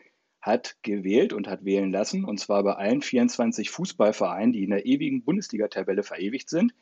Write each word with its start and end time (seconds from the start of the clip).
hat 0.48 0.76
gewählt 0.82 1.32
und 1.32 1.46
hat 1.46 1.64
wählen 1.64 1.92
lassen, 1.92 2.24
und 2.24 2.40
zwar 2.40 2.64
bei 2.64 2.72
allen 2.72 3.02
24 3.02 3.70
Fußballvereinen, 3.70 4.52
die 4.52 4.64
in 4.64 4.70
der 4.70 4.86
ewigen 4.86 5.22
Bundesliga-Tabelle 5.22 6.02
verewigt 6.02 6.48
sind. 6.48 6.74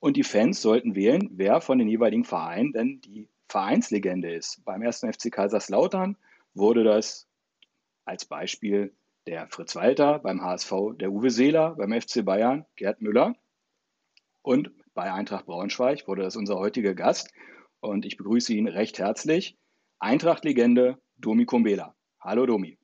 Und 0.00 0.16
die 0.16 0.24
Fans 0.24 0.60
sollten 0.60 0.94
wählen, 0.94 1.30
wer 1.32 1.60
von 1.60 1.78
den 1.78 1.88
jeweiligen 1.88 2.24
Vereinen 2.24 2.72
denn 2.72 3.00
die 3.00 3.28
Vereinslegende 3.48 4.32
ist. 4.34 4.64
Beim 4.64 4.82
ersten 4.82 5.12
FC 5.12 5.32
Kaiserslautern 5.32 6.16
wurde 6.54 6.84
das 6.84 7.28
als 8.04 8.24
Beispiel 8.24 8.92
der 9.26 9.48
Fritz 9.48 9.76
Walter, 9.76 10.18
beim 10.18 10.42
HSV 10.42 10.72
der 10.98 11.12
Uwe 11.12 11.30
Seeler, 11.30 11.76
beim 11.76 11.98
FC 11.98 12.24
Bayern 12.24 12.66
Gerd 12.76 13.00
Müller 13.00 13.36
und 14.42 14.70
bei 14.94 15.12
Eintracht 15.12 15.46
Braunschweig 15.46 16.08
wurde 16.08 16.22
das 16.22 16.36
unser 16.36 16.58
heutiger 16.58 16.94
Gast 16.94 17.32
und 17.80 18.06
ich 18.06 18.16
begrüße 18.16 18.54
ihn 18.54 18.66
recht 18.66 18.98
herzlich. 18.98 19.56
Eintracht-Legende 19.98 20.98
Domi 21.18 21.44
Kumbela. 21.44 21.94
Hallo 22.20 22.46
Domi. 22.46 22.77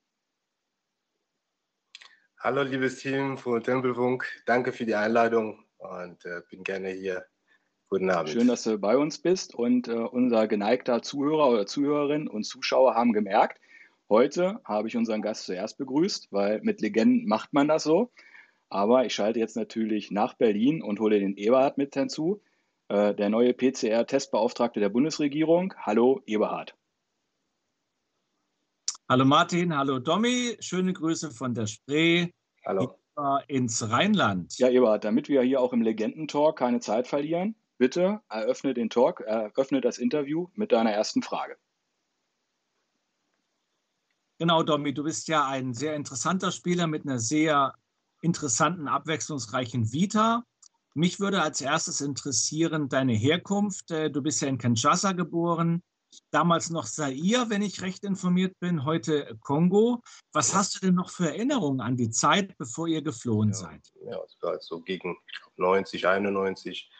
Hallo 2.44 2.62
liebes 2.62 2.96
Team 2.96 3.38
von 3.38 3.62
Tempelfunk, 3.62 4.26
danke 4.44 4.72
für 4.72 4.84
die 4.84 4.94
Einladung 4.94 5.64
und 5.78 6.26
äh, 6.26 6.42
bin 6.50 6.62
gerne 6.62 6.90
hier. 6.90 7.24
Guten 7.88 8.10
Abend. 8.10 8.28
Schön, 8.28 8.48
dass 8.48 8.64
du 8.64 8.76
bei 8.76 8.98
uns 8.98 9.16
bist 9.16 9.54
und 9.54 9.88
äh, 9.88 9.92
unser 9.92 10.46
geneigter 10.46 11.00
Zuhörer 11.00 11.48
oder 11.48 11.64
Zuhörerin 11.64 12.28
und 12.28 12.44
Zuschauer 12.44 12.96
haben 12.96 13.14
gemerkt, 13.14 13.62
heute 14.10 14.60
habe 14.62 14.88
ich 14.88 14.96
unseren 14.98 15.22
Gast 15.22 15.46
zuerst 15.46 15.78
begrüßt, 15.78 16.32
weil 16.32 16.60
mit 16.60 16.82
Legenden 16.82 17.26
macht 17.26 17.54
man 17.54 17.66
das 17.66 17.82
so. 17.82 18.12
Aber 18.68 19.06
ich 19.06 19.14
schalte 19.14 19.38
jetzt 19.38 19.56
natürlich 19.56 20.10
nach 20.10 20.34
Berlin 20.34 20.82
und 20.82 21.00
hole 21.00 21.20
den 21.20 21.38
Eberhard 21.38 21.78
mit 21.78 21.94
hinzu, 21.94 22.42
äh, 22.88 23.14
der 23.14 23.30
neue 23.30 23.54
PCR-Testbeauftragte 23.54 24.80
der 24.80 24.90
Bundesregierung. 24.90 25.72
Hallo 25.78 26.20
Eberhard. 26.26 26.74
Hallo 29.06 29.26
Martin, 29.26 29.76
hallo 29.76 29.98
Domi, 29.98 30.56
schöne 30.60 30.94
Grüße 30.94 31.30
von 31.30 31.52
der 31.52 31.66
Spree. 31.66 32.30
Hallo. 32.64 32.98
Ins 33.48 33.90
Rheinland. 33.90 34.56
Ja, 34.56 34.70
Eberhard, 34.70 35.04
damit 35.04 35.28
wir 35.28 35.42
hier 35.42 35.60
auch 35.60 35.74
im 35.74 35.82
Legendentalk 35.82 36.56
keine 36.56 36.80
Zeit 36.80 37.06
verlieren, 37.06 37.54
bitte 37.76 38.22
eröffne 38.30 38.72
den 38.72 38.88
Talk, 38.88 39.20
eröffne 39.20 39.82
das 39.82 39.98
Interview 39.98 40.48
mit 40.54 40.72
deiner 40.72 40.90
ersten 40.90 41.22
Frage. 41.22 41.58
Genau, 44.38 44.62
Domi, 44.62 44.94
du 44.94 45.04
bist 45.04 45.28
ja 45.28 45.46
ein 45.46 45.74
sehr 45.74 45.96
interessanter 45.96 46.50
Spieler 46.50 46.86
mit 46.86 47.04
einer 47.04 47.18
sehr 47.18 47.74
interessanten, 48.22 48.88
abwechslungsreichen 48.88 49.92
Vita. 49.92 50.44
Mich 50.94 51.20
würde 51.20 51.42
als 51.42 51.60
erstes 51.60 52.00
interessieren 52.00 52.88
deine 52.88 53.12
Herkunft. 53.12 53.90
Äh, 53.90 54.10
du 54.10 54.22
bist 54.22 54.40
ja 54.40 54.48
in 54.48 54.56
Kinshasa 54.56 55.12
geboren, 55.12 55.82
damals 56.30 56.70
noch 56.70 56.86
Zaire, 56.86 57.48
wenn 57.48 57.62
ich 57.62 57.82
recht 57.82 58.04
informiert 58.04 58.58
bin, 58.60 58.84
heute 58.84 59.36
Kongo. 59.40 60.02
Was 60.32 60.54
hast 60.54 60.76
du 60.76 60.86
denn 60.86 60.94
noch 60.94 61.10
für 61.10 61.28
Erinnerungen 61.28 61.80
an 61.80 61.96
die 61.96 62.10
Zeit, 62.10 62.56
bevor 62.58 62.88
ihr 62.88 63.02
geflohen 63.02 63.50
ja, 63.50 63.54
seid? 63.54 63.92
Ja, 64.06 64.20
es 64.24 64.36
war 64.40 64.60
so 64.60 64.80
gegen 64.80 65.16
90, 65.56 66.06
91 66.06 66.90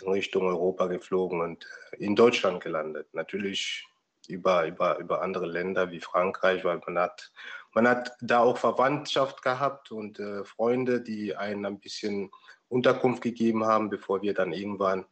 in 0.00 0.08
Richtung 0.08 0.46
Europa 0.46 0.86
geflogen 0.86 1.40
und 1.40 1.66
in 1.98 2.16
Deutschland 2.16 2.62
gelandet. 2.62 3.08
Natürlich 3.12 3.86
über, 4.28 4.66
über, 4.66 4.98
über 4.98 5.22
andere 5.22 5.46
Länder 5.46 5.90
wie 5.90 6.00
Frankreich, 6.00 6.64
weil 6.64 6.80
man 6.86 6.98
hat, 6.98 7.32
man 7.74 7.88
hat 7.88 8.12
da 8.20 8.40
auch 8.40 8.58
Verwandtschaft 8.58 9.42
gehabt 9.42 9.90
und 9.90 10.18
äh, 10.18 10.44
Freunde, 10.44 11.00
die 11.00 11.36
einen 11.36 11.66
ein 11.66 11.80
bisschen 11.80 12.30
Unterkunft 12.68 13.22
gegeben 13.22 13.64
haben, 13.64 13.90
bevor 13.90 14.22
wir 14.22 14.34
dann 14.34 14.52
irgendwann 14.52 15.04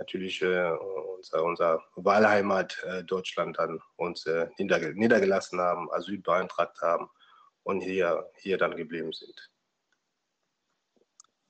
natürlich 0.00 0.40
äh, 0.40 0.72
unser, 1.16 1.44
unser 1.44 1.82
Wahlheimat 1.94 2.82
äh, 2.84 3.04
Deutschland 3.04 3.58
dann 3.58 3.80
uns 3.96 4.24
äh, 4.26 4.48
niederge 4.58 4.94
niedergelassen 4.94 5.60
haben, 5.60 5.92
Asyl 5.92 6.18
beantragt 6.18 6.80
haben 6.80 7.08
und 7.64 7.82
hier, 7.82 8.26
hier 8.38 8.56
dann 8.56 8.74
geblieben 8.74 9.12
sind. 9.12 9.50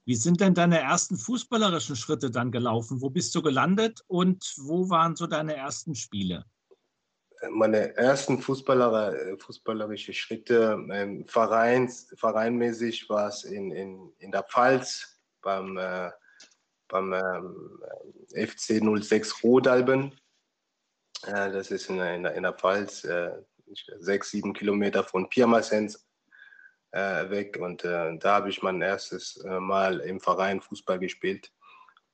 Wie 0.04 0.16
sind 0.16 0.40
denn 0.40 0.54
deine 0.54 0.80
ersten 0.80 1.16
fußballerischen 1.16 1.94
Schritte 1.94 2.30
dann 2.32 2.50
gelaufen? 2.50 3.00
Wo 3.00 3.10
bist 3.10 3.32
du 3.36 3.42
gelandet 3.42 4.02
und 4.08 4.44
wo 4.58 4.90
waren 4.90 5.14
so 5.14 5.28
deine 5.28 5.54
ersten 5.54 5.94
Spiele? 5.94 6.44
Meine 7.52 7.96
ersten 7.96 8.38
Fußballer, 8.38 9.38
fußballerische 9.38 10.12
Schritte, 10.12 10.76
ähm, 10.92 11.24
Vereins, 11.26 12.12
vereinmäßig 12.16 13.08
war 13.08 13.28
es 13.28 13.44
in, 13.44 13.70
in, 13.70 14.12
in 14.18 14.32
der 14.32 14.42
Pfalz 14.42 15.20
beim 15.40 15.78
äh, 15.78 16.10
beim 16.90 17.12
ähm, 17.12 17.82
FC 18.34 18.80
06 18.82 19.42
Rodalben. 19.42 20.12
Äh, 21.26 21.50
das 21.52 21.70
ist 21.70 21.88
in, 21.88 22.00
in, 22.00 22.24
in 22.24 22.42
der 22.42 22.52
Pfalz, 22.52 23.04
äh, 23.04 23.32
sechs, 23.98 24.30
sieben 24.30 24.52
Kilometer 24.52 25.04
von 25.04 25.28
Pirmasens 25.28 26.06
äh, 26.92 27.30
weg. 27.30 27.58
Und 27.60 27.84
äh, 27.84 28.16
da 28.18 28.34
habe 28.36 28.50
ich 28.50 28.62
mein 28.62 28.82
erstes 28.82 29.36
äh, 29.44 29.60
Mal 29.60 30.00
im 30.00 30.20
Verein 30.20 30.60
Fußball 30.60 30.98
gespielt. 30.98 31.52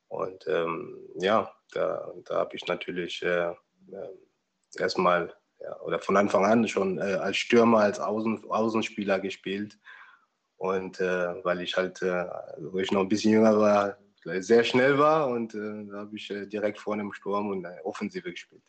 Und 0.09 0.47
ähm, 0.47 0.98
ja, 1.16 1.53
da, 1.72 2.12
da 2.25 2.36
habe 2.36 2.56
ich 2.56 2.66
natürlich 2.66 3.22
äh, 3.22 3.53
erstmal 4.78 5.34
ja, 5.59 5.81
oder 5.81 5.98
von 5.98 6.16
Anfang 6.16 6.44
an 6.44 6.69
schon 6.69 6.98
als 7.00 7.38
Stürmer, 7.38 7.81
als 7.81 7.98
Außen, 7.98 8.44
Außenspieler 8.50 9.19
gespielt. 9.19 9.78
Und 10.59 11.00
weil 11.00 11.60
ich 11.60 11.76
halt, 11.76 12.00
wo 12.00 12.78
ich 12.78 12.91
noch 12.91 13.03
ein 13.03 13.09
bisschen 13.09 13.32
jünger 13.32 13.59
war, 13.59 13.98
sehr 14.41 14.64
schnell 14.64 14.98
war 14.98 15.28
und 15.28 15.54
äh, 15.54 15.87
da 15.87 15.98
habe 15.98 16.16
ich 16.16 16.31
äh, 16.31 16.47
direkt 16.47 16.78
vorne 16.78 17.03
im 17.03 17.12
Sturm 17.12 17.50
und 17.50 17.64
äh, 17.64 17.81
Offensive 17.84 18.31
gespielt. 18.31 18.62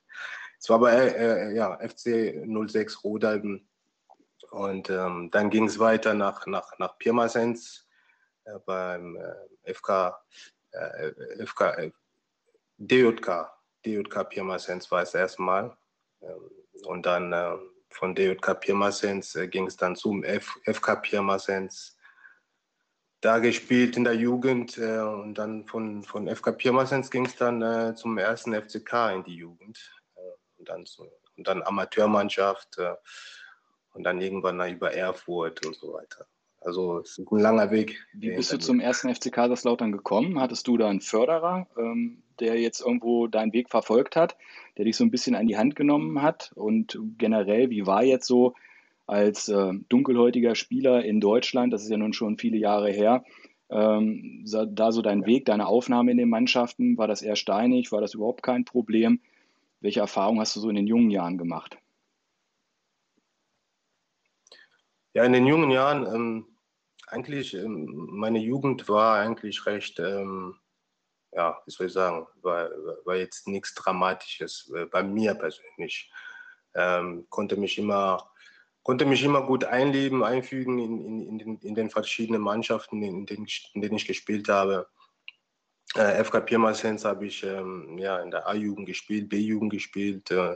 Es 0.59 0.69
war 0.69 0.79
bei 0.79 0.94
äh, 0.94 1.56
ja, 1.56 1.78
FC 1.78 2.45
06 2.45 3.03
Rodalben 3.03 3.67
und 4.51 4.90
ähm, 4.90 5.29
dann 5.31 5.50
ging 5.50 5.66
es 5.66 5.79
weiter 5.79 6.13
nach, 6.13 6.46
nach, 6.47 6.78
nach 6.79 6.97
Pirmasens 6.97 7.88
äh, 8.46 8.59
beim 8.66 9.17
äh, 9.17 9.73
FK, 9.73 10.16
FK 11.44 11.91
DJK, 12.78 13.51
DJK 13.85 14.29
Pirmasens 14.29 14.91
war 14.91 15.01
es 15.01 15.13
erstmal 15.13 15.75
ähm, 16.22 16.51
und 16.85 17.06
dann 17.06 17.34
von 17.90 18.13
DJK 18.13 18.59
Pirmasens 18.59 19.35
ging 19.50 19.66
es 19.66 19.75
dann 19.75 19.96
zum 19.96 20.23
F, 20.23 20.59
FK 20.66 20.97
Pirmasens 20.97 21.97
da 23.22 23.40
gespielt 23.40 23.97
in 23.97 24.03
der 24.03 24.16
Jugend 24.16 24.78
äh, 24.78 24.99
und 24.99 25.35
dann 25.35 25.66
von, 25.66 26.03
von 26.03 26.28
FK 26.28 26.52
Pirmasens 26.52 27.09
ging 27.09 27.25
es 27.25 27.35
dann 27.35 27.61
äh, 27.61 27.96
zum 27.96 28.17
ersten 28.17 28.53
FCK 28.53 29.11
in 29.16 29.23
die 29.23 29.35
Jugend 29.35 29.79
äh, 30.16 30.59
und, 30.59 30.69
dann 30.69 30.85
zu, 30.85 31.03
und 31.35 31.47
dann 31.47 31.64
Amateurmannschaft 31.64 32.78
äh, 32.78 32.93
und 33.93 34.03
dann 34.03 34.22
irgendwann 34.22 34.59
über 34.72 34.93
Erfurt 34.93 35.66
und 35.66 35.75
so 35.75 35.93
weiter. 35.93 36.28
Also 36.61 36.99
es 36.99 37.17
ist 37.17 37.31
ein 37.31 37.40
langer 37.40 37.72
Weg. 37.72 38.05
Wie 38.14 38.31
bist 38.31 38.52
du 38.52 38.58
zum 38.58 38.79
ersten 38.79 39.14
FC 39.14 39.31
Kaiserslautern 39.31 39.91
gekommen? 39.91 40.40
Hattest 40.40 40.67
du 40.67 40.78
da 40.78 40.90
einen 40.90 41.02
Förderer, 41.02 41.67
ähm, 41.78 42.23
der 42.40 42.59
jetzt 42.59 42.81
irgendwo 42.81 43.28
deinen 43.28 43.53
Weg 43.53 43.70
verfolgt 43.70 44.16
hat, 44.16 44.35
der 44.78 44.85
dich 44.85 44.97
so 44.97 45.03
ein 45.03 45.11
bisschen 45.11 45.35
an 45.35 45.47
die 45.47 45.58
Hand 45.58 45.75
genommen 45.75 46.22
hat? 46.22 46.52
Und 46.55 46.99
generell, 47.17 47.70
wie 47.70 47.85
war 47.85 48.03
jetzt 48.03 48.28
so 48.28 48.53
als 49.08 49.48
äh, 49.48 49.74
dunkelhäutiger 49.90 50.54
Spieler 50.56 51.04
in 51.04 51.20
Deutschland, 51.22 51.74
das 51.74 51.84
ist 51.84 51.90
ja 51.90 51.98
nun 51.98 52.14
schon 52.14 52.38
viele 52.38 52.58
Jahre 52.58 52.92
her, 52.92 53.24
ähm, 53.70 54.46
da 54.46 54.92
so 54.92 55.02
dein 55.02 55.26
Weg, 55.26 55.46
deine 55.46 55.68
Aufnahme 55.68 56.12
in 56.12 56.18
den 56.18 56.30
Mannschaften, 56.30 56.98
war 56.98 57.08
das 57.08 57.22
eher 57.22 57.36
steinig, 57.36 57.92
war 57.92 58.02
das 58.02 58.14
überhaupt 58.14 58.44
kein 58.44 58.66
Problem? 58.66 59.22
Welche 59.80 60.02
Erfahrungen 60.02 60.40
hast 60.40 60.56
du 60.56 60.59
so 60.59 60.70
in 60.70 60.76
den 60.76 60.88
jungen 60.88 61.09
Jahren 61.09 61.38
gemacht? 61.38 61.78
Ja, 65.14 65.24
in 65.24 65.34
den 65.34 65.48
jungen 65.48 65.72
Jahren, 65.72 66.06
ähm, 66.14 66.46
eigentlich, 67.08 67.54
ähm, 67.54 68.08
meine 68.12 68.40
Jugend 68.40 68.88
war 68.90 69.18
eigentlich 69.18 69.66
recht, 69.66 70.00
ähm, 70.00 70.56
ja, 71.32 71.58
wie 71.66 71.72
soll 71.72 71.88
ich 71.88 71.94
sagen, 71.94 72.28
war, 72.42 72.70
war 73.06 73.16
jetzt 73.16 73.48
nichts 73.48 73.74
Dramatisches 73.74 74.72
äh, 74.76 74.86
bei 74.86 75.04
mir 75.04 75.34
persönlich. 75.36 76.12
Ähm, 76.76 77.26
konnte 77.30 77.58
mich 77.58 77.78
immer 77.78 78.30
konnte 78.87 79.03
mich 79.05 79.22
immer 79.22 79.41
gut 79.41 79.66
einleben, 79.66 80.23
einfügen 80.23 80.79
in, 80.79 81.05
in, 81.05 81.28
in, 81.28 81.37
den, 81.37 81.57
in 81.57 81.75
den, 81.75 81.89
verschiedenen 81.89 82.41
Mannschaften, 82.41 83.03
in 83.03 83.25
denen, 83.25 83.45
denen 83.75 83.95
ich 83.97 84.07
gespielt 84.07 84.47
habe. 84.47 84.87
Äh, 85.95 86.23
FK 86.23 86.39
Pirmasens 86.39 87.03
habe 87.03 87.25
ich 87.25 87.43
ähm, 87.43 87.97
ja, 87.97 88.17
in 88.19 88.31
der 88.31 88.47
A-Jugend 88.47 88.87
gespielt, 88.87 89.28
B-Jugend 89.28 89.73
gespielt, 89.73 90.31
äh, 90.31 90.55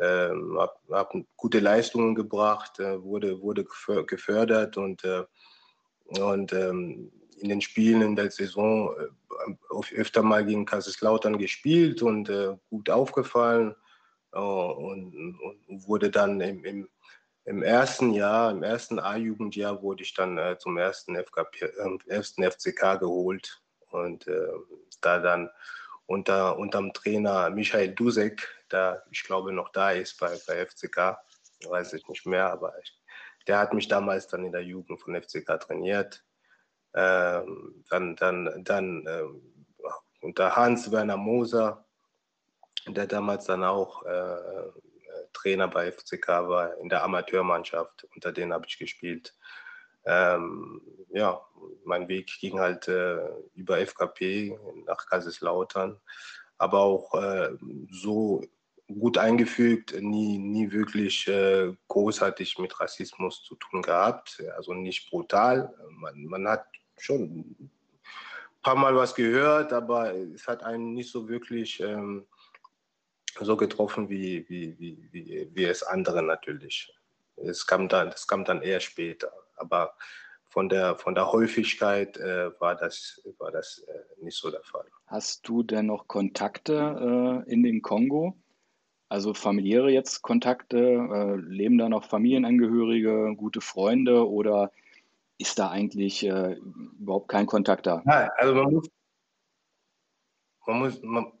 ähm, 0.00 0.58
habe 0.58 0.74
hab 0.90 1.14
gute 1.36 1.60
Leistungen 1.60 2.16
gebracht, 2.16 2.80
äh, 2.80 3.00
wurde, 3.00 3.40
wurde 3.40 3.64
gefördert 4.08 4.76
und, 4.76 5.04
äh, 5.04 5.22
und 6.18 6.52
ähm, 6.52 7.12
in 7.38 7.48
den 7.48 7.60
Spielen 7.60 8.02
in 8.02 8.16
der 8.16 8.32
Saison 8.32 8.92
äh, 8.98 9.94
öfter 9.94 10.24
mal 10.24 10.44
gegen 10.44 10.66
Kaiserslautern 10.66 11.38
gespielt 11.38 12.02
und 12.02 12.28
äh, 12.28 12.56
gut 12.70 12.90
aufgefallen 12.90 13.76
äh, 14.32 14.38
und, 14.40 15.14
und, 15.68 15.86
wurde 15.86 16.10
dann 16.10 16.40
im, 16.40 16.64
im, 16.64 16.88
im, 17.44 17.62
ersten 17.62 18.12
Jahr, 18.12 18.50
im 18.50 18.62
ersten 18.62 18.98
A-Jugendjahr 18.98 19.82
wurde 19.82 20.02
ich 20.02 20.14
dann 20.14 20.38
äh, 20.38 20.56
zum 20.58 20.78
ersten, 20.78 21.16
FKP, 21.16 21.72
ersten 22.06 22.42
FCK 22.42 22.98
geholt 23.00 23.62
und 23.90 24.26
da 25.00 25.18
dann 25.18 25.50
unter 26.06 26.58
unterm 26.58 26.92
Trainer 26.92 27.50
Michael 27.50 27.94
Dusek, 27.94 28.48
der 28.70 29.04
ich 29.10 29.22
glaube 29.24 29.52
noch 29.52 29.70
da 29.70 29.92
ist 29.92 30.18
bei, 30.18 30.38
bei 30.46 30.66
FCK, 30.66 31.18
weiß 31.66 31.92
ich 31.94 32.06
nicht 32.08 32.26
mehr, 32.26 32.50
aber 32.50 32.78
ich, 32.80 32.98
der 33.46 33.58
hat 33.58 33.74
mich 33.74 33.88
damals 33.88 34.26
dann 34.28 34.44
in 34.44 34.52
der 34.52 34.64
Jugend 34.64 35.00
von 35.00 35.20
FCK 35.20 35.58
trainiert. 35.60 36.24
Ähm, 36.94 37.84
dann 37.88 38.16
dann, 38.16 38.64
dann 38.64 39.06
äh, 39.06 39.22
unter 40.20 40.54
Hans-Werner 40.54 41.16
Moser, 41.16 41.84
der 42.86 43.06
damals 43.06 43.46
dann 43.46 43.64
auch 43.64 44.04
äh, 44.04 44.70
Trainer 45.42 45.68
bei 45.68 45.90
FCK 45.90 46.28
war 46.28 46.78
in 46.78 46.88
der 46.88 47.02
Amateurmannschaft, 47.02 48.06
unter 48.14 48.32
denen 48.32 48.52
habe 48.52 48.66
ich 48.68 48.78
gespielt. 48.78 49.34
Ähm, 50.04 50.80
ja, 51.10 51.40
mein 51.84 52.08
Weg 52.08 52.32
ging 52.40 52.58
halt 52.58 52.88
äh, 52.88 53.18
über 53.54 53.78
FKP 53.78 54.56
nach 54.86 55.06
Kaiserslautern, 55.06 56.00
aber 56.58 56.78
auch 56.80 57.14
äh, 57.14 57.50
so 57.90 58.42
gut 58.88 59.16
eingefügt, 59.18 59.94
nie, 60.00 60.38
nie 60.38 60.70
wirklich 60.70 61.26
äh, 61.28 61.72
großartig 61.88 62.58
mit 62.58 62.78
Rassismus 62.80 63.42
zu 63.44 63.54
tun 63.56 63.82
gehabt. 63.82 64.42
Also 64.56 64.74
nicht 64.74 65.08
brutal. 65.10 65.72
Man, 65.90 66.24
man 66.24 66.48
hat 66.48 66.66
schon 66.98 67.22
ein 67.22 67.70
paar 68.62 68.76
Mal 68.76 68.94
was 68.94 69.14
gehört, 69.14 69.72
aber 69.72 70.14
es 70.14 70.46
hat 70.46 70.62
einen 70.62 70.94
nicht 70.94 71.10
so 71.10 71.28
wirklich 71.28 71.80
ähm, 71.80 72.26
so 73.40 73.56
getroffen 73.56 74.08
wie, 74.08 74.48
wie, 74.48 74.78
wie, 74.78 75.08
wie, 75.10 75.50
wie 75.52 75.64
es 75.64 75.82
andere 75.82 76.22
natürlich. 76.22 76.92
Es 77.36 77.66
kam 77.66 77.88
dann, 77.88 78.10
das 78.10 78.26
kam 78.26 78.44
dann 78.44 78.62
eher 78.62 78.80
später. 78.80 79.32
Aber 79.56 79.94
von 80.48 80.68
der, 80.68 80.96
von 80.96 81.14
der 81.14 81.32
Häufigkeit 81.32 82.16
äh, 82.18 82.50
war 82.60 82.74
das, 82.74 83.22
war 83.38 83.50
das 83.50 83.84
äh, 83.88 84.24
nicht 84.24 84.36
so 84.36 84.50
der 84.50 84.62
Fall. 84.62 84.86
Hast 85.06 85.48
du 85.48 85.62
denn 85.62 85.86
noch 85.86 86.08
Kontakte 86.08 87.44
äh, 87.46 87.50
in 87.50 87.62
den 87.62 87.80
Kongo? 87.80 88.36
Also 89.08 89.34
familiäre 89.34 89.90
jetzt 89.90 90.22
Kontakte? 90.22 90.78
Äh, 90.78 91.36
leben 91.36 91.78
da 91.78 91.88
noch 91.88 92.04
Familienangehörige, 92.04 93.34
gute 93.36 93.60
Freunde 93.60 94.28
oder 94.28 94.70
ist 95.38 95.58
da 95.58 95.70
eigentlich 95.70 96.24
äh, 96.24 96.56
überhaupt 97.00 97.28
kein 97.28 97.46
Kontakt 97.46 97.86
da? 97.86 98.02
Nein, 98.04 98.28
also 98.36 98.54
man 98.54 98.74
muss, 98.74 98.90
man 100.66 100.78
muss, 100.78 101.02
man, 101.02 101.32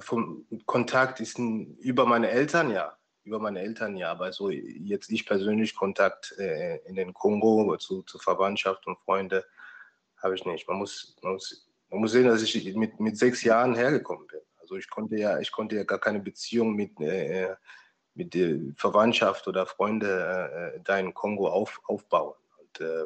vom 0.00 0.46
Kontakt 0.66 1.20
ist 1.20 1.38
ein, 1.38 1.76
über 1.78 2.06
meine 2.06 2.30
Eltern 2.30 2.70
ja 2.70 2.96
über 3.24 3.38
meine 3.38 3.60
Eltern 3.60 3.96
ja, 3.96 4.10
aber 4.10 4.32
so 4.32 4.50
jetzt 4.50 5.10
ich 5.10 5.26
persönlich 5.26 5.74
Kontakt 5.74 6.34
äh, 6.38 6.78
in 6.86 6.96
den 6.96 7.14
Kongo 7.14 7.76
zu, 7.76 8.02
zu 8.02 8.18
Verwandtschaft 8.18 8.86
und 8.86 8.98
Freunde 8.98 9.44
habe 10.16 10.34
ich 10.34 10.44
nicht. 10.44 10.68
Man 10.68 10.78
muss, 10.78 11.16
man 11.22 11.34
muss, 11.34 11.68
man 11.90 12.00
muss 12.00 12.12
sehen, 12.12 12.26
dass 12.26 12.42
ich 12.42 12.74
mit, 12.74 12.98
mit 13.00 13.16
sechs 13.16 13.42
Jahren 13.44 13.74
hergekommen 13.74 14.26
bin. 14.26 14.40
Also 14.60 14.76
ich 14.76 14.88
konnte 14.88 15.16
ja, 15.16 15.38
ich 15.38 15.52
konnte 15.52 15.76
ja 15.76 15.84
gar 15.84 15.98
keine 15.98 16.20
Beziehung 16.20 16.74
mit, 16.74 16.98
äh, 17.00 17.54
mit 18.14 18.34
der 18.34 18.58
Verwandtschaft 18.76 19.46
oder 19.46 19.66
Freunde 19.66 20.74
äh, 20.74 20.80
da 20.82 20.98
in 20.98 21.14
Kongo 21.14 21.48
auf, 21.48 21.80
aufbauen. 21.86 22.34
Und 22.58 22.80
äh, 22.80 23.04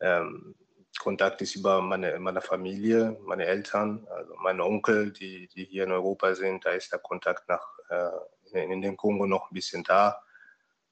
ähm, 0.00 0.54
Kontakt 0.98 1.42
ist 1.42 1.56
über 1.56 1.80
meine, 1.80 2.18
meine 2.18 2.40
Familie, 2.40 3.18
meine 3.24 3.46
Eltern, 3.46 4.06
also 4.10 4.34
meine 4.36 4.64
Onkel, 4.64 5.12
die, 5.12 5.48
die 5.48 5.64
hier 5.64 5.84
in 5.84 5.92
Europa 5.92 6.34
sind. 6.34 6.64
Da 6.64 6.70
ist 6.70 6.92
der 6.92 6.98
Kontakt 6.98 7.48
nach, 7.48 7.66
äh, 7.88 8.62
in 8.64 8.82
den 8.82 8.96
Kongo 8.96 9.26
noch 9.26 9.50
ein 9.50 9.54
bisschen 9.54 9.82
da. 9.82 10.20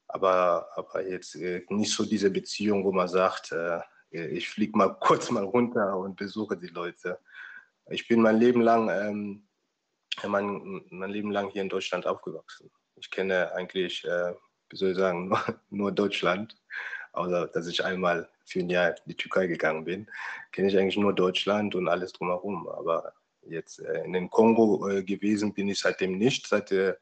Aber, 0.07 0.67
aber 0.75 1.07
jetzt 1.07 1.35
äh, 1.35 1.65
nicht 1.69 1.91
so 1.91 2.05
diese 2.05 2.29
Beziehung, 2.29 2.83
wo 2.83 2.91
man 2.91 3.07
sagt, 3.07 3.51
äh, 3.51 3.79
ich 4.11 4.49
fliege 4.49 4.77
mal 4.77 4.89
kurz 4.99 5.31
mal 5.31 5.43
runter 5.43 5.97
und 5.97 6.15
besuche 6.15 6.57
die 6.57 6.67
Leute. 6.67 7.19
Ich 7.89 8.07
bin 8.07 8.21
mein 8.21 8.37
Leben 8.37 8.61
lang, 8.61 8.89
ähm, 8.89 9.47
mein, 10.27 10.83
mein 10.89 11.09
Leben 11.09 11.31
lang 11.31 11.49
hier 11.49 11.61
in 11.61 11.69
Deutschland 11.69 12.05
aufgewachsen. 12.05 12.69
Ich 12.95 13.09
kenne 13.09 13.51
eigentlich, 13.53 14.05
äh, 14.05 14.33
wie 14.69 14.75
soll 14.75 14.91
ich 14.91 14.97
sagen, 14.97 15.27
nur, 15.29 15.41
nur 15.69 15.91
Deutschland. 15.91 16.55
Außer 17.13 17.47
dass 17.47 17.67
ich 17.67 17.83
einmal 17.83 18.27
für 18.45 18.59
ein 18.59 18.69
Jahr 18.69 18.89
in 18.89 18.95
die 19.07 19.15
Türkei 19.15 19.47
gegangen 19.47 19.85
bin, 19.85 20.07
kenne 20.51 20.67
ich 20.67 20.77
eigentlich 20.77 20.97
nur 20.97 21.13
Deutschland 21.13 21.75
und 21.75 21.87
alles 21.87 22.13
drumherum. 22.13 22.67
Aber 22.67 23.13
jetzt 23.47 23.79
äh, 23.79 24.03
in 24.03 24.13
den 24.13 24.29
Kongo 24.29 24.87
äh, 24.89 25.03
gewesen 25.03 25.53
bin 25.53 25.69
ich 25.69 25.79
seitdem 25.79 26.17
nicht, 26.17 26.47
seit 26.47 26.71
der 26.71 26.97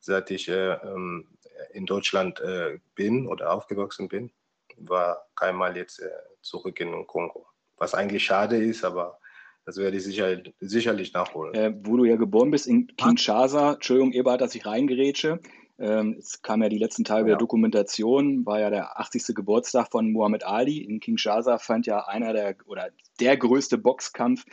seit 0.00 0.30
ich 0.30 0.48
äh, 0.48 0.72
ähm, 0.72 1.26
in 1.72 1.86
Deutschland 1.86 2.40
äh, 2.40 2.78
bin 2.94 3.26
oder 3.26 3.52
aufgewachsen 3.52 4.08
bin, 4.08 4.30
war 4.78 5.26
keinmal 5.36 5.76
jetzt 5.76 6.00
äh, 6.00 6.08
zurück 6.42 6.80
in 6.80 6.90
den 6.90 7.06
Kongo. 7.06 7.46
Was 7.76 7.94
eigentlich 7.94 8.24
schade 8.24 8.56
ist, 8.56 8.84
aber 8.84 9.18
das 9.66 9.76
werde 9.76 9.98
ich 9.98 10.04
sicher, 10.04 10.42
sicherlich 10.60 11.12
nachholen. 11.12 11.54
Äh, 11.54 11.74
wo 11.82 11.96
du 11.96 12.04
ja 12.04 12.16
geboren 12.16 12.50
bist, 12.50 12.66
in 12.66 12.86
Kinshasa, 12.96 13.74
Entschuldigung, 13.74 14.12
Ebert, 14.12 14.40
dass 14.40 14.54
ich 14.54 14.66
reingerätsche. 14.66 15.40
Ähm, 15.80 16.16
es 16.18 16.42
kam 16.42 16.62
ja 16.62 16.68
die 16.68 16.78
letzten 16.78 17.04
Tage 17.04 17.22
ja. 17.22 17.28
der 17.28 17.36
Dokumentation, 17.38 18.44
war 18.44 18.60
ja 18.60 18.68
der 18.68 19.00
80. 19.00 19.34
Geburtstag 19.34 19.90
von 19.90 20.12
Muhammad 20.12 20.44
Ali. 20.44 20.78
In 20.78 21.00
Kinshasa 21.00 21.58
fand 21.58 21.86
ja 21.86 22.06
einer 22.06 22.34
der 22.34 22.54
oder 22.66 22.90
der 23.18 23.36
größte 23.38 23.78
Boxkampf 23.78 24.44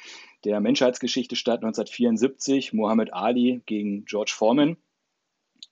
der 0.46 0.62
Menschheitsgeschichte 0.62 1.36
statt, 1.36 1.58
1974. 1.64 2.72
Muhammad 2.72 3.14
Ali 3.14 3.62
gegen 3.66 4.06
George 4.06 4.34
Foreman. 4.34 4.78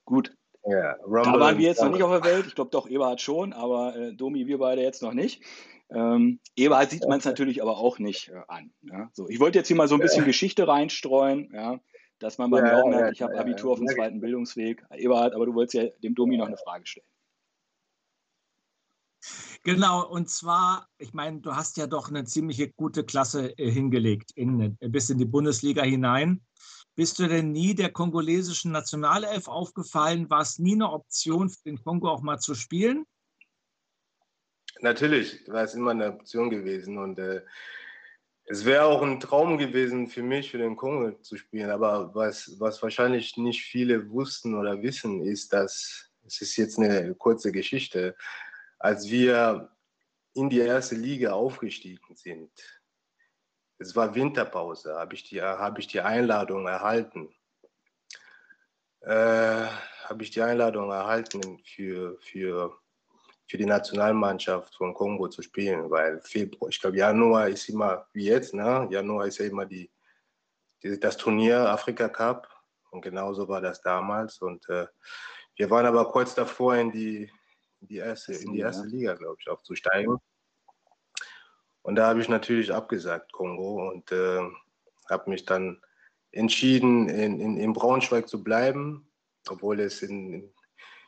Gut. 0.04 0.36
Ja, 0.68 0.96
da 0.98 1.40
waren 1.40 1.58
wir 1.58 1.68
jetzt 1.68 1.82
noch 1.82 1.92
nicht 1.92 2.04
auf 2.04 2.12
der 2.12 2.30
Welt. 2.30 2.48
Ich 2.48 2.56
glaube 2.56 2.72
doch, 2.72 2.90
Eberhard 2.90 3.22
schon, 3.22 3.54
aber 3.54 3.96
äh, 3.96 4.14
Domi, 4.14 4.48
wir 4.48 4.58
beide 4.58 4.82
jetzt 4.82 5.04
noch 5.04 5.14
nicht. 5.14 5.42
Ähm, 5.90 6.40
Eberhard 6.56 6.90
sieht 6.90 7.08
man 7.08 7.20
es 7.20 7.26
natürlich 7.26 7.62
aber 7.62 7.78
auch 7.78 8.00
nicht 8.00 8.30
äh, 8.30 8.42
an. 8.48 8.72
Ja? 8.82 9.10
So, 9.14 9.30
ich 9.30 9.40
wollte 9.40 9.60
jetzt 9.60 9.68
hier 9.68 9.78
mal 9.78 9.88
so 9.88 9.96
ein 9.96 10.02
bisschen 10.02 10.24
ja. 10.24 10.26
Geschichte 10.26 10.68
reinstreuen, 10.68 11.52
ja? 11.54 11.80
Dass 12.20 12.38
man 12.38 12.50
bei 12.50 12.62
mir 12.62 12.78
auch 12.78 12.90
merkt, 12.90 13.14
ich 13.14 13.22
habe 13.22 13.38
Abitur 13.38 13.74
auf 13.74 13.80
dem 13.80 13.88
zweiten 13.88 14.20
Bildungsweg. 14.20 14.86
Eberhard, 14.92 15.34
aber 15.34 15.46
du 15.46 15.54
wolltest 15.54 15.74
ja 15.74 15.90
dem 16.02 16.16
Domi 16.16 16.38
noch 16.38 16.48
eine 16.48 16.58
Frage 16.58 16.86
stellen. 16.86 17.08
Genau, 19.64 20.08
und 20.08 20.30
zwar, 20.30 20.88
ich 21.00 21.14
meine, 21.14 21.42
du 21.42 21.56
hast 21.56 21.78
ja 21.78 21.88
doch 21.88 22.10
eine 22.10 22.24
ziemliche 22.26 22.72
gute 22.72 23.04
Klasse 23.04 23.58
äh, 23.58 23.72
hingelegt, 23.72 24.32
in, 24.36 24.78
bis 24.80 25.10
in 25.10 25.18
die 25.18 25.26
Bundesliga 25.26 25.82
hinein. 25.82 26.46
Bist 26.96 27.18
du 27.20 27.28
denn 27.28 27.52
nie 27.52 27.74
der 27.74 27.92
kongolesischen 27.92 28.72
Nationalelf 28.72 29.48
aufgefallen? 29.48 30.30
War 30.30 30.42
es 30.42 30.60
nie 30.60 30.76
eine 30.76 30.92
Option 30.92 31.50
für 31.50 31.64
den 31.66 31.84
Kongo 31.84 32.10
auch 32.10 32.22
mal 32.22 32.38
zu 32.38 32.54
spielen? 32.54 33.06
Natürlich 34.82 35.44
war 35.48 35.64
es 35.64 35.74
immer 35.74 35.92
eine 35.92 36.14
Option 36.14 36.50
gewesen 36.50 36.98
und 36.98 37.18
äh, 37.18 37.42
es 38.48 38.64
wäre 38.64 38.86
auch 38.86 39.02
ein 39.02 39.20
Traum 39.20 39.58
gewesen 39.58 40.08
für 40.08 40.22
mich, 40.22 40.52
für 40.52 40.60
den 40.60 40.76
Kongo 40.76 41.12
zu 41.22 41.36
spielen. 41.36 41.72
Aber 41.72 42.14
was, 42.14 42.60
was 42.60 42.82
wahrscheinlich 42.82 43.36
nicht 43.38 43.64
viele 43.64 44.10
wussten 44.10 44.56
oder 44.56 44.82
wissen, 44.82 45.24
ist, 45.24 45.52
dass 45.52 46.12
es 46.26 46.42
ist 46.42 46.56
jetzt 46.58 46.80
eine 46.80 47.14
kurze 47.16 47.52
Geschichte, 47.52 48.16
als 48.80 49.10
wir 49.10 49.70
in 50.34 50.50
die 50.50 50.60
erste 50.60 50.96
Liga 50.96 51.34
aufgestiegen 51.34 52.16
sind, 52.16 52.52
es 53.78 53.96
war 53.96 54.14
Winterpause, 54.14 54.96
habe 54.96 55.16
ich, 55.16 55.24
die, 55.24 55.42
hab 55.42 55.78
ich 55.80 55.88
die 55.88 56.02
Einladung 56.02 56.68
erhalten. 56.68 57.36
Äh, 59.02 59.68
habe 60.06 60.24
ich 60.24 60.32
die 60.32 60.42
Einladung 60.42 60.92
erhalten, 60.92 61.62
für, 61.64 62.18
für, 62.22 62.78
für 63.48 63.58
die 63.58 63.66
Nationalmannschaft 63.66 64.76
von 64.76 64.94
Kongo 64.94 65.28
zu 65.28 65.42
spielen, 65.42 65.90
weil 65.90 66.20
Februar, 66.22 66.70
ich 66.70 66.80
glaube, 66.80 66.98
Januar 66.98 67.48
ist 67.50 67.70
immer 67.70 68.08
wie 68.14 68.26
jetzt, 68.26 68.54
ne? 68.54 68.88
Januar 68.90 69.28
ist 69.28 69.38
ja 69.38 69.46
immer 69.46 69.66
die, 69.66 69.92
die 70.82 71.00
das 71.00 71.18
Turnier 71.18 71.70
Afrika 71.70 72.10
Cup 72.10 72.50
und 72.96 73.02
genauso 73.02 73.48
war 73.48 73.62
das 73.62 73.82
damals. 73.82 74.42
Und 74.42 74.68
äh, 74.70 74.88
wir 75.58 75.70
waren 75.70 75.86
aber 75.86 76.06
kurz 76.12 76.34
davor, 76.34 76.76
in 76.76 76.92
die, 76.92 77.30
in 77.82 77.88
die 77.88 77.98
erste, 77.98 78.34
in 78.34 78.54
die 78.54 78.60
erste 78.60 78.88
Liga, 78.88 79.14
glaube 79.14 79.38
ich, 79.40 79.50
aufzusteigen. 79.50 80.18
Und 81.84 81.96
da 81.96 82.08
habe 82.08 82.22
ich 82.22 82.30
natürlich 82.30 82.74
abgesagt, 82.74 83.32
Kongo, 83.32 83.92
und 83.92 84.12
äh, 84.12 84.42
habe 85.10 85.30
mich 85.30 85.46
dann 85.46 85.82
entschieden, 86.32 87.10
in, 87.10 87.40
in, 87.40 87.58
in, 87.58 87.74
Braunschweig 87.74 88.28
zu 88.28 88.44
bleiben, 88.44 89.08
obwohl 89.48 89.80
es 89.80 90.02
in, 90.02 90.52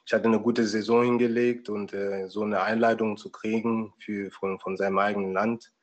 ich 0.08 0.14
hatte 0.14 0.30
eine 0.30 0.40
gute 0.40 0.66
Saison 0.66 1.04
hingelegt 1.04 1.68
und 1.68 1.94
äh, 1.94 2.30
so 2.30 2.44
eine 2.44 2.62
Einladung 2.62 3.18
zu 3.18 3.30
kriegen 3.30 3.94
für, 4.00 4.32
von, 4.32 4.58
von 4.58 4.78
seinem 4.78 5.00
eigenen 5.00 5.34
Land 5.34 5.74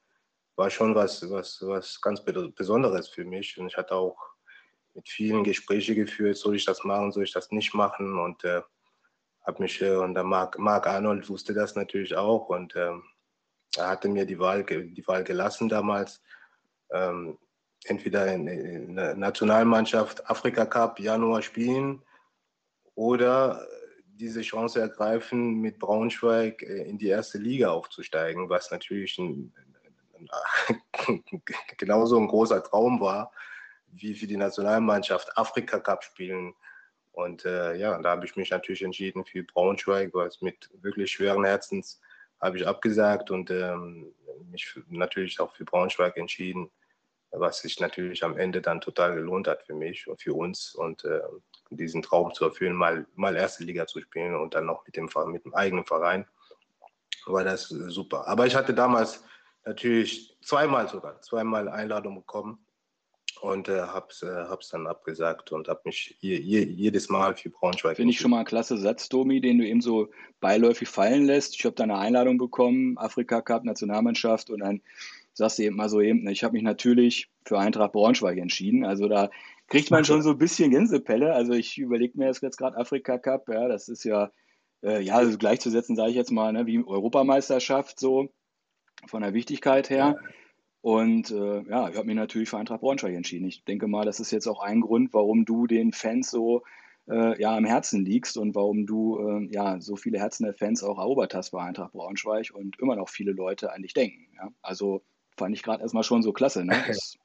war 0.57 0.71
schon 0.71 0.95
was, 0.95 1.31
was, 1.31 1.59
was 1.61 2.01
ganz 2.01 2.25
Besonderes 2.25 3.09
für 3.09 3.27
mich. 3.27 3.59
Und 3.59 3.67
ich 3.67 3.77
hatte 3.77 3.95
auch 3.95 4.17
mit 4.95 5.07
vielen 5.11 5.45
Gesprächen 5.45 5.95
geführt, 5.95 6.39
soll 6.39 6.57
ich 6.57 6.65
das 6.65 6.85
machen, 6.85 7.13
soll 7.13 7.25
ich 7.25 7.35
das 7.35 7.51
nicht 7.51 7.75
machen 7.75 8.19
und 8.19 8.43
äh, 8.45 8.63
habe 9.47 9.63
mich 9.63 9.83
äh, 9.83 9.95
und 9.95 10.15
der 10.15 10.25
Mark, 10.25 10.59
Mark 10.59 10.87
Arnold 10.87 11.29
wusste 11.29 11.53
das 11.53 11.75
natürlich 11.75 12.17
auch 12.17 12.49
und 12.49 12.75
äh, 12.77 12.93
er 13.77 13.89
hatte 13.89 14.09
mir 14.09 14.25
die 14.25 14.39
Wahl, 14.39 14.65
die 14.65 15.07
Wahl 15.07 15.23
gelassen 15.23 15.69
damals. 15.69 16.23
Ähm, 16.91 17.37
entweder 17.85 18.33
in, 18.33 18.49
in 18.49 18.97
der 18.97 19.17
Nationalmannschaft 19.17 20.31
Afrika 20.31 20.65
Cup 20.65 20.99
Januar 20.99 21.43
spielen 21.43 22.03
oder 22.95 23.67
diese 24.17 24.43
Chance 24.43 24.81
ergreifen, 24.81 25.61
mit 25.61 25.79
Braunschweig 25.79 26.63
äh, 26.63 26.85
in 26.85 26.99
die 26.99 27.09
erste 27.09 27.39
Liga 27.39 27.71
aufzusteigen, 27.71 28.49
was 28.49 28.71
natürlich 28.71 29.19
ein, 29.19 29.53
genauso 31.77 32.19
ein 32.19 32.29
großer 32.29 32.63
Traum 32.63 33.01
war, 33.01 33.33
wie 33.93 34.15
für 34.15 34.27
die 34.27 34.37
Nationalmannschaft 34.37 35.37
Afrika 35.37 35.79
Cup 35.81 36.05
spielen. 36.05 36.55
Und 37.13 37.45
äh, 37.45 37.77
ja, 37.77 37.97
da 38.01 38.11
habe 38.11 38.27
ich 38.27 38.37
mich 38.37 38.51
natürlich 38.51 38.83
entschieden 38.83 39.25
für 39.25 39.45
Braunschweig, 39.45 40.15
es 40.15 40.41
mit 40.41 40.71
wirklich 40.83 41.13
schweren 41.13 41.45
Herzens 41.45 42.01
habe 42.41 42.59
ich 42.59 42.67
abgesagt 42.67 43.31
und 43.31 43.51
ähm, 43.51 44.13
mich 44.51 44.79
natürlich 44.89 45.41
auch 45.41 45.55
für 45.55 45.65
Braunschweig 45.65 46.17
entschieden, 46.17 46.71
was 47.31 47.61
sich 47.61 47.81
natürlich 47.81 48.23
am 48.23 48.37
Ende 48.37 48.61
dann 48.61 48.81
total 48.81 49.15
gelohnt 49.15 49.49
hat 49.49 49.63
für 49.63 49.75
mich 49.75 50.07
und 50.09 50.21
für 50.21 50.35
uns 50.35 50.75
und 50.75 51.05
äh, 51.05 51.21
diesen 51.71 52.03
Traum 52.03 52.33
zu 52.35 52.45
erfüllen, 52.45 52.75
mal, 52.75 53.07
mal 53.15 53.37
erste 53.37 53.65
Liga 53.65 53.87
zu 53.87 54.01
spielen 54.01 54.35
und 54.35 54.55
dann 54.55 54.67
noch 54.67 54.85
mit 54.87 54.97
dem, 54.97 55.09
mit 55.27 55.45
dem 55.45 55.55
eigenen 55.55 55.85
Verein, 55.85 56.27
war 57.27 57.45
das 57.45 57.69
super. 57.69 58.27
Aber 58.29 58.47
ich 58.47 58.55
hatte 58.55 58.75
damals 58.75 59.25
natürlich 59.65 60.37
zweimal 60.43 60.89
sogar, 60.89 61.21
zweimal 61.23 61.69
Einladung 61.69 62.17
bekommen 62.17 62.65
und 63.41 63.69
äh, 63.69 63.81
habe 63.81 64.07
es 64.11 64.23
äh, 64.23 64.45
dann 64.73 64.87
abgesagt 64.87 65.53
und 65.53 65.69
habe 65.69 65.81
mich 65.85 66.17
je, 66.21 66.37
je, 66.37 66.65
jedes 66.65 67.09
Mal 67.09 67.35
für 67.35 67.51
Braunschweig. 67.51 67.97
Finde 67.97 68.13
ich 68.13 68.21
schon 68.21 68.31
mal 68.31 68.41
ein 68.41 68.45
klasse 68.45 68.79
Satz, 68.79 69.09
Domi, 69.09 69.41
den 69.41 69.59
du 69.59 69.67
eben 69.67 69.81
so 69.81 70.11
beiläufig 70.41 70.89
fallen 70.89 71.25
lässt. 71.25 71.55
Ich 71.55 71.65
habe 71.65 71.75
da 71.75 71.85
eine 71.85 71.99
Einladung 71.99 72.39
bekommen, 72.39 72.97
Afrika 72.99 73.41
Cup, 73.41 73.65
Nationalmannschaft 73.65 74.51
und 74.51 74.61
dann 74.61 74.81
sagst 75.35 75.59
du 75.59 75.65
eben 75.65 75.77
mal 75.77 75.89
so 75.89 76.01
eben, 76.01 76.27
ich 76.29 76.45
habe 76.45 76.55
mich 76.55 76.63
natürlich 76.63 77.29
für 77.45 77.59
Eintracht 77.59 77.93
Braunschweig 77.93 78.39
entschieden. 78.39 78.85
Also 78.85 79.09
da 79.09 79.31
kriegt 79.69 79.91
man 79.91 80.05
schon 80.05 80.23
so 80.23 80.31
ein 80.31 80.39
bisschen 80.39 80.71
Gänsepelle. 80.71 81.33
Also 81.33 81.53
ich 81.53 81.79
überlege 81.79 82.19
mir 82.19 82.27
jetzt 82.27 82.41
gerade 82.41 82.77
Afrika 82.77 83.19
Cup, 83.19 83.49
ja, 83.49 83.69
das 83.69 83.89
ist 83.89 84.05
ja, 84.05 84.31
äh, 84.83 85.03
ja, 85.03 85.17
also 85.17 85.37
gleichzusetzen, 85.39 85.97
sage 85.97 86.11
ich 86.11 86.17
jetzt 86.17 86.31
mal, 86.31 86.53
ne, 86.53 86.67
wie 86.67 86.85
Europameisterschaft 86.85 87.99
so 87.99 88.29
von 89.07 89.23
der 89.23 89.35
Wichtigkeit 89.35 89.91
her. 89.91 90.17
Und 90.81 91.31
äh, 91.31 91.63
ja, 91.63 91.89
ich 91.89 91.97
habe 91.97 92.05
mich 92.05 92.15
natürlich 92.15 92.51
für 92.51 92.59
Eintracht 92.59 92.83
Braunschweig 92.83 93.15
entschieden. 93.15 93.47
Ich 93.47 93.65
denke 93.65 93.87
mal, 93.87 94.05
das 94.05 94.21
ist 94.21 94.31
jetzt 94.31 94.47
auch 94.47 94.61
ein 94.61 94.83
Grund, 94.83 95.15
warum 95.15 95.47
du 95.47 95.67
den 95.67 95.93
Fans 95.93 96.31
so 96.31 96.63
äh, 97.09 97.41
ja, 97.41 97.57
am 97.57 97.65
Herzen 97.65 98.05
liegst 98.05 98.37
und 98.37 98.55
warum 98.55 98.87
du 98.87 99.19
äh, 99.19 99.49
ja 99.51 99.81
so 99.81 99.97
viele 99.97 100.19
Herzen 100.19 100.45
der 100.45 100.55
Fans 100.55 100.83
auch 100.83 100.99
erobert 100.99 101.35
hast 101.35 101.51
bei 101.51 101.63
Eintracht 101.63 101.93
Braunschweig 101.93 102.51
und 102.53 102.79
immer 102.81 102.97
noch 102.97 103.09
viele 103.09 103.33
Leute 103.33 103.73
an 103.73 103.83
dich 103.83 103.95
denken. 103.95 104.27
Ja? 104.37 104.51
Also 104.61 105.03
fand 105.37 105.55
ich 105.55 105.63
gerade 105.63 105.83
erstmal 105.83 106.05
schon 106.05 106.23
so 106.23 106.33
klasse, 106.33 106.65
ne? 106.65 106.75
dass 106.87 107.17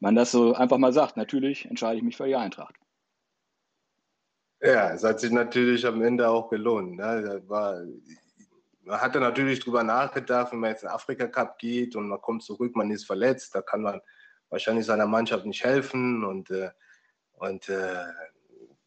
man 0.00 0.14
das 0.14 0.32
so 0.32 0.54
einfach 0.54 0.78
mal 0.78 0.92
sagt. 0.92 1.16
Natürlich 1.16 1.66
entscheide 1.66 1.98
ich 1.98 2.02
mich 2.02 2.16
für 2.16 2.26
die 2.26 2.36
Eintracht. 2.36 2.74
Ja, 4.62 4.92
es 4.92 5.04
hat 5.04 5.20
sich 5.20 5.30
natürlich 5.30 5.86
am 5.86 6.02
Ende 6.02 6.28
auch 6.28 6.50
gelohnt. 6.50 6.96
Ne? 6.96 7.42
War, 7.46 7.82
man 8.82 9.00
hatte 9.00 9.20
natürlich 9.20 9.60
drüber 9.60 9.82
nachgedacht, 9.82 10.52
wenn 10.52 10.60
man 10.60 10.70
jetzt 10.70 10.82
in 10.82 10.88
den 10.88 10.94
Afrika 10.94 11.26
Cup 11.28 11.58
geht 11.58 11.96
und 11.96 12.08
man 12.08 12.20
kommt 12.20 12.42
zurück, 12.42 12.76
man 12.76 12.90
ist 12.90 13.06
verletzt, 13.06 13.54
da 13.54 13.62
kann 13.62 13.82
man 13.82 14.00
wahrscheinlich 14.50 14.84
seiner 14.84 15.06
Mannschaft 15.06 15.46
nicht 15.46 15.64
helfen. 15.64 16.24
Und, 16.24 16.50
äh, 16.50 16.70
und 17.32 17.68
äh, 17.68 18.04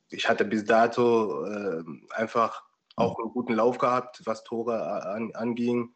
ich 0.09 0.29
hatte 0.29 0.45
bis 0.45 0.65
dato 0.65 1.45
äh, 1.45 1.83
einfach 2.11 2.63
auch 2.95 3.17
einen 3.17 3.31
guten 3.31 3.53
Lauf 3.53 3.79
gehabt, 3.79 4.21
was 4.25 4.43
Tore 4.43 5.03
an, 5.05 5.31
anging. 5.33 5.95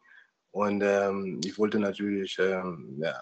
Und 0.50 0.82
ähm, 0.82 1.40
ich 1.44 1.56
wollte 1.56 1.78
natürlich 1.78 2.36
ähm, 2.40 2.98
ja, 3.00 3.14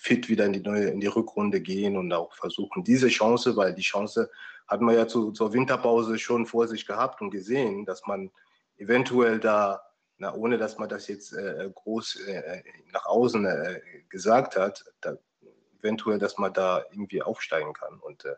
fit 0.00 0.28
wieder 0.28 0.46
in 0.46 0.52
die, 0.52 0.60
neue, 0.60 0.86
in 0.86 1.00
die 1.00 1.06
Rückrunde 1.06 1.60
gehen 1.60 1.96
und 1.96 2.12
auch 2.12 2.34
versuchen, 2.34 2.84
diese 2.84 3.08
Chance, 3.08 3.56
weil 3.56 3.74
die 3.74 3.82
Chance 3.82 4.30
hat 4.66 4.80
man 4.80 4.94
ja 4.94 5.06
zu, 5.06 5.32
zur 5.32 5.52
Winterpause 5.52 6.18
schon 6.18 6.46
vor 6.46 6.68
sich 6.68 6.86
gehabt 6.86 7.20
und 7.20 7.30
gesehen, 7.30 7.84
dass 7.84 8.06
man 8.06 8.30
eventuell 8.78 9.38
da 9.38 9.82
na, 10.22 10.32
ohne 10.34 10.56
dass 10.56 10.78
man 10.78 10.88
das 10.88 11.08
jetzt 11.08 11.32
äh, 11.32 11.68
groß 11.74 12.20
äh, 12.28 12.62
nach 12.92 13.06
außen 13.06 13.44
äh, 13.44 13.80
gesagt 14.08 14.54
hat, 14.56 14.84
da, 15.00 15.16
eventuell, 15.80 16.20
dass 16.20 16.38
man 16.38 16.52
da 16.52 16.84
irgendwie 16.92 17.22
aufsteigen 17.22 17.72
kann. 17.72 17.98
Und 17.98 18.24
äh, 18.24 18.36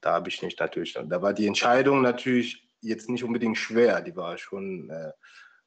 da 0.00 0.14
habe 0.14 0.30
ich 0.30 0.40
nicht 0.40 0.58
natürlich, 0.58 0.94
da 0.94 1.20
war 1.20 1.34
die 1.34 1.46
Entscheidung 1.46 2.00
natürlich 2.00 2.66
jetzt 2.80 3.10
nicht 3.10 3.24
unbedingt 3.24 3.58
schwer, 3.58 4.00
die 4.00 4.16
war 4.16 4.38
schon, 4.38 4.88
äh, 4.88 5.12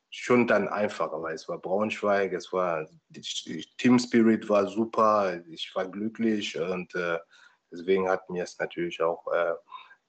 schon 0.09 0.47
dann 0.47 0.67
einfacher, 0.67 1.21
weil 1.21 1.35
es 1.35 1.47
war 1.49 1.57
Braunschweig, 1.57 2.33
es 2.33 2.53
war, 2.53 2.87
Team 3.77 3.99
Spirit 3.99 4.47
war 4.47 4.67
super, 4.67 5.41
ich 5.49 5.71
war 5.75 5.87
glücklich 5.87 6.57
und 6.57 6.95
äh, 6.95 7.19
deswegen 7.71 8.07
hat 8.07 8.29
mir 8.29 8.43
es 8.43 8.57
natürlich 8.57 9.01
auch 9.01 9.25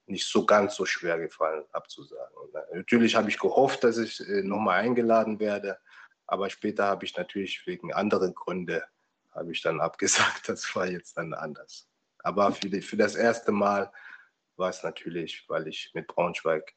nicht 0.07 0.25
so 0.25 0.45
ganz 0.45 0.75
so 0.75 0.85
schwer 0.85 1.19
gefallen 1.19 1.65
abzusagen. 1.73 2.35
natürlich 2.73 3.15
habe 3.15 3.29
ich 3.29 3.37
gehofft, 3.37 3.83
dass 3.83 3.97
ich 3.97 4.19
äh, 4.21 4.41
nochmal 4.41 4.79
eingeladen 4.81 5.39
werde, 5.39 5.77
aber 6.25 6.49
später 6.49 6.85
habe 6.85 7.05
ich 7.05 7.15
natürlich 7.15 7.65
wegen 7.65 7.93
anderen 7.93 8.33
Gründen 8.33 8.81
habe 9.31 9.51
ich 9.51 9.61
dann 9.61 9.79
abgesagt. 9.79 10.43
Das 10.47 10.75
war 10.75 10.87
jetzt 10.87 11.17
dann 11.17 11.33
anders. 11.33 11.87
Aber 12.19 12.51
für, 12.51 12.69
die, 12.69 12.81
für 12.81 12.97
das 12.97 13.15
erste 13.15 13.51
Mal 13.51 13.91
war 14.55 14.69
es 14.69 14.83
natürlich, 14.83 15.45
weil 15.47 15.67
ich 15.67 15.91
mit 15.93 16.07
Braunschweig 16.07 16.73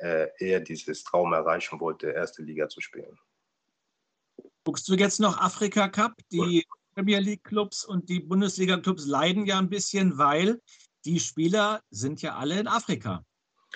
äh, 0.00 0.28
eher 0.38 0.60
dieses 0.60 1.04
Traum 1.04 1.32
erreichen 1.32 1.80
wollte, 1.80 2.10
erste 2.10 2.42
Liga 2.42 2.68
zu 2.68 2.80
spielen. 2.80 3.18
Guckst 4.64 4.88
du 4.88 4.94
jetzt 4.94 5.20
noch 5.20 5.38
Afrika 5.38 5.88
Cup? 5.88 6.12
Die 6.32 6.66
Premier 6.94 7.18
League 7.18 7.44
Clubs 7.44 7.84
und 7.84 8.08
die 8.08 8.20
Bundesliga 8.20 8.76
Clubs 8.78 9.06
leiden 9.06 9.46
ja 9.46 9.58
ein 9.58 9.70
bisschen, 9.70 10.18
weil 10.18 10.60
die 11.04 11.20
Spieler 11.20 11.80
sind 11.90 12.20
ja 12.22 12.36
alle 12.36 12.60
in 12.60 12.66
Afrika 12.66 13.24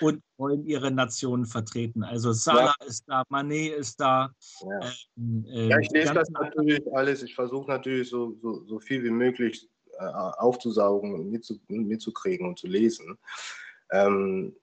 und 0.01 0.21
wollen 0.37 0.65
ihre 0.65 0.91
Nationen 0.91 1.45
vertreten. 1.45 2.03
Also 2.03 2.33
Salah 2.33 2.75
ja. 2.79 2.85
ist 2.85 3.03
da, 3.07 3.23
Mané 3.29 3.69
ist 3.69 3.99
da. 3.99 4.31
Ja, 4.61 4.91
ähm, 5.17 5.45
äh, 5.49 5.69
ja 5.69 5.79
ich 5.79 5.89
lese 5.91 6.13
das 6.13 6.29
natürlich 6.29 6.81
alles. 6.93 7.23
Ich 7.23 7.33
versuche 7.33 7.69
natürlich 7.69 8.09
so, 8.09 8.35
so, 8.41 8.65
so, 8.65 8.79
viel 8.79 9.03
wie 9.03 9.09
möglich 9.09 9.69
äh, 9.97 10.05
aufzusaugen 10.05 11.13
und 11.13 11.31
mitzu, 11.31 11.59
mitzukriegen 11.67 12.47
und 12.47 12.59
zu 12.59 12.67
lesen. 12.67 13.17
Ähm, 13.91 14.55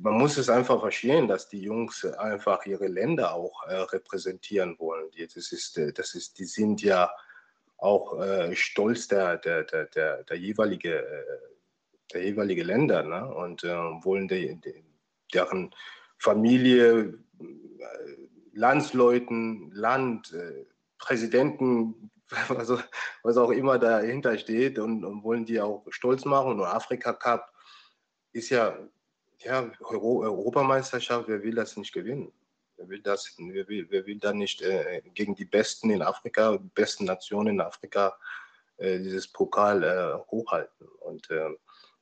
man 0.00 0.14
muss 0.14 0.36
es 0.36 0.48
einfach 0.48 0.80
verstehen, 0.80 1.28
dass 1.28 1.48
die 1.48 1.62
Jungs 1.62 2.04
einfach 2.04 2.66
ihre 2.66 2.88
Länder 2.88 3.34
auch 3.34 3.66
äh, 3.66 3.74
repräsentieren 3.74 4.78
wollen. 4.78 5.10
Das 5.34 5.52
ist, 5.52 5.78
äh, 5.78 5.92
das 5.92 6.14
ist, 6.14 6.38
die 6.38 6.44
sind 6.44 6.82
ja 6.82 7.10
auch 7.78 8.20
äh, 8.20 8.54
stolz 8.54 9.08
der, 9.08 9.38
der, 9.38 9.64
der, 9.64 9.86
der, 9.86 10.24
der 10.24 10.36
jeweilige 10.36 10.98
äh, 10.98 11.52
der 12.12 12.24
jeweilige 12.24 12.62
Länder 12.62 13.02
ne? 13.02 13.34
und 13.34 13.64
äh, 13.64 13.68
wollen 13.68 14.28
die, 14.28 14.60
die, 14.60 14.84
deren 15.32 15.74
Familie, 16.18 17.18
äh, 17.40 17.46
Landsleuten, 18.54 19.70
Land, 19.72 20.32
äh, 20.32 20.66
Präsidenten, 20.98 22.10
also, 22.48 22.78
was 23.22 23.36
auch 23.36 23.50
immer 23.50 23.78
dahinter 23.78 24.38
steht 24.38 24.78
und, 24.78 25.04
und, 25.04 25.22
wollen 25.22 25.44
die 25.44 25.60
auch 25.60 25.84
stolz 25.90 26.24
machen. 26.24 26.60
Und 26.60 26.66
Afrika 26.66 27.12
Cup 27.12 27.52
ist 28.32 28.50
ja, 28.50 28.78
ja 29.44 29.70
Euro 29.80 30.22
Europameisterschaft, 30.22 31.28
wer 31.28 31.42
will 31.42 31.54
das 31.54 31.76
nicht 31.76 31.92
gewinnen? 31.92 32.32
Wer 32.76 32.88
will 32.88 33.02
das, 33.02 33.34
wer 33.38 33.68
will, 33.68 33.86
wer 33.90 34.06
will 34.06 34.18
da 34.18 34.32
nicht 34.32 34.62
äh, 34.62 35.02
gegen 35.14 35.34
die 35.34 35.44
Besten 35.44 35.90
in 35.90 36.02
Afrika, 36.02 36.58
besten 36.74 37.04
Nationen 37.04 37.54
in 37.54 37.60
Afrika 37.60 38.16
äh, 38.78 38.98
dieses 38.98 39.28
Pokal 39.28 39.82
äh, 39.82 40.30
hochhalten? 40.30 40.88
Und 41.00 41.30
äh, 41.30 41.50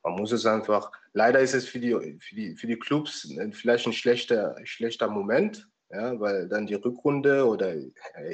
man 0.03 0.15
muss 0.15 0.33
es 0.33 0.47
einfach, 0.47 0.91
leider 1.13 1.41
ist 1.41 1.55
es 1.55 1.67
für 1.67 1.79
die, 1.79 2.19
für 2.21 2.35
die, 2.35 2.57
für 2.57 2.67
die 2.67 2.79
Clubs 2.79 3.29
vielleicht 3.53 3.87
ein 3.87 3.93
schlechter, 3.93 4.57
schlechter 4.65 5.09
Moment, 5.09 5.69
ja, 5.91 6.19
weil 6.21 6.49
dann 6.49 6.67
die 6.67 6.75
Rückrunde 6.75 7.45
oder 7.47 7.75
äh, 7.75 7.91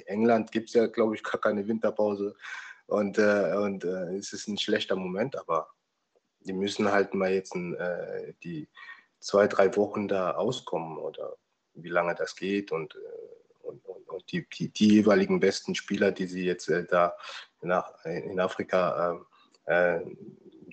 England 0.06 0.52
gibt 0.52 0.68
es 0.68 0.74
ja, 0.74 0.86
glaube 0.86 1.16
ich, 1.16 1.22
gar 1.22 1.40
keine 1.40 1.66
Winterpause 1.66 2.36
und, 2.86 3.18
äh, 3.18 3.54
und 3.56 3.84
äh, 3.84 4.14
es 4.16 4.32
ist 4.32 4.46
ein 4.46 4.58
schlechter 4.58 4.94
Moment, 4.94 5.36
aber 5.36 5.68
die 6.40 6.52
müssen 6.52 6.90
halt 6.90 7.14
mal 7.14 7.32
jetzt 7.32 7.54
äh, 7.56 8.34
die 8.44 8.68
zwei, 9.20 9.46
drei 9.46 9.74
Wochen 9.76 10.08
da 10.08 10.32
auskommen 10.32 10.98
oder 10.98 11.36
wie 11.74 11.88
lange 11.88 12.14
das 12.14 12.36
geht 12.36 12.72
und, 12.72 12.94
äh, 12.94 13.66
und, 13.66 13.84
und, 13.84 14.08
und 14.08 14.32
die, 14.32 14.48
die, 14.48 14.68
die, 14.68 14.88
jeweiligen 14.88 15.40
besten 15.40 15.74
Spieler, 15.74 16.12
die 16.12 16.26
sie 16.26 16.44
jetzt 16.44 16.68
äh, 16.68 16.84
da 16.84 17.16
nach, 17.60 18.04
in 18.04 18.38
Afrika 18.38 19.26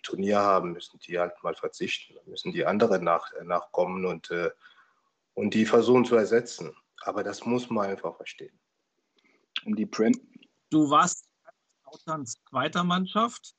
Turnier 0.04 0.40
haben, 0.40 0.74
müssen 0.74 1.00
die 1.00 1.18
halt 1.18 1.42
mal 1.44 1.56
verzichten. 1.56 2.14
Dann 2.16 2.30
müssen 2.30 2.52
die 2.52 2.66
anderen 2.66 3.04
nach, 3.04 3.32
äh, 3.34 3.44
nachkommen 3.44 4.06
und, 4.06 4.30
äh, 4.30 4.52
und 5.34 5.54
die 5.54 5.66
versuchen 5.66 6.06
zu 6.06 6.16
ersetzen. 6.16 6.76
Aber 7.02 7.24
das 7.24 7.46
muss 7.46 7.70
man 7.70 7.90
einfach 7.90 8.16
verstehen. 8.16 8.58
Um 9.66 9.76
die 9.76 9.86
Prem 9.86 10.14
du 10.70 10.90
warst 10.90 11.28
Lauterns 11.86 12.36
zweiter 12.50 12.84
Mannschaft 12.84 13.56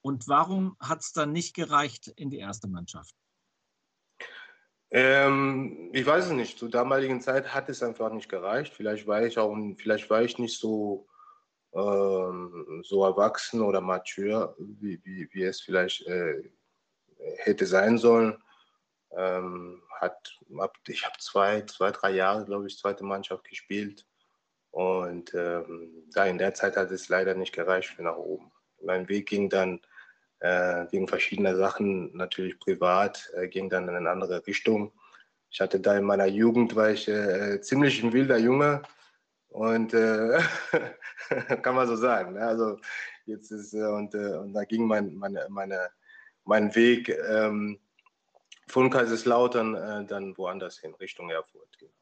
Und 0.00 0.28
warum 0.28 0.76
hat 0.78 1.00
es 1.00 1.12
dann 1.12 1.32
nicht 1.32 1.54
gereicht 1.54 2.08
in 2.08 2.30
die 2.30 2.38
erste 2.38 2.68
Mannschaft? 2.68 3.14
Ähm, 4.90 5.90
ich 5.92 6.06
weiß 6.06 6.26
es 6.26 6.32
nicht. 6.32 6.58
Zur 6.58 6.70
damaligen 6.70 7.20
Zeit 7.20 7.52
hat 7.52 7.68
es 7.68 7.82
einfach 7.82 8.12
nicht 8.12 8.28
gereicht. 8.28 8.72
Vielleicht 8.74 9.06
war 9.06 9.22
ich 9.22 9.38
auch, 9.38 9.54
vielleicht 9.76 10.08
war 10.10 10.22
ich 10.22 10.38
nicht 10.38 10.58
so, 10.58 11.08
ähm, 11.74 12.82
so 12.84 13.04
erwachsen 13.04 13.60
oder 13.60 13.80
mature, 13.80 14.54
wie, 14.58 15.00
wie, 15.04 15.28
wie 15.32 15.42
es 15.42 15.60
vielleicht 15.60 16.06
äh, 16.06 16.50
hätte 17.38 17.66
sein 17.66 17.98
sollen. 17.98 18.42
Ähm, 19.16 19.82
hat, 20.00 20.38
ich 20.88 21.04
habe 21.04 21.16
zwei, 21.18 21.62
zwei, 21.62 21.90
drei 21.90 22.10
Jahre, 22.10 22.44
glaube 22.44 22.66
ich, 22.66 22.78
zweite 22.78 23.04
Mannschaft 23.04 23.44
gespielt. 23.44 24.06
Und 24.70 25.32
ähm, 25.34 26.04
da 26.12 26.26
in 26.26 26.38
der 26.38 26.54
Zeit 26.54 26.76
hat 26.76 26.90
es 26.90 27.08
leider 27.08 27.34
nicht 27.34 27.54
gereicht 27.54 27.90
für 27.90 28.02
nach 28.02 28.16
oben. 28.16 28.52
Mein 28.82 29.08
Weg 29.08 29.26
ging 29.26 29.48
dann 29.48 29.80
wegen 30.40 31.08
verschiedener 31.08 31.56
Sachen, 31.56 32.14
natürlich 32.14 32.58
privat, 32.58 33.30
äh, 33.34 33.48
ging 33.48 33.70
dann 33.70 33.88
in 33.88 33.96
eine 33.96 34.10
andere 34.10 34.46
Richtung. 34.46 34.92
Ich 35.50 35.60
hatte 35.60 35.80
da 35.80 35.96
in 35.96 36.04
meiner 36.04 36.26
Jugend, 36.26 36.76
war 36.76 36.90
ich 36.90 37.08
äh, 37.08 37.60
ziemlich 37.60 38.02
ein 38.02 38.12
wilder 38.12 38.36
Junge 38.36 38.82
und 39.48 39.94
äh, 39.94 40.38
kann 41.62 41.74
man 41.74 41.88
so 41.88 41.96
sagen. 41.96 42.34
Ne? 42.34 42.40
Also 42.40 42.78
jetzt 43.24 43.50
ist 43.50 43.72
äh, 43.72 43.86
und, 43.86 44.14
äh, 44.14 44.36
und 44.36 44.52
da 44.52 44.64
ging 44.64 44.86
mein, 44.86 45.14
meine, 45.14 45.46
meine, 45.48 45.88
mein 46.44 46.74
Weg 46.74 47.08
ähm, 47.08 47.78
von 48.66 48.90
Kaiserslautern 48.90 50.06
dann 50.08 50.36
woanders 50.36 50.78
hin, 50.78 50.92
Richtung 50.94 51.30
Erfurt. 51.30 51.78
Genau. 51.78 51.92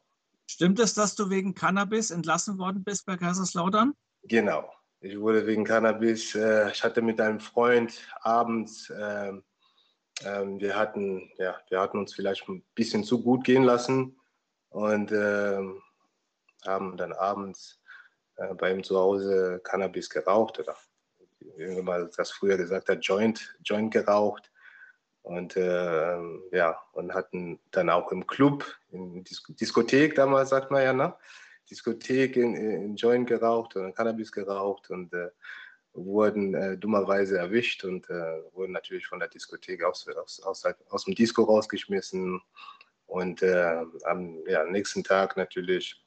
Stimmt 0.47 0.79
es, 0.79 0.93
dass 0.93 1.15
du 1.15 1.29
wegen 1.29 1.53
Cannabis 1.53 2.11
entlassen 2.11 2.57
worden 2.57 2.83
bist 2.83 3.05
bei 3.05 3.17
Kaiserslautern? 3.17 3.95
Genau. 4.23 4.71
Ich 5.05 5.19
wurde 5.19 5.45
wegen 5.45 5.65
Cannabis, 5.65 6.33
äh, 6.33 6.71
ich 6.71 6.83
hatte 6.83 6.99
mit 6.99 7.21
einem 7.21 7.39
Freund 7.39 7.93
abends, 8.21 8.89
äh, 8.89 9.33
äh, 9.33 10.45
wir, 10.57 10.75
hatten, 10.75 11.29
ja, 11.37 11.55
wir 11.69 11.79
hatten 11.79 11.99
uns 11.99 12.15
vielleicht 12.15 12.49
ein 12.49 12.63
bisschen 12.73 13.03
zu 13.03 13.21
gut 13.21 13.43
gehen 13.43 13.61
lassen 13.61 14.19
und 14.69 15.11
ähm, 15.11 15.79
haben 16.65 16.97
dann 16.97 17.13
abends 17.13 17.79
äh, 18.37 18.55
bei 18.55 18.71
ihm 18.71 18.83
zu 18.83 18.97
Hause 18.97 19.61
Cannabis 19.63 20.09
geraucht 20.09 20.57
oder 20.57 20.75
wie 21.55 21.83
man 21.83 22.09
das 22.17 22.31
früher 22.31 22.57
gesagt 22.57 22.89
hat, 22.89 23.05
Joint, 23.05 23.55
Joint 23.63 23.93
geraucht. 23.93 24.51
Und 25.21 25.55
äh, 25.55 26.17
ja, 26.51 26.79
und 26.93 27.13
hatten 27.13 27.59
dann 27.69 27.91
auch 27.91 28.11
im 28.11 28.25
Club, 28.25 28.65
in 28.89 29.23
Diskothek 29.23 30.15
damals, 30.15 30.49
sagt 30.49 30.71
man 30.71 30.81
ja, 30.81 30.93
ne? 30.93 31.13
Diskothek 31.69 32.35
in, 32.37 32.55
in 32.55 32.95
Joint 32.95 33.27
geraucht 33.27 33.75
oder 33.75 33.91
Cannabis 33.91 34.31
geraucht 34.31 34.89
und 34.89 35.13
äh, 35.13 35.29
wurden 35.93 36.53
äh, 36.53 36.77
dummerweise 36.77 37.37
erwischt 37.37 37.83
und 37.83 38.09
äh, 38.09 38.41
wurden 38.53 38.73
natürlich 38.73 39.07
von 39.07 39.19
der 39.19 39.29
Diskothek 39.29 39.83
aus, 39.83 40.07
aus, 40.07 40.41
aus, 40.41 40.63
aus 40.89 41.05
dem 41.05 41.15
Disco 41.15 41.43
rausgeschmissen. 41.43 42.41
Und 43.07 43.41
äh, 43.41 43.83
am 44.05 44.43
ja, 44.47 44.65
nächsten 44.65 45.03
Tag 45.03 45.37
natürlich, 45.37 46.03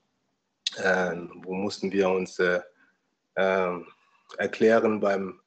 ähm, 0.83 1.43
wo 1.45 1.55
mussten 1.55 1.91
wir 1.93 2.09
uns 2.11 2.39
äh, 2.39 2.61
ähm, 3.37 3.87
erklären 4.37 5.01
beim 5.01 5.41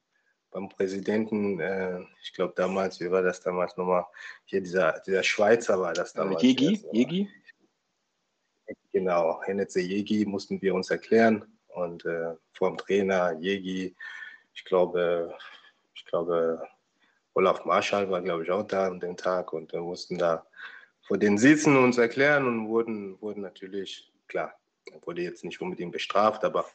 beim 0.52 0.68
Präsidenten, 0.70 1.60
äh, 1.60 2.02
ich 2.22 2.34
glaube 2.34 2.54
damals, 2.56 3.00
wie 3.00 3.10
war 3.10 3.22
das 3.22 3.40
damals 3.40 3.76
nochmal, 3.78 4.06
hier 4.46 4.62
dieser, 4.62 5.00
dieser 5.06 5.24
Schweizer 5.24 5.80
war 5.80 5.94
das 5.94 6.14
damals. 6.14 6.42
Jegi, 6.44 6.86
Jegi? 6.92 7.30
Genau, 8.94 9.42
Hennetze 9.44 9.80
Jegi 9.80 10.26
mussten 10.26 10.62
wir 10.62 10.76
uns 10.76 10.90
erklären 10.90 11.46
und 11.70 12.06
äh, 12.06 12.36
vor 12.54 12.70
dem 12.70 12.78
Trainer 12.78 13.38
Jegi, 13.40 13.96
ich 14.54 14.66
glaube, 14.66 15.34
ich 15.94 16.06
glaube, 16.06 16.62
Olaf 17.34 17.64
Marschall 17.64 18.10
war, 18.10 18.22
glaube 18.22 18.44
ich, 18.44 18.52
auch 18.52 18.68
da 18.68 18.88
an 18.88 19.00
dem 19.00 19.16
Tag 19.16 19.54
und 19.54 19.72
wir 19.72 19.80
mussten 19.80 20.18
da 20.18 20.46
vor 21.04 21.18
den 21.18 21.38
Sitzen 21.38 21.78
uns 21.78 21.98
erklären 21.98 22.46
und 22.46 22.68
wurden, 22.68 23.20
wurden 23.22 23.42
natürlich, 23.42 24.12
klar, 24.28 24.54
wurde 25.06 25.22
jetzt 25.22 25.46
nicht 25.46 25.62
unbedingt 25.62 25.94
bestraft, 25.94 26.44
aber 26.44 26.66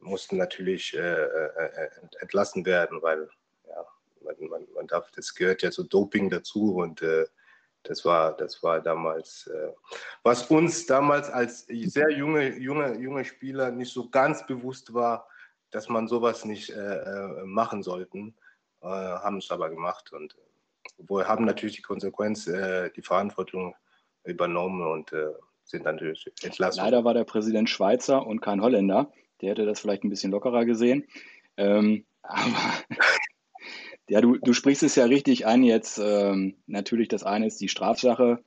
mussten 0.00 0.36
natürlich 0.36 0.94
äh, 0.94 0.98
äh, 0.98 1.90
entlassen 2.20 2.66
werden, 2.66 3.00
weil 3.02 3.28
ja, 3.68 3.86
man, 4.24 4.48
man, 4.48 4.66
man, 4.74 4.86
darf, 4.88 5.12
das 5.12 5.32
gehört 5.32 5.62
ja 5.62 5.70
zu 5.70 5.84
Doping 5.84 6.28
dazu 6.28 6.74
und 6.74 7.02
äh, 7.02 7.26
das 7.84 8.04
war, 8.04 8.36
das 8.36 8.62
war 8.62 8.80
damals, 8.80 9.46
äh, 9.48 9.72
was 10.22 10.50
uns 10.50 10.86
damals 10.86 11.30
als 11.30 11.66
sehr 11.66 12.10
junge, 12.10 12.56
junge, 12.58 12.98
junge 12.98 13.24
Spieler 13.24 13.70
nicht 13.70 13.92
so 13.92 14.08
ganz 14.08 14.46
bewusst 14.46 14.94
war, 14.94 15.26
dass 15.70 15.88
man 15.88 16.06
sowas 16.06 16.44
nicht 16.44 16.70
äh, 16.70 16.96
äh, 16.96 17.44
machen 17.44 17.82
sollten, 17.82 18.34
haben 18.84 19.38
es 19.38 19.48
aber 19.52 19.70
gemacht 19.70 20.12
und 20.12 20.36
wir 20.98 21.28
haben 21.28 21.44
natürlich 21.44 21.76
die 21.76 21.82
Konsequenz, 21.82 22.46
die 22.46 23.02
Verantwortung 23.02 23.76
übernommen 24.24 24.84
und 24.84 25.12
sind 25.62 25.84
natürlich 25.84 26.28
entlassen. 26.42 26.82
Leider 26.82 27.04
war 27.04 27.14
der 27.14 27.22
Präsident 27.22 27.70
Schweizer 27.70 28.26
und 28.26 28.40
kein 28.40 28.60
Holländer. 28.60 29.12
Der 29.40 29.50
hätte 29.50 29.66
das 29.66 29.78
vielleicht 29.78 30.02
ein 30.02 30.10
bisschen 30.10 30.32
lockerer 30.32 30.64
gesehen. 30.64 31.06
Ähm, 31.56 32.04
aber 32.22 32.40
ja, 34.08 34.20
du, 34.20 34.36
du 34.38 34.52
sprichst 34.52 34.82
es 34.82 34.94
ja 34.96 35.04
richtig 35.04 35.46
an 35.46 35.62
jetzt. 35.62 35.98
Ähm, 36.02 36.56
natürlich, 36.66 37.08
das 37.08 37.22
eine 37.22 37.46
ist 37.46 37.60
die 37.60 37.68
Strafsache. 37.68 38.40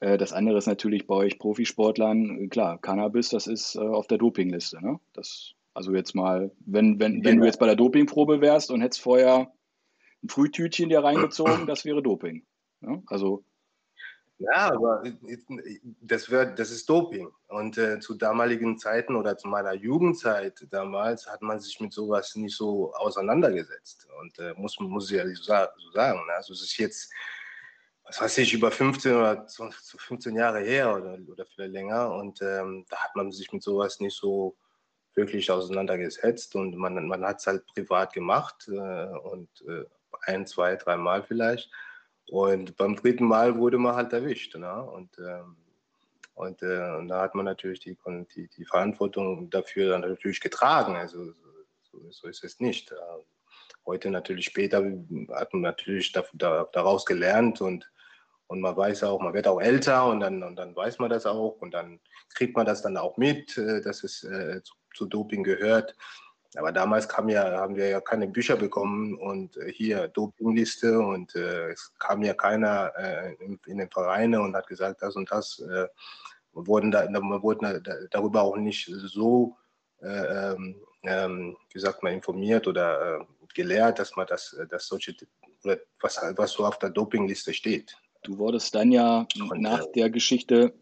Äh, 0.00 0.18
das 0.18 0.32
andere 0.32 0.58
ist 0.58 0.66
natürlich 0.66 1.06
bei 1.06 1.14
euch 1.14 1.38
Profisportlern. 1.38 2.48
Klar, 2.50 2.78
Cannabis, 2.80 3.28
das 3.30 3.46
ist 3.46 3.76
äh, 3.76 3.80
auf 3.80 4.06
der 4.06 4.18
Dopingliste. 4.18 4.82
Ne? 4.82 5.00
Das, 5.12 5.52
also 5.74 5.94
jetzt 5.94 6.14
mal, 6.14 6.50
wenn, 6.66 6.98
wenn, 6.98 7.24
wenn 7.24 7.38
du 7.38 7.46
jetzt 7.46 7.60
bei 7.60 7.66
der 7.66 7.76
Dopingprobe 7.76 8.40
wärst 8.40 8.70
und 8.70 8.80
hättest 8.80 9.00
vorher 9.00 9.52
ein 10.22 10.28
Frühtütchen 10.28 10.88
dir 10.88 11.02
reingezogen, 11.02 11.66
das 11.66 11.84
wäre 11.84 12.02
Doping. 12.02 12.44
Ne? 12.80 13.02
Also 13.06 13.44
ja, 14.38 14.72
aber 14.72 15.02
das, 16.00 16.30
wird, 16.30 16.58
das 16.58 16.70
ist 16.70 16.88
Doping. 16.88 17.28
Und 17.48 17.76
äh, 17.76 17.98
zu 17.98 18.14
damaligen 18.14 18.78
Zeiten 18.78 19.16
oder 19.16 19.36
zu 19.36 19.48
meiner 19.48 19.74
Jugendzeit 19.74 20.64
damals 20.70 21.26
hat 21.26 21.42
man 21.42 21.58
sich 21.58 21.80
mit 21.80 21.92
sowas 21.92 22.36
nicht 22.36 22.56
so 22.56 22.92
auseinandergesetzt. 22.94 24.06
Und 24.20 24.38
äh, 24.38 24.54
muss, 24.56 24.78
muss 24.78 25.10
ich 25.10 25.16
ja 25.16 25.26
so 25.26 25.90
sagen. 25.92 26.20
Ne? 26.26 26.32
Also 26.34 26.52
es 26.52 26.62
ist 26.62 26.78
jetzt, 26.78 27.12
was 28.04 28.20
weiß 28.20 28.38
ich, 28.38 28.54
über 28.54 28.70
15 28.70 29.16
oder 29.16 29.46
15 29.48 30.36
Jahre 30.36 30.60
her 30.60 30.94
oder, 30.94 31.18
oder 31.26 31.44
vielleicht 31.46 31.72
länger. 31.72 32.12
Und 32.14 32.40
ähm, 32.40 32.86
da 32.88 32.98
hat 32.98 33.16
man 33.16 33.32
sich 33.32 33.52
mit 33.52 33.64
sowas 33.64 33.98
nicht 33.98 34.16
so 34.16 34.56
wirklich 35.14 35.50
auseinandergesetzt. 35.50 36.54
Und 36.54 36.76
man, 36.76 37.08
man 37.08 37.24
hat 37.24 37.40
es 37.40 37.46
halt 37.48 37.66
privat 37.66 38.12
gemacht 38.12 38.68
äh, 38.68 39.06
und 39.18 39.48
äh, 39.66 39.84
ein, 40.22 40.46
zwei, 40.46 40.76
dreimal 40.76 41.24
vielleicht. 41.24 41.70
Und 42.30 42.76
beim 42.76 42.96
dritten 42.96 43.26
Mal 43.26 43.56
wurde 43.58 43.78
man 43.78 43.94
halt 43.94 44.12
erwischt. 44.12 44.56
Ne? 44.56 44.82
Und, 44.82 45.18
ähm, 45.18 45.56
und, 46.34 46.62
äh, 46.62 46.96
und 46.96 47.08
da 47.08 47.22
hat 47.22 47.34
man 47.34 47.46
natürlich 47.46 47.80
die, 47.80 47.96
die, 48.34 48.48
die, 48.48 48.64
Verantwortung 48.64 49.50
dafür 49.50 49.90
dann 49.90 50.02
natürlich 50.02 50.40
getragen. 50.40 50.96
Also 50.96 51.32
so, 51.90 52.10
so 52.10 52.28
ist 52.28 52.44
es 52.44 52.60
nicht. 52.60 52.92
Ähm, 52.92 53.24
heute 53.86 54.10
natürlich 54.10 54.44
später 54.44 54.84
hat 55.32 55.52
man 55.52 55.62
natürlich 55.62 56.12
da, 56.12 56.24
da, 56.34 56.68
daraus 56.72 57.06
gelernt 57.06 57.60
und, 57.60 57.90
und 58.46 58.60
man 58.60 58.76
weiß 58.76 59.04
auch, 59.04 59.20
man 59.20 59.34
wird 59.34 59.48
auch 59.48 59.60
älter 59.60 60.06
und 60.06 60.20
dann, 60.20 60.42
und 60.42 60.56
dann 60.56 60.76
weiß 60.76 60.98
man 60.98 61.10
das 61.10 61.26
auch 61.26 61.56
und 61.60 61.72
dann 61.72 61.98
kriegt 62.34 62.56
man 62.56 62.66
das 62.66 62.82
dann 62.82 62.96
auch 62.96 63.16
mit, 63.16 63.56
äh, 63.56 63.80
dass 63.80 64.04
es 64.04 64.22
äh, 64.24 64.62
zu, 64.62 64.74
zu 64.94 65.06
Doping 65.06 65.42
gehört. 65.42 65.96
Aber 66.56 66.72
damals 66.72 67.08
kam 67.08 67.28
ja, 67.28 67.58
haben 67.58 67.76
wir 67.76 67.88
ja 67.88 68.00
keine 68.00 68.26
Bücher 68.26 68.56
bekommen 68.56 69.18
und 69.18 69.56
äh, 69.58 69.70
hier 69.70 70.08
Dopingliste 70.08 70.98
und 70.98 71.34
äh, 71.34 71.70
es 71.70 71.92
kam 71.98 72.22
ja 72.22 72.32
keiner 72.32 72.92
äh, 72.96 73.34
in, 73.34 73.60
in, 73.66 73.78
den 73.78 73.90
Vereine 73.90 74.40
und 74.40 74.56
hat 74.56 74.66
gesagt, 74.66 75.02
das 75.02 75.14
und 75.16 75.30
das. 75.30 75.58
Äh, 75.58 75.88
wir 76.54 76.66
wurden, 76.66 76.90
da, 76.90 77.06
wir 77.06 77.42
wurden 77.42 77.82
da, 77.84 77.94
darüber 78.10 78.42
auch 78.42 78.56
nicht 78.56 78.86
so, 78.86 79.56
äh, 80.00 80.52
ähm, 80.52 80.76
ähm, 81.02 81.56
wie 81.70 81.78
sagt 81.78 82.02
man, 82.02 82.14
informiert 82.14 82.66
oder 82.66 83.20
äh, 83.20 83.24
gelehrt, 83.54 83.98
dass 83.98 84.16
man 84.16 84.26
das, 84.26 84.56
dass 84.70 84.86
solche, 84.86 85.14
was, 86.00 86.20
was 86.36 86.52
so 86.52 86.64
auf 86.64 86.78
der 86.78 86.90
Dopingliste 86.90 87.52
steht. 87.52 87.94
Du 88.22 88.38
wurdest 88.38 88.74
dann 88.74 88.90
ja 88.90 89.26
und, 89.38 89.60
nach 89.60 89.84
der 89.94 90.10
Geschichte 90.10 90.74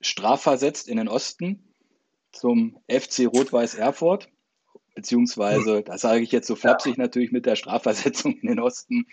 strafversetzt 0.00 0.88
in 0.88 0.96
den 0.96 1.08
Osten 1.08 1.74
zum 2.32 2.78
FC 2.88 3.26
Rot-Weiß 3.26 3.74
Erfurt 3.74 4.31
beziehungsweise, 4.94 5.82
das 5.82 6.00
sage 6.00 6.22
ich 6.22 6.32
jetzt 6.32 6.46
so 6.46 6.56
flapsig 6.56 6.96
ja. 6.96 7.02
natürlich 7.02 7.32
mit 7.32 7.46
der 7.46 7.56
Strafversetzung 7.56 8.38
in 8.38 8.48
den 8.48 8.60
Osten. 8.60 9.06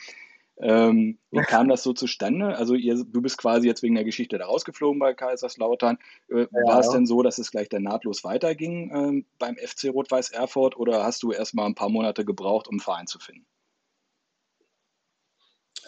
Ähm, 0.61 1.17
wie 1.31 1.41
kam 1.41 1.69
das 1.69 1.83
so 1.83 1.93
zustande? 1.93 2.57
Also 2.57 2.75
ihr, 2.75 2.95
du 2.95 3.21
bist 3.21 3.37
quasi 3.37 3.65
jetzt 3.65 3.81
wegen 3.81 3.95
der 3.95 4.03
Geschichte 4.03 4.37
da 4.37 4.45
rausgeflogen 4.45 4.99
bei 4.99 5.13
Kaiserslautern. 5.13 5.97
Äh, 6.27 6.41
ja, 6.41 6.47
war 6.51 6.79
es 6.79 6.89
denn 6.89 7.05
so, 7.05 7.23
dass 7.23 7.37
es 7.37 7.51
gleich 7.51 7.69
dann 7.69 7.83
nahtlos 7.83 8.25
weiterging 8.25 8.91
ähm, 8.93 9.25
beim 9.37 9.55
FC 9.55 9.85
Rot-Weiß 9.85 10.31
Erfurt 10.31 10.75
oder 10.75 11.03
hast 11.03 11.23
du 11.23 11.31
erst 11.31 11.55
mal 11.55 11.65
ein 11.65 11.75
paar 11.75 11.89
Monate 11.89 12.25
gebraucht, 12.25 12.67
um 12.67 12.73
einen 12.73 12.81
Verein 12.81 13.07
zu 13.07 13.19
finden? 13.19 13.45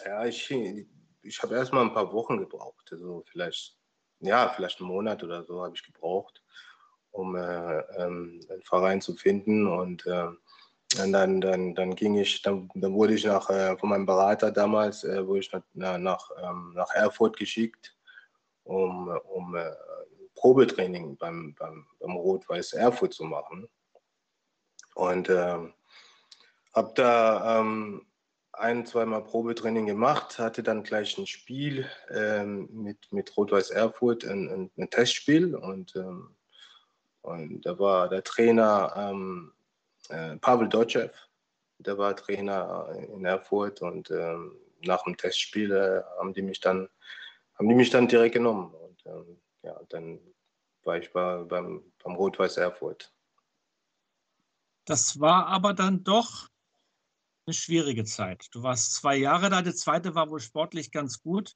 Ja, 0.06 0.24
ich, 0.24 0.50
ich 1.22 1.42
habe 1.42 1.54
erst 1.54 1.74
mal 1.74 1.82
ein 1.82 1.92
paar 1.92 2.10
Wochen 2.14 2.38
gebraucht. 2.38 2.88
Also 2.90 3.24
vielleicht, 3.30 3.76
ja, 4.20 4.48
vielleicht 4.56 4.80
einen 4.80 4.88
Monat 4.88 5.22
oder 5.22 5.44
so 5.44 5.62
habe 5.62 5.74
ich 5.76 5.82
gebraucht 5.82 6.42
um 7.12 7.36
äh, 7.36 7.78
ähm, 7.96 8.40
einen 8.50 8.62
Verein 8.64 9.00
zu 9.00 9.14
finden. 9.14 9.66
Und 9.66 10.04
äh, 10.06 10.28
dann, 10.96 11.40
dann, 11.40 11.74
dann 11.74 11.94
ging 11.94 12.16
ich, 12.16 12.42
dann, 12.42 12.68
dann 12.74 12.92
wurde 12.92 13.14
ich 13.14 13.24
nach, 13.24 13.48
äh, 13.48 13.76
von 13.78 13.88
meinem 13.88 14.06
Berater 14.06 14.50
damals, 14.50 15.04
wurde 15.04 15.40
ich 15.40 15.50
nach, 15.74 15.98
nach, 15.98 16.30
ähm, 16.42 16.72
nach 16.74 16.90
Erfurt 16.94 17.38
geschickt, 17.38 17.96
um, 18.64 19.08
um 19.08 19.56
Probetraining 20.34 21.16
beim, 21.16 21.54
beim, 21.54 21.86
beim 22.00 22.16
Rot-Weiß 22.16 22.72
Erfurt 22.72 23.14
zu 23.14 23.24
machen. 23.24 23.68
Und 24.94 25.28
äh, 25.28 25.58
habe 26.74 26.92
da 26.94 27.60
ähm, 27.60 28.06
ein, 28.52 28.84
zweimal 28.86 29.24
Probetraining 29.24 29.86
gemacht, 29.86 30.38
hatte 30.38 30.62
dann 30.62 30.82
gleich 30.82 31.16
ein 31.16 31.26
Spiel 31.26 31.88
ähm, 32.10 32.68
mit, 32.72 33.12
mit 33.12 33.36
Rot-Weiß 33.36 33.70
Erfurt, 33.70 34.24
ein, 34.24 34.48
ein, 34.48 34.70
ein, 34.76 34.90
Testspiel. 34.90 35.54
Und, 35.54 35.96
ähm, 35.96 36.34
und 37.22 37.62
da 37.62 37.78
war 37.78 38.08
der 38.08 38.22
Trainer 38.22 38.92
ähm, 38.96 39.52
äh, 40.08 40.36
Pavel 40.36 40.68
Dotschew, 40.68 41.08
der 41.78 41.98
war 41.98 42.16
Trainer 42.16 42.88
in 43.08 43.24
Erfurt. 43.24 43.82
Und 43.82 44.10
ähm, 44.10 44.56
nach 44.84 45.02
dem 45.04 45.16
Testspiel 45.16 45.72
äh, 45.72 46.02
haben, 46.18 46.34
die 46.34 46.42
mich 46.42 46.60
dann, 46.60 46.88
haben 47.54 47.68
die 47.68 47.74
mich 47.74 47.90
dann 47.90 48.08
direkt 48.08 48.34
genommen. 48.34 48.74
Und 48.74 49.06
ähm, 49.06 49.40
ja, 49.62 49.80
dann 49.88 50.20
war 50.84 50.98
ich 50.98 51.12
bei, 51.12 51.42
beim, 51.44 51.92
beim 52.02 52.14
Rot-Weiß 52.14 52.56
Erfurt. 52.56 53.12
Das 54.84 55.20
war 55.20 55.46
aber 55.46 55.74
dann 55.74 56.02
doch 56.02 56.48
eine 57.46 57.54
schwierige 57.54 58.04
Zeit. 58.04 58.48
Du 58.52 58.62
warst 58.62 58.94
zwei 58.94 59.16
Jahre 59.16 59.48
da, 59.50 59.62
die 59.62 59.74
zweite 59.74 60.14
war 60.14 60.28
wohl 60.30 60.40
sportlich 60.40 60.90
ganz 60.90 61.22
gut, 61.22 61.54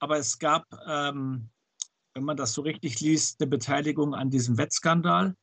aber 0.00 0.18
es 0.18 0.38
gab, 0.38 0.64
ähm, 0.88 1.50
wenn 2.16 2.24
man 2.24 2.38
das 2.38 2.54
so 2.54 2.62
richtig 2.62 3.00
liest, 3.00 3.40
eine 3.40 3.50
Beteiligung 3.50 4.14
an 4.14 4.30
diesem 4.30 4.56
Wettskandal 4.56 5.34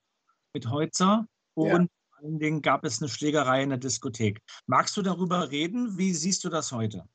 mit 0.54 0.72
Heutzer 0.72 1.28
und 1.54 1.68
ja. 1.68 1.76
vor 1.76 2.18
allen 2.18 2.40
Dingen 2.40 2.62
gab 2.64 2.84
es 2.84 3.00
eine 3.00 3.10
Schlägerei 3.10 3.62
in 3.62 3.70
der 3.70 3.78
Diskothek. 3.78 4.40
Magst 4.66 4.98
du 4.98 5.04
darüber 5.04 5.52
reden? 5.52 6.00
Wie 6.00 6.14
siehst 6.14 6.44
du 6.44 6.50
das 6.50 6.72
heute? 6.72 7.08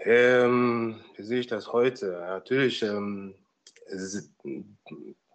Ähm, 0.00 1.00
wie 1.16 1.22
sehe 1.22 1.40
ich 1.40 1.46
das 1.46 1.72
heute? 1.72 2.10
Natürlich 2.20 2.82
ähm, 2.82 3.36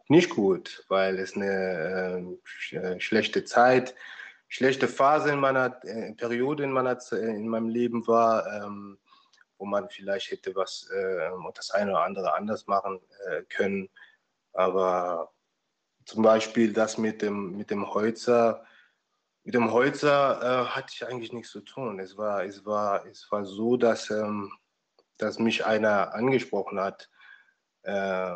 nicht 0.07 0.29
gut, 0.29 0.85
weil 0.89 1.17
es 1.17 1.35
eine 1.35 2.37
äh, 2.71 2.99
schlechte 2.99 3.45
Zeit, 3.45 3.95
schlechte 4.47 4.87
Phase 4.87 5.31
in 5.31 5.39
meiner 5.39 5.83
äh, 5.85 6.13
Periode 6.13 6.65
in 6.65 6.71
meiner 6.71 6.99
in 7.13 7.47
meinem 7.47 7.69
Leben 7.69 8.05
war, 8.05 8.63
ähm, 8.63 8.99
wo 9.57 9.65
man 9.65 9.89
vielleicht 9.89 10.31
hätte 10.31 10.55
was 10.55 10.89
äh, 10.91 11.29
das 11.55 11.71
eine 11.71 11.91
oder 11.91 12.03
andere 12.03 12.33
anders 12.33 12.67
machen 12.67 12.99
äh, 13.27 13.43
können. 13.43 13.89
Aber 14.53 15.31
zum 16.05 16.23
Beispiel 16.23 16.73
das 16.73 16.97
mit 16.97 17.21
dem 17.21 17.57
mit 17.57 17.69
dem 17.71 17.93
Holzer, 17.93 18.65
mit 19.43 19.55
dem 19.55 19.71
Holzer 19.71 20.41
äh, 20.41 20.65
hatte 20.67 20.93
ich 20.93 21.05
eigentlich 21.05 21.33
nichts 21.33 21.51
zu 21.51 21.61
tun. 21.61 21.99
Es 21.99 22.17
war 22.17 22.43
es 22.43 22.65
war 22.65 23.05
es 23.05 23.27
war 23.31 23.45
so, 23.45 23.77
dass 23.77 24.09
ähm, 24.09 24.51
dass 25.17 25.39
mich 25.39 25.65
einer 25.65 26.13
angesprochen 26.13 26.79
hat 26.79 27.09
äh, 27.83 28.35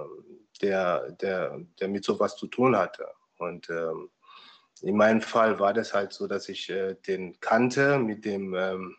der, 0.62 1.12
der, 1.12 1.60
der 1.80 1.88
mit 1.88 2.04
sowas 2.06 2.36
zu 2.36 2.48
tun 2.48 2.76
hatte. 2.76 3.08
Und 3.38 3.70
ähm, 3.70 4.10
in 4.82 4.96
meinem 4.96 5.22
Fall 5.22 5.60
war 5.60 5.74
das 5.74 5.94
halt 5.94 6.14
so, 6.14 6.28
dass 6.28 6.50
ich 6.50 6.70
äh, 6.70 6.96
den 6.96 7.40
kannte, 7.40 8.00
mit 8.00 8.26
dem 8.26 8.56
ähm, 8.56 8.96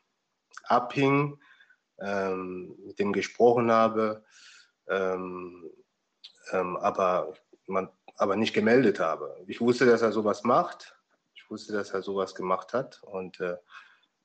abhing, 0.65 1.39
ähm, 2.03 2.75
mit 2.87 2.99
dem 2.99 3.13
gesprochen 3.13 3.71
habe, 3.71 4.25
ähm, 4.89 5.71
ähm, 6.51 6.77
aber, 6.77 7.35
man, 7.67 7.89
aber 8.17 8.37
nicht 8.37 8.55
gemeldet 8.55 9.01
habe. 9.01 9.37
Ich 9.47 9.61
wusste, 9.61 9.87
dass 9.87 10.03
er 10.03 10.13
sowas 10.13 10.43
macht. 10.43 10.97
Ich 11.35 11.49
wusste, 11.51 11.73
dass 11.73 11.91
er 11.91 12.03
sowas 12.03 12.35
gemacht 12.35 12.73
hat. 12.73 13.03
Und, 13.03 13.41
äh, 13.41 13.57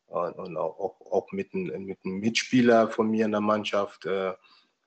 und, 0.08 0.34
und 0.34 0.58
auch, 0.58 1.02
auch, 1.12 1.32
mit, 1.32 1.54
ein, 1.54 1.86
mit 1.86 2.00
einem 2.04 2.20
Mitspieler 2.20 2.90
von 2.90 3.10
mir 3.10 3.26
in 3.26 3.32
der 3.32 3.42
Mannschaft. 3.42 4.06
Äh, 4.06 4.34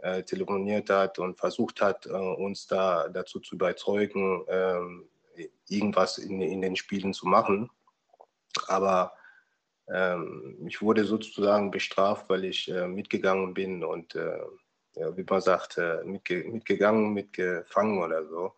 äh, 0.03 0.23
telefoniert 0.23 0.89
hat 0.89 1.19
und 1.19 1.39
versucht 1.39 1.83
hat, 1.83 2.07
äh, 2.07 2.11
uns 2.11 2.67
da 2.67 3.09
dazu 3.09 3.39
zu 3.39 3.55
überzeugen, 3.55 4.47
äh, 4.47 5.49
irgendwas 5.69 6.19
in, 6.19 6.41
in, 6.41 6.63
den 6.63 6.77
Spielen 6.77 7.13
zu 7.13 7.29
machen. 7.29 7.71
Aber 8.67 9.13
ähm, 9.93 10.57
ich 10.67 10.81
wurde 10.83 11.05
sozusagen 11.05 11.71
bestraft, 11.71 12.29
weil 12.29 12.45
ich 12.45 12.71
äh, 12.71 12.87
mitgegangen 12.87 13.55
bin 13.55 13.85
und, 13.85 14.15
äh, 14.15 14.39
ja, 14.97 15.17
wie 15.17 15.25
man 15.29 15.41
sagt, 15.41 15.79
äh, 15.79 16.03
mitge 16.05 16.45
mitgegangen, 16.45 17.13
mitgefangen 17.13 18.03
oder 18.03 18.27
so. 18.27 18.53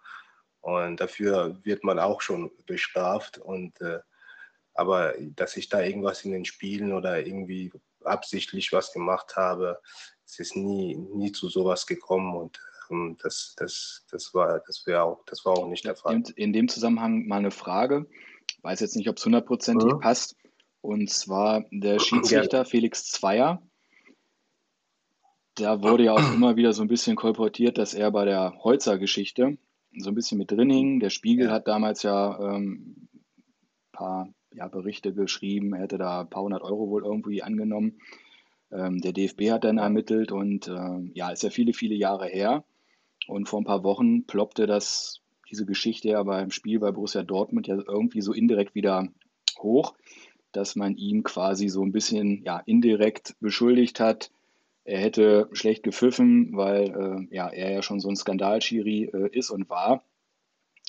Und 0.61 1.01
dafür 1.01 1.59
wird 1.65 1.85
man 1.85 1.99
auch 1.99 2.21
schon 2.21 2.51
bestraft. 2.67 3.39
Und, 3.39 3.75
aber 4.75 5.15
dass 5.35 5.57
ich 5.57 5.69
da 5.69 5.83
irgendwas 5.83 6.25
in 6.25 6.31
den 6.31 6.45
Spielen 6.45 6.93
oder 6.93 7.27
irgendwie 7.27 7.73
absichtlich 8.05 8.73
was 8.73 8.93
gemacht 8.93 9.35
habe, 9.35 9.81
es 10.25 10.39
ist 10.39 10.57
nie, 10.57 10.95
nie 10.95 11.33
zu 11.33 11.49
sowas 11.49 11.87
gekommen 11.87 12.37
und 12.37 12.61
ähm, 12.91 13.17
das, 13.23 13.55
das, 13.57 14.05
das, 14.11 14.35
war, 14.35 14.63
das, 14.67 14.85
auch, 14.89 15.25
das 15.27 15.45
war 15.45 15.59
auch 15.59 15.69
nicht 15.69 15.85
der 15.85 15.97
Fall. 15.97 16.15
In, 16.15 16.25
in, 16.37 16.53
dem 16.53 16.69
Zusammenhang 16.69 17.27
mal 17.27 17.39
eine 17.39 17.51
Frage, 17.51 18.07
ich 18.51 18.63
weiß 18.63 18.81
jetzt 18.81 18.97
nicht, 18.97 19.09
ob 19.09 19.17
es 19.17 19.25
hundertprozentig 19.25 19.93
mhm. 19.93 20.01
passt, 20.01 20.37
und 20.83 21.09
zwar 21.09 21.65
der 21.71 21.99
Schiedsrichter. 21.99 22.65
Felix 22.65 23.11
Zweier. 23.11 23.63
Da 25.55 25.83
wurde 25.83 26.05
ja 26.05 26.13
auch 26.13 26.19
immer 26.35 26.57
wieder 26.57 26.73
so 26.73 26.83
ein 26.83 26.89
bisschen 26.89 27.17
kolportiert, 27.17 27.79
dass 27.79 27.95
er 27.95 28.11
bei 28.11 28.25
der 28.25 28.55
Holzer-Geschichte 28.63 29.57
so 29.97 30.11
ein 30.11 30.15
bisschen 30.15 30.39
mit 30.39 30.51
drin 30.51 30.71
hing. 30.71 31.01
Der 31.01 31.11
Spiegel 31.11 31.51
hat 31.51 31.69
damals 31.69 32.03
ja 32.03 32.39
ähm, 32.39 33.09
ein 33.09 33.93
paar 33.93 34.29
ja, 34.55 34.69
Berichte 34.69 35.15
geschrieben, 35.15 35.73
er 35.73 35.83
hätte 35.83 35.99
da 35.99 36.23
ein 36.23 36.31
paar 36.31 36.43
hundert 36.43 36.63
Euro 36.63 36.89
wohl 36.89 37.05
irgendwie 37.05 37.43
angenommen. 37.43 37.99
Ähm, 38.71 39.01
der 39.01 39.13
DFB 39.13 39.51
hat 39.51 39.65
dann 39.65 39.79
ermittelt 39.79 40.33
und 40.33 40.69
äh, 40.69 41.11
ja, 41.15 41.31
ist 41.31 41.43
ja 41.43 41.51
viele, 41.51 41.73
viele 41.73 41.95
Jahre 41.95 42.27
her. 42.27 42.65
Und 43.29 43.49
vor 43.49 43.61
ein 43.61 43.65
paar 43.65 43.85
Wochen 43.85 44.25
ploppte 44.25 44.67
das, 44.67 45.21
diese 45.51 45.67
Geschichte 45.67 46.09
ja 46.09 46.23
beim 46.23 46.51
Spiel 46.51 46.81
bei 46.81 46.91
Borussia 46.91 47.23
Dortmund 47.23 47.67
ja 47.67 47.77
irgendwie 47.77 48.21
so 48.21 48.33
indirekt 48.33 48.75
wieder 48.75 49.09
hoch, 49.59 49.95
dass 50.53 50.77
man 50.77 50.97
ihn 50.97 51.23
quasi 51.23 51.69
so 51.69 51.83
ein 51.83 51.93
bisschen 51.93 52.45
ja, 52.45 52.63
indirekt 52.65 53.35
beschuldigt 53.41 54.01
hat, 54.01 54.31
er 54.85 54.99
hätte 54.99 55.49
schlecht 55.53 55.83
gepfiffen, 55.83 56.57
weil 56.57 57.29
äh, 57.31 57.35
ja, 57.35 57.49
er 57.49 57.73
ja 57.73 57.83
schon 57.83 58.01
so 58.01 58.09
ein 58.09 58.17
Skandalschiri 58.17 59.11
äh, 59.13 59.29
ist 59.37 59.51
und 59.51 59.69
war. 59.71 60.03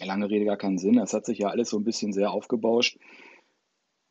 Lange 0.02 0.30
Rede 0.30 0.46
gar 0.46 0.58
keinen 0.58 0.80
Sinn. 0.80 0.96
Das 0.96 1.14
hat 1.14 1.26
sich 1.26 1.38
ja 1.38 1.50
alles 1.50 1.70
so 1.70 1.78
ein 1.78 1.84
bisschen 1.84 2.14
sehr 2.14 2.32
aufgebauscht 2.32 2.98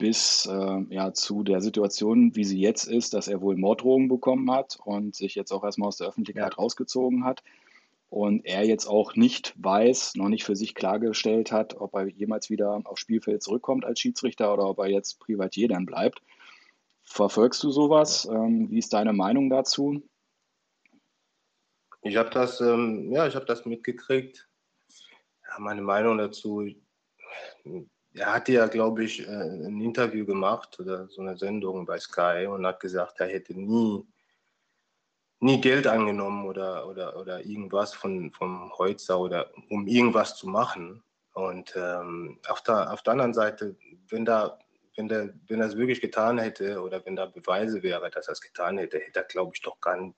bis 0.03 0.47
äh, 0.47 0.81
ja, 0.91 1.13
zu 1.13 1.45
der 1.45 1.61
Situation, 1.61 2.35
wie 2.35 2.43
sie 2.43 2.59
jetzt 2.59 2.89
ist, 2.89 3.15
dass 3.15 3.29
er 3.29 3.41
wohl 3.41 3.57
Morddrohungen 3.57 4.09
bekommen 4.09 4.51
hat 4.51 4.79
und 4.85 5.15
sich 5.15 5.37
jetzt 5.37 5.53
auch 5.53 5.63
erstmal 5.63 5.87
aus 5.87 5.97
der 5.97 6.09
Öffentlichkeit 6.09 6.55
ja. 6.55 6.57
rausgezogen 6.57 7.25
hat. 7.25 7.45
Und 8.13 8.45
er 8.45 8.67
jetzt 8.67 8.87
auch 8.87 9.17
nicht 9.17 9.55
weiß, 9.57 10.17
noch 10.17 10.29
nicht 10.29 10.45
für 10.45 10.55
sich 10.55 10.75
klargestellt 10.75 11.51
hat, 11.51 11.81
ob 11.81 11.95
er 11.95 12.09
jemals 12.09 12.51
wieder 12.51 12.79
aufs 12.85 13.01
Spielfeld 13.01 13.43
zurückkommt 13.43 13.87
als 13.87 14.01
Schiedsrichter 14.01 14.53
oder 14.53 14.69
ob 14.69 14.81
er 14.81 14.89
jetzt 14.89 15.19
Privatier 15.19 15.67
dann 15.69 15.87
bleibt. 15.87 16.21
Verfolgst 17.03 17.63
du 17.63 17.71
sowas? 17.71 18.29
Ähm, 18.31 18.71
wie 18.71 18.81
ist 18.81 18.93
deine 18.93 19.15
Meinung 19.15 19.49
dazu? 19.49 20.03
Ich 22.03 22.19
habe 22.19 22.29
das, 22.29 22.61
ähm, 22.61 23.11
ja, 23.11 23.27
ich 23.27 23.35
habe 23.35 23.47
das 23.47 23.65
mitgekriegt. 23.65 24.47
Ja, 25.49 25.59
meine 25.61 25.81
Meinung 25.81 26.19
dazu, 26.19 26.69
er 28.13 28.27
hatte 28.35 28.53
ja, 28.53 28.67
glaube 28.67 29.05
ich, 29.05 29.27
äh, 29.27 29.31
ein 29.31 29.81
Interview 29.81 30.27
gemacht 30.27 30.79
oder 30.79 31.09
so 31.09 31.23
eine 31.23 31.39
Sendung 31.39 31.87
bei 31.87 31.99
Sky 31.99 32.47
und 32.47 32.67
hat 32.67 32.79
gesagt, 32.79 33.21
er 33.21 33.29
hätte 33.29 33.59
nie, 33.59 34.05
nie 35.43 35.61
Geld 35.61 35.89
angenommen 35.89 36.47
oder, 36.47 36.89
oder, 36.89 37.19
oder 37.19 37.45
irgendwas 37.45 37.93
von, 37.93 38.31
vom 38.31 38.73
Holzer 38.79 39.19
oder 39.19 39.51
um 39.71 39.89
irgendwas 39.89 40.37
zu 40.37 40.49
machen. 40.49 41.03
Und 41.35 41.75
ähm, 41.77 42.39
auf, 42.47 42.63
der, 42.63 42.93
auf 42.93 43.03
der 43.03 43.15
anderen 43.15 43.35
Seite, 43.35 43.75
wenn, 44.09 44.25
da, 44.25 44.59
wenn, 44.97 45.09
der, 45.09 45.35
wenn 45.49 45.61
er 45.61 45.67
es 45.67 45.77
wirklich 45.77 46.01
getan 46.01 46.39
hätte 46.39 46.81
oder 46.81 47.05
wenn 47.05 47.17
da 47.17 47.27
Beweise 47.27 47.83
wäre, 47.83 48.09
dass 48.11 48.29
er 48.29 48.33
es 48.33 48.41
getan 48.41 48.79
hätte, 48.79 49.01
hätte 49.01 49.21
er, 49.21 49.25
glaube 49.25 49.53
ich, 49.55 49.63
doch 49.63 49.81
gar 49.81 50.15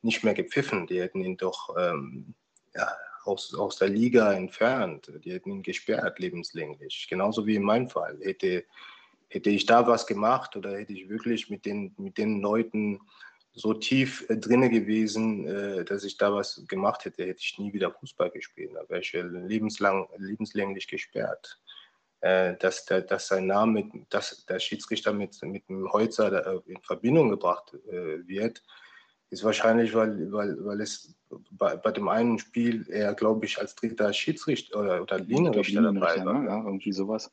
nicht 0.00 0.24
mehr 0.24 0.34
gepfiffen. 0.34 0.86
Die 0.86 1.00
hätten 1.00 1.20
ihn 1.20 1.36
doch 1.36 1.76
ähm, 1.76 2.34
ja, 2.74 2.90
aus, 3.24 3.54
aus 3.54 3.76
der 3.76 3.88
Liga 3.88 4.32
entfernt. 4.32 5.12
Die 5.24 5.32
hätten 5.32 5.50
ihn 5.50 5.62
gesperrt 5.62 6.18
lebenslänglich. 6.18 7.06
Genauso 7.10 7.46
wie 7.46 7.56
in 7.56 7.64
meinem 7.64 7.90
Fall. 7.90 8.18
Hätte, 8.22 8.64
hätte 9.28 9.50
ich 9.50 9.66
da 9.66 9.86
was 9.86 10.06
gemacht 10.06 10.56
oder 10.56 10.78
hätte 10.78 10.94
ich 10.94 11.10
wirklich 11.10 11.50
mit 11.50 11.66
den, 11.66 11.94
mit 11.98 12.16
den 12.16 12.40
Leuten 12.40 13.00
so 13.54 13.72
tief 13.72 14.28
äh, 14.28 14.36
drinne 14.36 14.68
gewesen, 14.68 15.46
äh, 15.46 15.84
dass 15.84 16.04
ich 16.04 16.16
da 16.16 16.32
was 16.34 16.64
gemacht 16.66 17.04
hätte, 17.04 17.24
hätte 17.24 17.40
ich 17.40 17.58
nie 17.58 17.72
wieder 17.72 17.90
Fußball 17.92 18.30
gespielt. 18.30 18.72
Da 18.74 18.88
wäre 18.88 19.00
ich 19.00 19.12
lebenslang, 19.12 20.08
lebenslänglich 20.18 20.88
gesperrt. 20.88 21.60
Äh, 22.20 22.56
dass, 22.56 22.84
der, 22.86 23.02
dass 23.02 23.28
sein 23.28 23.46
Name, 23.46 23.90
dass 24.10 24.44
der 24.46 24.58
Schiedsrichter 24.58 25.12
mit, 25.12 25.40
mit 25.42 25.68
dem 25.68 25.90
Holzer 25.92 26.62
in 26.66 26.80
Verbindung 26.82 27.30
gebracht 27.30 27.76
wird, 27.84 28.62
ist 29.30 29.44
wahrscheinlich, 29.44 29.94
weil, 29.94 30.32
weil, 30.32 30.64
weil 30.64 30.80
es 30.80 31.14
bei, 31.50 31.76
bei 31.76 31.90
dem 31.90 32.08
einen 32.08 32.38
Spiel 32.38 32.86
er, 32.88 33.14
glaube 33.14 33.46
ich, 33.46 33.58
als 33.58 33.74
dritter 33.74 34.12
Schiedsrichter 34.12 34.80
oder, 34.80 35.02
oder 35.02 35.18
Linienrichter 35.18 35.82
dabei 35.82 36.24
war. 36.24 36.40
Ne? 36.40 36.48
Ja, 36.48 36.64
irgendwie 36.64 36.92
sowas. 36.92 37.30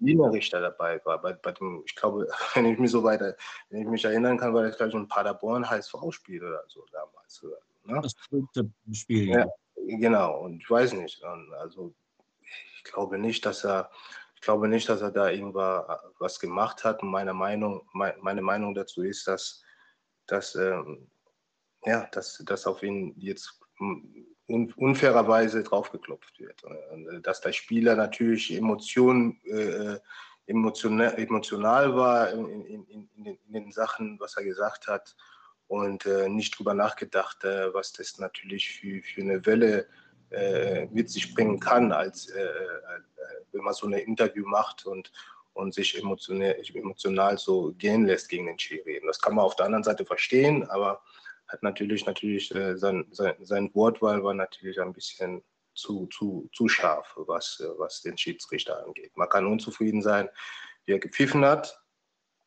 Wiener 0.00 0.32
Richter 0.32 0.60
dabei 0.60 1.04
war. 1.04 1.20
Bei, 1.20 1.32
bei 1.32 1.52
dem, 1.52 1.82
ich 1.86 1.94
glaube, 1.94 2.28
wenn 2.54 2.66
ich 2.66 2.78
mich 2.78 2.90
so 2.90 3.02
weiter, 3.02 3.36
wenn 3.70 3.82
ich 3.82 3.88
mich 3.88 4.04
erinnern 4.04 4.38
kann, 4.38 4.54
war 4.54 4.62
das 4.62 4.76
gleich 4.76 4.94
ein 4.94 5.08
Paderborn 5.08 5.68
HSV-Spiel 5.68 6.44
oder 6.44 6.64
so 6.68 6.84
damals. 6.92 7.44
Ne? 7.84 8.00
Das 8.02 8.14
fünfte 8.28 8.70
Spiel. 8.92 9.28
Ja, 9.28 9.46
genau. 9.76 10.40
Und 10.40 10.60
ich 10.62 10.70
weiß 10.70 10.92
nicht. 10.94 11.22
Also 11.24 11.94
ich 12.76 12.84
glaube 12.84 13.18
nicht, 13.18 13.44
dass 13.44 13.64
er, 13.64 13.90
ich 14.34 14.40
glaube 14.40 14.68
nicht, 14.68 14.88
dass 14.88 15.00
er 15.00 15.10
da 15.10 15.30
irgendwas 15.30 16.38
gemacht 16.38 16.84
hat. 16.84 17.02
Und 17.02 17.10
meine 17.10 17.34
Meinung, 17.34 17.86
meine 17.92 18.42
Meinung 18.42 18.74
dazu 18.74 19.02
ist, 19.02 19.26
dass, 19.26 19.62
dass, 20.26 20.54
ähm, 20.54 21.08
ja, 21.84 22.06
dass, 22.12 22.42
dass 22.44 22.66
auf 22.66 22.82
ihn 22.82 23.14
jetzt 23.16 23.60
unfairerweise 24.48 25.62
draufgeklopft 25.62 26.40
wird. 26.40 26.62
Äh, 26.64 27.20
dass 27.20 27.40
der 27.40 27.52
Spieler 27.52 27.94
natürlich 27.94 28.52
Emotionen, 28.52 29.40
äh, 29.44 29.98
emotional, 30.46 31.14
emotional 31.18 31.94
war 31.94 32.30
in, 32.32 32.64
in, 32.64 32.84
in, 32.86 33.08
in, 33.16 33.38
den, 33.52 33.72
Sachen, 33.72 34.18
was 34.18 34.36
er 34.36 34.44
gesagt 34.44 34.86
hat 34.88 35.14
und 35.66 36.06
äh, 36.06 36.28
nicht 36.28 36.58
drüber 36.58 36.72
nachgedacht, 36.74 37.44
äh, 37.44 37.72
was 37.74 37.92
das 37.92 38.18
natürlich 38.18 38.70
für, 38.70 39.02
für 39.02 39.20
eine 39.20 39.44
Welle 39.44 39.86
äh, 40.30 40.86
mit 40.86 41.10
sich 41.10 41.34
bringen 41.34 41.60
kann, 41.60 41.92
als 41.92 42.28
äh, 42.30 42.48
wenn 43.52 43.62
man 43.62 43.74
so 43.74 43.86
ein 43.86 43.92
Interview 43.92 44.46
macht 44.46 44.86
und, 44.86 45.12
und 45.52 45.74
sich 45.74 45.98
emotional, 45.98 46.56
emotional 46.74 47.36
so 47.38 47.74
gehen 47.76 48.06
lässt 48.06 48.28
gegen 48.28 48.46
den 48.46 48.58
Schiri. 48.58 49.00
Das 49.06 49.20
kann 49.20 49.34
man 49.34 49.44
auf 49.44 49.56
der 49.56 49.66
anderen 49.66 49.84
Seite 49.84 50.06
verstehen, 50.06 50.68
aber 50.70 51.02
hat 51.48 51.62
natürlich, 51.62 52.06
natürlich 52.06 52.54
äh, 52.54 52.76
sein, 52.76 53.06
sein, 53.10 53.34
sein 53.40 53.70
Wortwahl 53.74 54.22
war 54.22 54.34
natürlich 54.34 54.80
ein 54.80 54.92
bisschen 54.92 55.42
zu, 55.74 56.06
zu, 56.06 56.48
zu 56.52 56.68
scharf, 56.68 57.14
was, 57.16 57.62
was 57.78 58.02
den 58.02 58.18
Schiedsrichter 58.18 58.84
angeht. 58.84 59.16
Man 59.16 59.28
kann 59.28 59.46
unzufrieden 59.46 60.02
sein, 60.02 60.28
wie 60.84 60.92
er 60.92 60.98
gepfiffen 60.98 61.44
hat, 61.44 61.80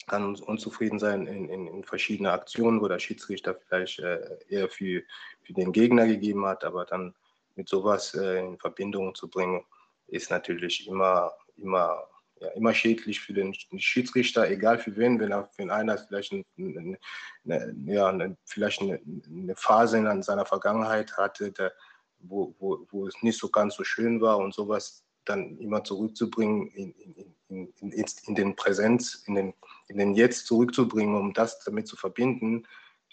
kann 0.08 0.36
unzufrieden 0.36 1.00
sein 1.00 1.28
in, 1.28 1.50
in, 1.50 1.68
in 1.68 1.84
verschiedene 1.84 2.32
Aktionen, 2.32 2.82
wo 2.82 2.88
der 2.88 3.00
Schiedsrichter 3.00 3.56
vielleicht 3.56 4.00
äh, 4.00 4.40
eher 4.50 4.70
für, 4.70 5.04
für 5.44 5.54
den 5.54 5.72
Gegner 5.72 6.08
gegeben 6.08 6.46
hat, 6.46 6.64
aber 6.64 6.86
dann 6.86 7.16
mit 7.56 7.70
sowas 7.70 8.14
äh, 8.16 8.40
in 8.40 8.58
Verbindung 8.58 9.16
zu 9.16 9.30
bringen, 9.30 9.64
ist 10.08 10.30
natürlich 10.30 10.88
immer, 10.88 11.32
immer 11.56 12.04
ja, 12.42 12.48
immer 12.50 12.74
schädlich 12.74 13.20
für 13.22 13.34
den 13.34 13.54
Schiedsrichter, 13.54 14.50
egal 14.50 14.80
für 14.80 14.98
wen, 14.98 15.20
wenn, 15.20 15.32
er, 15.32 15.50
wenn 15.58 15.70
einer 15.70 15.98
vielleicht, 15.98 16.34
eine, 16.34 16.44
eine, 17.46 17.76
ja, 17.86 18.08
eine, 18.08 18.36
vielleicht 18.46 18.82
eine, 18.82 19.00
eine, 19.28 19.56
Phase 19.56 20.00
in 20.00 20.24
seiner 20.24 20.46
Vergangenheit 20.46 21.16
hatte, 21.18 21.52
der, 21.52 21.72
wo, 22.18 22.56
wo, 22.58 22.88
wo 22.90 23.06
es 23.06 23.14
nicht 23.22 23.40
so 23.40 23.50
ganz 23.50 23.76
so 23.76 23.84
schön 23.84 24.22
war 24.22 24.40
und 24.40 24.56
sowas 24.56 25.04
dann 25.26 25.58
immer 25.60 25.84
zurückzubringen 25.84 26.68
in, 26.70 26.94
in, 27.48 27.74
in, 27.80 28.06
in, 28.26 28.36
den 28.36 28.56
Präsenz, 28.56 29.24
in 29.28 29.36
den, 29.36 29.54
in 29.88 29.98
den 30.00 30.16
Jetzt 30.16 30.48
zurückzubringen, 30.48 31.16
um 31.16 31.34
das 31.34 31.60
damit 31.64 31.88
zu 31.88 31.96
verbinden, 31.96 32.66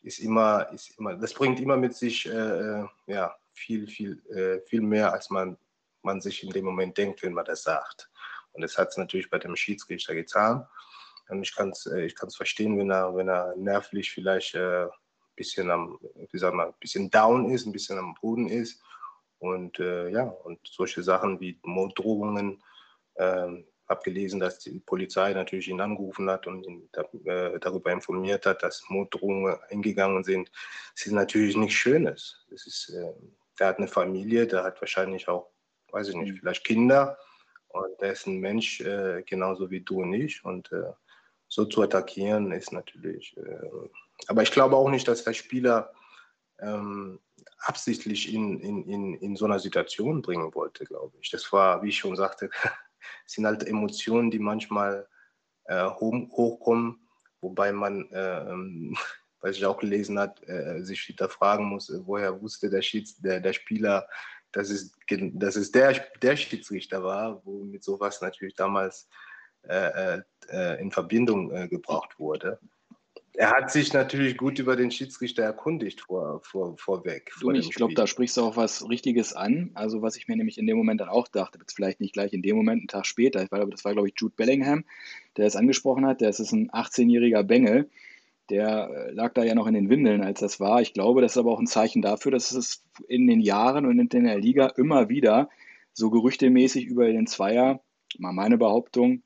ist 0.02 0.20
immer, 0.20 0.72
ist 0.72 0.98
immer, 0.98 1.16
das 1.16 1.34
bringt 1.34 1.60
immer 1.60 1.76
mit 1.76 1.94
sich 1.94 2.26
äh, 2.26 2.30
äh 2.30 2.86
ja, 3.06 3.36
viel, 3.52 3.86
viel, 3.88 4.22
äh, 4.30 4.66
viel 4.66 4.80
mehr, 4.80 5.12
als 5.12 5.28
man, 5.28 5.58
man 6.02 6.22
sich 6.22 6.42
in 6.42 6.50
dem 6.50 6.64
Moment 6.64 6.96
denkt, 6.96 7.22
wenn 7.22 7.34
man 7.34 7.44
das 7.44 7.64
sagt. 7.64 8.08
Und 8.58 8.62
das 8.62 8.76
hat 8.76 8.88
es 8.88 8.96
natürlich 8.96 9.30
bei 9.30 9.38
dem 9.38 9.54
Schiedsrichter 9.54 10.14
getan. 10.14 10.66
Und 11.28 11.42
ich 11.44 11.54
kann 11.54 11.70
es 11.70 11.86
äh, 11.86 12.06
ich 12.06 12.16
kann's 12.16 12.36
verstehen, 12.36 12.76
wenn 12.76 12.90
er, 12.90 13.14
wenn 13.14 13.28
er 13.28 13.54
nervlich 13.54 14.10
vielleicht 14.10 14.56
ein 14.56 14.88
äh, 14.88 14.88
bisschen 15.36 15.70
am, 15.70 15.96
wie 16.32 16.38
sagen 16.38 16.56
wir, 16.56 16.66
ein 16.66 16.74
bisschen 16.80 17.08
down 17.08 17.50
ist, 17.50 17.66
ein 17.66 17.72
bisschen 17.72 17.98
am 17.98 18.14
Boden 18.20 18.48
ist. 18.48 18.82
Und 19.38 19.78
äh, 19.78 20.08
ja, 20.08 20.24
und 20.24 20.58
solche 20.66 21.04
Sachen 21.04 21.38
wie 21.38 21.56
Morddrohungen, 21.62 22.60
ähm, 23.16 23.64
habe 23.88 24.02
gelesen, 24.02 24.40
dass 24.40 24.58
die 24.58 24.80
Polizei 24.80 25.32
natürlich 25.32 25.68
ihn 25.68 25.80
angerufen 25.80 26.28
hat 26.28 26.48
und 26.48 26.66
ihn 26.66 26.90
äh, 27.24 27.58
darüber 27.60 27.92
informiert 27.92 28.44
hat, 28.44 28.64
dass 28.64 28.84
Morddrohungen 28.88 29.56
eingegangen 29.70 30.24
sind. 30.24 30.50
Das 30.96 31.06
ist 31.06 31.12
natürlich 31.12 31.56
nichts 31.56 31.74
Schönes. 31.74 32.44
Das 32.50 32.66
ist, 32.66 32.90
äh, 32.90 33.12
der 33.60 33.68
hat 33.68 33.78
eine 33.78 33.86
Familie, 33.86 34.48
der 34.48 34.64
hat 34.64 34.80
wahrscheinlich 34.82 35.28
auch, 35.28 35.52
weiß 35.92 36.08
ich 36.08 36.16
nicht, 36.16 36.32
mhm. 36.32 36.36
vielleicht 36.38 36.64
Kinder. 36.64 37.16
Und 37.68 38.00
er 38.00 38.12
ist 38.12 38.26
ein 38.26 38.38
Mensch, 38.38 38.80
äh, 38.80 39.22
genauso 39.24 39.70
wie 39.70 39.80
du 39.80 40.02
und 40.02 40.12
ich. 40.14 40.44
Und 40.44 40.72
äh, 40.72 40.92
so 41.48 41.64
zu 41.64 41.82
attackieren 41.82 42.52
ist 42.52 42.72
natürlich. 42.72 43.36
Äh, 43.36 43.88
aber 44.26 44.42
ich 44.42 44.50
glaube 44.50 44.76
auch 44.76 44.90
nicht, 44.90 45.06
dass 45.08 45.24
der 45.24 45.34
Spieler 45.34 45.92
ähm, 46.60 47.20
absichtlich 47.58 48.32
in, 48.32 48.60
in, 48.60 48.84
in, 48.84 49.14
in 49.14 49.36
so 49.36 49.44
einer 49.44 49.58
Situation 49.58 50.22
bringen 50.22 50.54
wollte, 50.54 50.84
glaube 50.84 51.16
ich. 51.20 51.30
Das 51.30 51.50
war, 51.52 51.82
wie 51.82 51.88
ich 51.88 51.98
schon 51.98 52.16
sagte, 52.16 52.50
sind 53.26 53.46
halt 53.46 53.66
Emotionen, 53.66 54.30
die 54.30 54.38
manchmal 54.38 55.06
äh, 55.64 55.84
hochkommen, 55.84 57.08
wobei 57.40 57.72
man, 57.72 58.10
äh, 58.10 58.50
ähm, 58.50 58.96
was 59.40 59.56
ich 59.56 59.64
auch 59.64 59.78
gelesen 59.78 60.18
habe, 60.18 60.46
äh, 60.48 60.82
sich 60.82 61.08
wieder 61.08 61.28
fragen 61.28 61.66
muss, 61.66 61.92
woher 62.04 62.40
wusste 62.40 62.70
der, 62.70 62.82
Schieds, 62.82 63.20
der, 63.20 63.40
der 63.40 63.52
Spieler, 63.52 64.08
dass 64.52 64.70
es, 64.70 64.92
dass 65.08 65.56
es 65.56 65.72
der, 65.72 66.04
der 66.22 66.36
Schiedsrichter 66.36 67.02
war, 67.02 67.42
wo 67.44 67.64
mit 67.64 67.84
sowas 67.84 68.20
natürlich 68.20 68.54
damals 68.54 69.08
äh, 69.68 70.16
äh, 70.16 70.22
äh, 70.50 70.80
in 70.80 70.90
Verbindung 70.90 71.52
äh, 71.52 71.68
gebracht 71.68 72.18
wurde. 72.18 72.58
Er 73.34 73.50
hat 73.50 73.70
sich 73.70 73.92
natürlich 73.92 74.36
gut 74.36 74.58
über 74.58 74.74
den 74.76 74.90
Schiedsrichter 74.90 75.44
erkundigt 75.44 76.00
vor, 76.00 76.40
vor, 76.42 76.76
vorweg. 76.76 77.30
Vor 77.32 77.54
ich 77.54 77.70
glaube, 77.70 77.94
da 77.94 78.06
sprichst 78.06 78.36
du 78.36 78.42
auch 78.42 78.56
was 78.56 78.88
Richtiges 78.88 79.32
an. 79.32 79.70
Also 79.74 80.02
was 80.02 80.16
ich 80.16 80.26
mir 80.26 80.36
nämlich 80.36 80.58
in 80.58 80.66
dem 80.66 80.76
Moment 80.76 81.00
dann 81.00 81.08
auch 81.08 81.28
dachte, 81.28 81.58
vielleicht 81.72 82.00
nicht 82.00 82.14
gleich 82.14 82.32
in 82.32 82.42
dem 82.42 82.56
Moment, 82.56 82.80
einen 82.80 82.88
Tag 82.88 83.06
später, 83.06 83.46
das 83.46 83.84
war, 83.84 83.92
glaube 83.92 84.08
ich, 84.08 84.14
Jude 84.16 84.34
Bellingham, 84.36 84.84
der 85.36 85.46
es 85.46 85.54
angesprochen 85.54 86.06
hat. 86.06 86.20
Der 86.20 86.30
ist 86.30 86.40
ein 86.40 86.70
18-jähriger 86.70 87.42
Bengel 87.42 87.90
der 88.50 88.90
äh, 88.90 89.12
lag 89.12 89.34
da 89.34 89.44
ja 89.44 89.54
noch 89.54 89.66
in 89.66 89.74
den 89.74 89.90
Windeln, 89.90 90.22
als 90.22 90.40
das 90.40 90.60
war. 90.60 90.80
Ich 90.80 90.94
glaube, 90.94 91.20
das 91.20 91.32
ist 91.32 91.38
aber 91.38 91.52
auch 91.52 91.60
ein 91.60 91.66
Zeichen 91.66 92.02
dafür, 92.02 92.32
dass 92.32 92.52
es 92.52 92.84
in 93.06 93.26
den 93.26 93.40
Jahren 93.40 93.86
und 93.86 94.14
in 94.14 94.24
der 94.24 94.38
Liga 94.38 94.66
immer 94.76 95.08
wieder 95.08 95.48
so 95.92 96.10
gerüchtemäßig 96.10 96.86
über 96.86 97.06
den 97.06 97.26
Zweier, 97.26 97.80
mal 98.18 98.32
meine 98.32 98.58
Behauptung, 98.58 99.22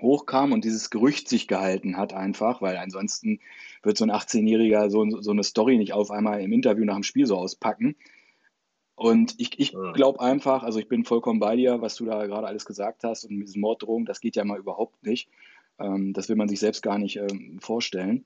hochkam 0.00 0.52
und 0.52 0.64
dieses 0.64 0.90
Gerücht 0.90 1.28
sich 1.28 1.48
gehalten 1.48 1.96
hat 1.96 2.12
einfach, 2.12 2.62
weil 2.62 2.76
ansonsten 2.76 3.40
wird 3.82 3.96
so 3.96 4.04
ein 4.04 4.10
18-Jähriger 4.10 4.90
so, 4.90 5.08
so 5.20 5.32
eine 5.32 5.44
Story 5.44 5.76
nicht 5.76 5.92
auf 5.92 6.10
einmal 6.10 6.40
im 6.40 6.52
Interview 6.52 6.84
nach 6.84 6.94
dem 6.94 7.02
Spiel 7.02 7.26
so 7.26 7.36
auspacken. 7.36 7.96
Und 8.94 9.34
ich, 9.38 9.58
ich 9.60 9.76
glaube 9.94 10.20
einfach, 10.20 10.64
also 10.64 10.80
ich 10.80 10.88
bin 10.88 11.04
vollkommen 11.04 11.38
bei 11.38 11.54
dir, 11.54 11.80
was 11.80 11.94
du 11.94 12.04
da 12.04 12.26
gerade 12.26 12.46
alles 12.48 12.64
gesagt 12.64 13.04
hast 13.04 13.24
und 13.24 13.36
mit 13.36 13.46
diesen 13.46 13.60
Morddrohungen, 13.60 14.06
das 14.06 14.20
geht 14.20 14.34
ja 14.34 14.44
mal 14.44 14.58
überhaupt 14.58 15.04
nicht. 15.04 15.28
Ähm, 15.78 16.12
das 16.12 16.28
will 16.28 16.36
man 16.36 16.48
sich 16.48 16.58
selbst 16.58 16.82
gar 16.82 16.98
nicht 16.98 17.16
ähm, 17.16 17.58
vorstellen 17.60 18.24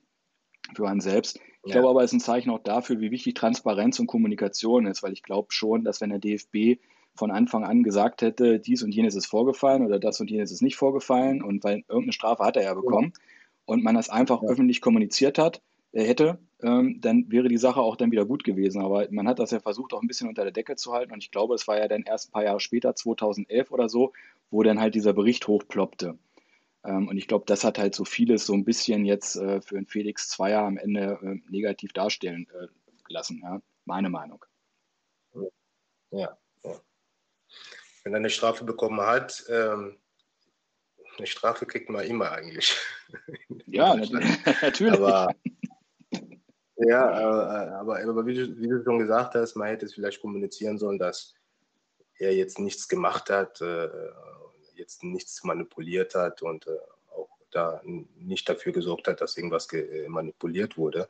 für 0.75 0.87
einen 0.87 1.01
selbst. 1.01 1.39
Ich 1.63 1.73
ja. 1.73 1.79
glaube 1.79 1.89
aber, 1.89 2.03
es 2.03 2.11
ist 2.11 2.17
ein 2.17 2.19
Zeichen 2.19 2.49
auch 2.49 2.59
dafür, 2.59 2.99
wie 2.99 3.11
wichtig 3.11 3.35
Transparenz 3.35 3.99
und 3.99 4.07
Kommunikation 4.07 4.85
ist, 4.85 5.03
weil 5.03 5.13
ich 5.13 5.23
glaube 5.23 5.47
schon, 5.51 5.83
dass 5.83 6.01
wenn 6.01 6.09
der 6.09 6.19
DFB 6.19 6.79
von 7.15 7.31
Anfang 7.31 7.63
an 7.63 7.83
gesagt 7.83 8.21
hätte, 8.21 8.59
dies 8.59 8.83
und 8.83 8.93
jenes 8.93 9.15
ist 9.15 9.27
vorgefallen 9.27 9.85
oder 9.85 9.99
das 9.99 10.19
und 10.19 10.29
jenes 10.29 10.51
ist 10.51 10.61
nicht 10.61 10.75
vorgefallen 10.75 11.43
und 11.43 11.63
weil 11.63 11.83
irgendeine 11.87 12.13
Strafe 12.13 12.43
hat 12.43 12.57
er 12.57 12.63
ja 12.63 12.73
bekommen 12.73 13.13
ja. 13.15 13.21
und 13.65 13.83
man 13.83 13.95
das 13.95 14.09
einfach 14.09 14.41
ja. 14.41 14.49
öffentlich 14.49 14.81
kommuniziert 14.81 15.37
hat, 15.37 15.61
äh, 15.91 16.03
hätte, 16.03 16.39
ähm, 16.61 16.99
dann 17.01 17.25
wäre 17.29 17.49
die 17.49 17.57
Sache 17.57 17.81
auch 17.81 17.95
dann 17.95 18.11
wieder 18.11 18.25
gut 18.25 18.43
gewesen. 18.43 18.81
Aber 18.81 19.07
man 19.11 19.27
hat 19.27 19.39
das 19.39 19.51
ja 19.51 19.59
versucht, 19.59 19.93
auch 19.93 20.01
ein 20.01 20.07
bisschen 20.07 20.27
unter 20.27 20.43
der 20.43 20.51
Decke 20.51 20.75
zu 20.75 20.91
halten 20.91 21.13
und 21.13 21.23
ich 21.23 21.31
glaube, 21.31 21.53
es 21.55 21.67
war 21.67 21.77
ja 21.77 21.87
dann 21.87 22.03
erst 22.03 22.29
ein 22.29 22.31
paar 22.31 22.43
Jahre 22.43 22.59
später, 22.59 22.95
2011 22.95 23.71
oder 23.71 23.89
so, 23.89 24.11
wo 24.49 24.63
dann 24.63 24.79
halt 24.79 24.95
dieser 24.95 25.13
Bericht 25.13 25.47
hochploppte. 25.47 26.17
Ähm, 26.85 27.07
und 27.07 27.17
ich 27.17 27.27
glaube, 27.27 27.45
das 27.47 27.63
hat 27.63 27.77
halt 27.77 27.95
so 27.95 28.05
vieles 28.05 28.45
so 28.45 28.53
ein 28.53 28.65
bisschen 28.65 29.05
jetzt 29.05 29.35
äh, 29.35 29.61
für 29.61 29.77
einen 29.77 29.87
Felix 29.87 30.29
Zweier 30.29 30.61
am 30.61 30.77
Ende 30.77 31.19
äh, 31.21 31.51
negativ 31.51 31.93
darstellen 31.93 32.47
äh, 32.59 32.67
gelassen. 33.05 33.41
Ja? 33.43 33.61
Meine 33.85 34.09
Meinung. 34.09 34.43
Ja, 36.11 36.37
ja. 36.63 36.81
Wenn 38.03 38.13
er 38.13 38.17
eine 38.17 38.29
Strafe 38.29 38.65
bekommen 38.65 39.01
hat, 39.01 39.43
ähm, 39.49 39.97
eine 41.17 41.27
Strafe 41.27 41.65
kriegt 41.65 41.89
man 41.89 42.05
immer 42.05 42.31
eigentlich. 42.31 42.75
ja, 43.65 43.95
natürlich. 44.61 44.93
Aber, 44.93 45.33
ja, 46.75 47.09
aber, 47.09 47.71
aber, 47.79 47.99
aber 47.99 48.25
wie, 48.25 48.35
du, 48.35 48.57
wie, 48.59 48.67
du, 48.67 48.83
schon 48.83 48.99
gesagt 48.99 49.35
hast, 49.35 49.55
man 49.55 49.69
hätte 49.69 49.85
es 49.85 49.93
vielleicht 49.93 50.21
kommunizieren 50.21 50.77
sollen, 50.77 50.99
dass 50.99 51.33
er 52.19 52.35
jetzt 52.35 52.59
nichts 52.59 52.87
gemacht 52.87 53.29
hat 53.29 53.61
äh, 53.61 53.87
jetzt 54.75 55.03
nichts 55.03 55.43
manipuliert 55.43 56.15
hat 56.15 56.41
und 56.41 56.67
äh, 56.67 56.77
auch 57.11 57.29
da 57.51 57.81
nicht 57.83 58.47
dafür 58.47 58.71
gesorgt 58.71 59.07
hat, 59.07 59.21
dass 59.21 59.37
irgendwas 59.37 59.71
äh, 59.73 60.07
manipuliert 60.07 60.77
wurde. 60.77 61.07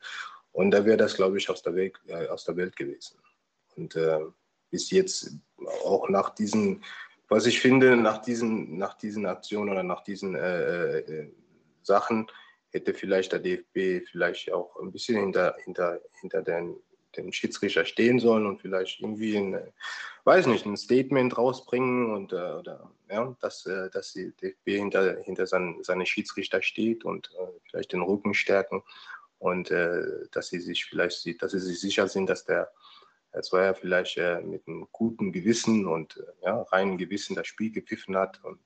Und 0.51 0.71
da 0.71 0.85
wäre 0.85 0.97
das, 0.97 1.15
glaube 1.15 1.37
ich, 1.37 1.49
aus 1.49 1.63
der 1.63 1.75
Welt, 1.75 1.99
äh, 2.07 2.27
aus 2.27 2.45
der 2.45 2.55
Welt 2.55 2.75
gewesen. 2.75 3.17
Und 3.75 3.95
äh, 3.95 4.19
bis 4.69 4.91
jetzt 4.91 5.31
auch 5.83 6.09
nach 6.09 6.29
diesen, 6.31 6.83
was 7.27 7.45
ich 7.45 7.59
finde, 7.59 7.95
nach 7.95 8.19
diesen, 8.19 8.77
nach 8.77 8.95
diesen 8.95 9.25
Aktionen 9.25 9.69
oder 9.69 9.83
nach 9.83 10.03
diesen 10.03 10.35
äh, 10.35 10.99
äh, 10.99 11.31
Sachen 11.81 12.27
hätte 12.69 12.93
vielleicht 12.93 13.31
der 13.31 13.39
DFB 13.39 14.07
vielleicht 14.09 14.51
auch 14.51 14.79
ein 14.79 14.91
bisschen 14.91 15.19
hinter, 15.19 15.55
hinter, 15.63 16.01
hinter 16.19 16.41
den 16.41 16.75
dem 17.17 17.31
Schiedsrichter 17.31 17.85
stehen 17.85 18.19
sollen 18.19 18.45
und 18.45 18.61
vielleicht 18.61 19.01
irgendwie 19.01 19.37
ein, 19.37 19.59
weiß 20.23 20.47
nicht, 20.47 20.65
ein 20.65 20.77
Statement 20.77 21.37
rausbringen 21.37 22.13
und 22.13 22.33
äh, 22.33 22.53
oder 22.53 22.91
ja, 23.09 23.35
dass, 23.41 23.65
äh, 23.65 23.89
dass 23.89 24.13
die 24.13 24.31
DFB 24.35 24.67
hinter, 24.67 25.17
hinter 25.23 25.47
sein, 25.47 25.77
seine 25.81 26.05
Schiedsrichter 26.05 26.61
steht 26.61 27.05
und 27.05 27.31
äh, 27.39 27.59
vielleicht 27.69 27.93
den 27.93 28.01
Rücken 28.01 28.33
stärken 28.33 28.83
und 29.39 29.71
äh, 29.71 30.27
dass 30.31 30.47
sie 30.47 30.59
sich 30.59 30.85
vielleicht, 30.85 31.41
dass 31.41 31.51
sie 31.51 31.59
sich 31.59 31.79
sicher 31.79 32.07
sind, 32.07 32.29
dass 32.29 32.45
der 32.45 32.71
es 33.33 33.51
war 33.51 33.63
ja 33.63 33.73
vielleicht 33.73 34.17
äh, 34.17 34.41
mit 34.41 34.67
einem 34.67 34.87
guten 34.91 35.31
Gewissen 35.31 35.87
und 35.87 36.17
äh, 36.17 36.45
ja, 36.45 36.61
reinen 36.61 36.97
Gewissen 36.97 37.35
das 37.35 37.47
Spiel 37.47 37.71
gepfiffen 37.71 38.15
hat 38.15 38.43
und 38.43 38.59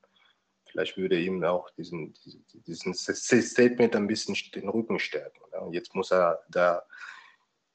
vielleicht 0.65 0.97
würde 0.97 1.19
ihm 1.19 1.43
auch 1.43 1.69
diesen, 1.71 2.13
diesen 2.53 2.93
Statement 2.93 3.95
ein 3.95 4.07
bisschen 4.07 4.35
den 4.53 4.67
Rücken 4.67 4.99
stärken. 4.99 5.41
Jetzt 5.71 5.95
muss 5.95 6.11
er 6.11 6.43
da 6.49 6.83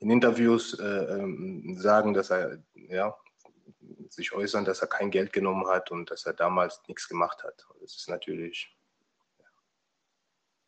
in 0.03 0.11
Interviews 0.11 0.79
äh, 0.79 0.85
ähm, 0.85 1.77
sagen, 1.79 2.13
dass 2.13 2.31
er 2.31 2.63
ja, 2.75 3.17
sich 4.11 4.33
äußern, 4.33 4.65
dass 4.65 4.81
er 4.81 4.89
kein 4.89 5.11
Geld 5.11 5.33
genommen 5.33 5.67
hat 5.69 5.91
und 5.91 6.11
dass 6.11 6.27
er 6.27 6.35
damals 6.35 6.81
nichts 6.89 7.09
gemacht 7.09 7.43
hat. 7.43 7.67
Das 7.81 7.97
ist 7.97 8.09
natürlich 8.09 8.77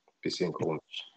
ein 0.07 0.21
bisschen 0.23 0.53
komisch. 0.53 1.11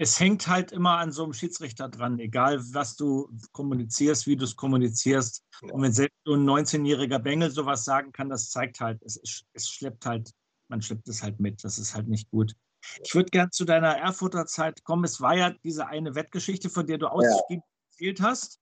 Es 0.00 0.20
hängt 0.20 0.46
halt 0.46 0.70
immer 0.70 0.98
an 0.98 1.10
so 1.10 1.24
einem 1.24 1.32
Schiedsrichter 1.32 1.88
dran, 1.88 2.20
egal 2.20 2.60
was 2.72 2.94
du 2.94 3.28
kommunizierst, 3.50 4.28
wie 4.28 4.36
du 4.36 4.44
es 4.44 4.54
kommunizierst. 4.54 5.44
Ja. 5.62 5.74
Und 5.74 5.82
wenn 5.82 5.92
selbst 5.92 6.16
so 6.24 6.34
ein 6.34 6.48
19-jähriger 6.48 7.18
Bengel 7.18 7.50
sowas 7.50 7.84
sagen 7.84 8.12
kann, 8.12 8.28
das 8.28 8.50
zeigt 8.50 8.78
halt, 8.78 9.02
es, 9.02 9.44
es 9.52 9.68
schleppt 9.68 10.06
halt, 10.06 10.30
man 10.68 10.80
schleppt 10.80 11.08
es 11.08 11.24
halt 11.24 11.40
mit. 11.40 11.64
Das 11.64 11.78
ist 11.78 11.96
halt 11.96 12.06
nicht 12.06 12.30
gut. 12.30 12.54
Ich 13.02 13.14
würde 13.14 13.30
gern 13.30 13.50
zu 13.52 13.64
deiner 13.64 13.96
Erfurter 13.96 14.46
Zeit 14.46 14.84
kommen. 14.84 15.04
Es 15.04 15.20
war 15.20 15.36
ja 15.36 15.50
diese 15.64 15.86
eine 15.86 16.14
Wettgeschichte, 16.14 16.70
von 16.70 16.86
der 16.86 16.98
du 16.98 17.06
ausgiebig 17.06 17.64
erzählt 17.98 18.20
hast. 18.20 18.60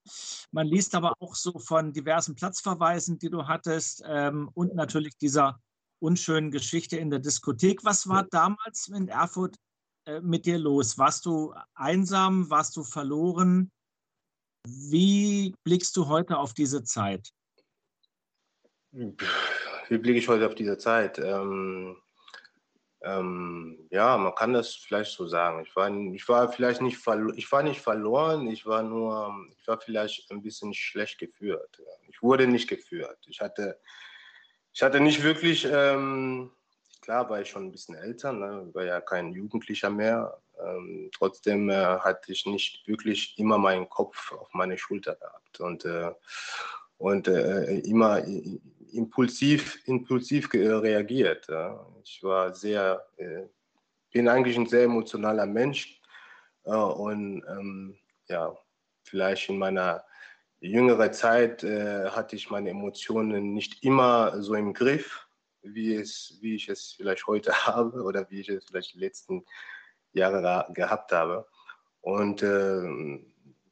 Man 0.50 0.66
liest 0.66 0.94
aber 0.94 1.14
auch 1.20 1.34
so 1.34 1.58
von 1.58 1.92
diversen 1.92 2.34
Platzverweisen, 2.34 3.18
die 3.18 3.30
du 3.30 3.46
hattest 3.46 4.02
ähm, 4.06 4.50
und 4.54 4.74
natürlich 4.74 5.16
dieser 5.18 5.60
unschönen 5.98 6.50
Geschichte 6.50 6.96
in 6.96 7.10
der 7.10 7.18
Diskothek. 7.18 7.84
Was 7.84 8.08
war 8.08 8.24
damals 8.24 8.88
in 8.88 9.08
Erfurt 9.08 9.56
äh, 10.06 10.20
mit 10.20 10.46
dir 10.46 10.58
los? 10.58 10.98
Warst 10.98 11.26
du 11.26 11.54
einsam? 11.74 12.50
Warst 12.50 12.76
du 12.76 12.84
verloren? 12.84 13.70
Wie 14.66 15.54
blickst 15.64 15.96
du 15.96 16.08
heute 16.08 16.38
auf 16.38 16.54
diese 16.54 16.82
Zeit? 16.82 17.30
Wie 18.90 19.98
blicke 19.98 20.18
ich 20.18 20.28
heute 20.28 20.46
auf 20.46 20.54
diese 20.54 20.78
Zeit? 20.78 21.18
Ähm, 21.18 21.96
ähm, 23.06 23.78
ja, 23.90 24.16
man 24.18 24.34
kann 24.34 24.52
das 24.52 24.74
vielleicht 24.74 25.12
so 25.12 25.26
sagen. 25.26 25.64
Ich 25.64 25.76
war, 25.76 25.90
ich 25.90 26.28
war 26.28 26.50
vielleicht 26.50 26.82
nicht, 26.82 26.98
ich 27.36 27.52
war 27.52 27.62
nicht 27.62 27.80
verloren, 27.80 28.48
ich 28.48 28.66
war 28.66 28.82
nur, 28.82 29.32
ich 29.60 29.68
war 29.68 29.80
vielleicht 29.80 30.30
ein 30.30 30.42
bisschen 30.42 30.74
schlecht 30.74 31.18
geführt. 31.18 31.80
Ich 32.08 32.20
wurde 32.20 32.46
nicht 32.48 32.68
geführt. 32.68 33.18
Ich 33.26 33.40
hatte, 33.40 33.78
ich 34.72 34.82
hatte 34.82 34.98
nicht 35.00 35.22
wirklich, 35.22 35.68
ähm, 35.70 36.50
klar 37.00 37.30
war 37.30 37.40
ich 37.40 37.50
schon 37.50 37.66
ein 37.66 37.72
bisschen 37.72 37.94
älter, 37.94 38.32
ne? 38.32 38.68
war 38.72 38.84
ja 38.84 39.00
kein 39.00 39.32
Jugendlicher 39.32 39.90
mehr. 39.90 40.40
Ähm, 40.60 41.10
trotzdem 41.16 41.70
äh, 41.70 41.74
hatte 41.74 42.32
ich 42.32 42.44
nicht 42.46 42.86
wirklich 42.88 43.38
immer 43.38 43.58
meinen 43.58 43.88
Kopf 43.88 44.32
auf 44.32 44.48
meine 44.52 44.78
Schulter 44.78 45.14
gehabt 45.14 45.60
und, 45.60 45.84
äh, 45.84 46.10
und 46.98 47.28
äh, 47.28 47.78
immer 47.80 48.24
impulsiv, 48.92 49.78
impulsiv 49.86 50.52
reagiert. 50.52 51.46
Ja. 51.48 51.86
Ich 52.04 52.22
war 52.22 52.54
sehr, 52.54 53.04
äh, 53.16 53.42
bin 54.12 54.28
eigentlich 54.28 54.56
ein 54.56 54.66
sehr 54.66 54.84
emotionaler 54.84 55.46
Mensch 55.46 56.00
äh, 56.64 56.74
und 56.74 57.44
ähm, 57.48 57.98
ja, 58.28 58.56
vielleicht 59.02 59.48
in 59.48 59.58
meiner 59.58 60.04
jüngeren 60.60 61.12
Zeit 61.12 61.62
äh, 61.64 62.08
hatte 62.10 62.36
ich 62.36 62.50
meine 62.50 62.70
Emotionen 62.70 63.52
nicht 63.52 63.84
immer 63.84 64.42
so 64.42 64.54
im 64.54 64.72
Griff, 64.72 65.28
wie, 65.62 65.94
es, 65.94 66.38
wie 66.40 66.56
ich 66.56 66.68
es 66.68 66.92
vielleicht 66.92 67.26
heute 67.26 67.52
habe 67.66 68.02
oder 68.02 68.28
wie 68.30 68.40
ich 68.40 68.48
es 68.48 68.66
vielleicht 68.66 68.94
die 68.94 69.00
letzten 69.00 69.44
Jahre 70.12 70.66
gehabt 70.72 71.12
habe. 71.12 71.46
Und 72.00 72.42
äh, 72.42 73.20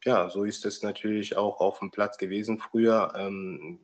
ja, 0.05 0.29
so 0.29 0.44
ist 0.44 0.66
es 0.66 0.83
natürlich 0.83 1.37
auch 1.37 1.61
auf 1.61 1.79
dem 1.79 1.90
Platz 1.90 2.18
gewesen 2.18 2.59
früher. 2.59 3.12
Ähm, 3.16 3.81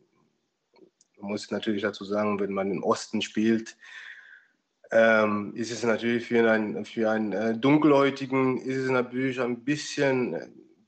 man 1.21 1.33
muss 1.33 1.51
natürlich 1.51 1.83
dazu 1.83 2.05
sagen, 2.05 2.41
wenn 2.41 2.53
man 2.53 2.71
im 2.71 2.83
Osten 2.83 3.23
spielt, 3.23 3.77
ähm, 4.91 5.53
ist 5.55 5.71
es 5.71 5.85
natürlich 5.85 6.27
für 6.27 6.51
einen, 6.51 6.85
für 6.85 7.11
einen 7.11 7.33
äh, 7.33 7.57
Dunkelhäutigen 7.57 8.59
ist 8.59 8.77
es 8.77 8.91
natürlich 8.91 9.41
ein 9.41 9.63
bisschen, 9.65 10.37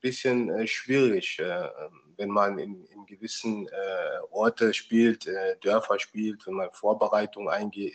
bisschen 0.01 0.51
äh, 0.51 0.67
schwierig, 0.67 1.39
äh, 1.39 1.69
wenn 2.17 2.31
man 2.31 2.59
in, 2.59 2.85
in 2.87 3.07
gewissen 3.07 3.69
äh, 3.69 4.19
Orte 4.31 4.75
spielt, 4.75 5.27
äh, 5.27 5.57
Dörfer 5.61 5.99
spielt, 6.01 6.47
wenn 6.47 6.55
man 6.55 6.71
Vorbereitung 6.73 7.49
äh, 7.49 7.93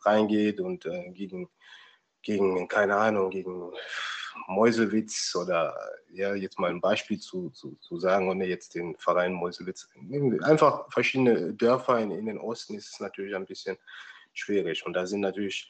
reingeht 0.00 0.60
und 0.60 0.88
gegen, 1.12 1.48
gegen, 2.22 2.66
keine 2.66 2.96
Ahnung, 2.96 3.30
gegen 3.30 3.70
Mäusewitz 4.48 5.34
oder 5.34 5.74
ja, 6.12 6.34
jetzt 6.34 6.58
mal 6.58 6.70
ein 6.70 6.80
Beispiel 6.80 7.18
zu, 7.18 7.50
zu, 7.50 7.76
zu 7.80 7.98
sagen, 7.98 8.28
ohne 8.28 8.46
jetzt 8.46 8.74
den 8.74 8.96
Verein 8.96 9.32
Mäusewitz. 9.32 9.88
Einfach 10.42 10.90
verschiedene 10.90 11.54
Dörfer 11.54 11.98
in, 11.98 12.10
in 12.10 12.26
den 12.26 12.38
Osten 12.38 12.74
ist 12.74 12.92
es 12.92 13.00
natürlich 13.00 13.34
ein 13.34 13.46
bisschen 13.46 13.76
schwierig. 14.32 14.84
Und 14.84 14.94
da 14.94 15.06
sind 15.06 15.20
natürlich 15.20 15.68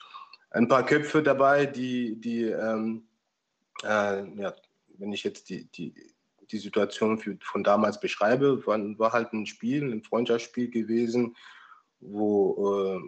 ein 0.51 0.69
paar 0.69 0.85
Köpfe 0.85 1.23
dabei, 1.23 1.67
die, 1.67 2.21
die 2.21 2.45
ähm, 2.45 3.07
äh, 3.83 4.25
ja, 4.41 4.55
wenn 4.99 5.13
ich 5.13 5.25
jetzt 5.25 5.49
die, 5.49 5.67
die, 5.67 5.95
die 6.51 6.59
Situation 6.59 7.19
für, 7.19 7.37
von 7.43 7.65
damals 7.65 7.99
beschreibe, 8.01 8.65
war, 8.67 8.79
war 8.99 9.13
halt 9.13 9.33
ein 9.33 9.47
Spiel, 9.47 9.83
ein 9.91 10.03
Freundschaftsspiel 10.03 10.71
gewesen, 10.71 11.37
wo, 12.01 12.97
äh, 12.97 13.01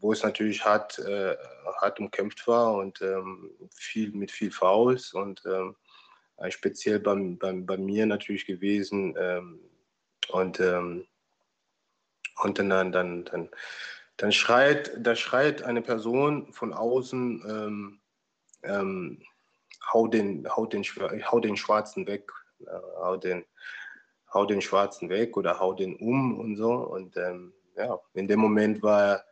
wo 0.00 0.12
es 0.12 0.22
natürlich 0.22 0.64
hart, 0.64 0.98
äh, 0.98 1.36
hart 1.80 2.00
umkämpft 2.00 2.46
war 2.46 2.74
und 2.74 3.00
ähm, 3.02 3.50
viel 3.74 4.10
mit 4.12 4.30
viel 4.30 4.50
Fouls 4.50 5.12
und 5.12 5.42
ähm, 5.46 5.76
speziell 6.48 7.00
beim, 7.00 7.38
beim, 7.38 7.66
bei 7.66 7.76
mir 7.76 8.06
natürlich 8.06 8.46
gewesen. 8.46 9.14
Ähm, 9.18 9.60
und, 10.30 10.58
ähm, 10.60 11.06
und 12.42 12.58
dann, 12.58 12.70
dann, 12.92 13.24
dann, 13.24 13.50
dann, 14.16 14.32
schreit, 14.32 14.92
da 14.96 15.14
schreit 15.14 15.62
eine 15.62 15.82
Person 15.82 16.52
von 16.52 16.72
außen, 16.72 17.44
ähm, 17.46 18.00
ähm, 18.62 19.22
hau, 19.92 20.06
den, 20.06 20.48
hau, 20.48 20.64
den, 20.64 20.82
hau 21.30 21.40
den 21.40 21.56
Schwarzen 21.56 22.06
weg, 22.06 22.30
äh, 22.60 22.70
hau, 23.02 23.16
den, 23.18 23.44
hau 24.32 24.46
den 24.46 24.62
Schwarzen 24.62 25.10
weg 25.10 25.36
oder 25.36 25.58
hau 25.60 25.74
den 25.74 25.96
um 25.96 26.38
und 26.38 26.56
so. 26.56 26.72
Und 26.72 27.16
ja, 27.76 27.98
in 28.14 28.28
dem 28.28 28.40
Moment 28.40 28.82
war 28.82 29.24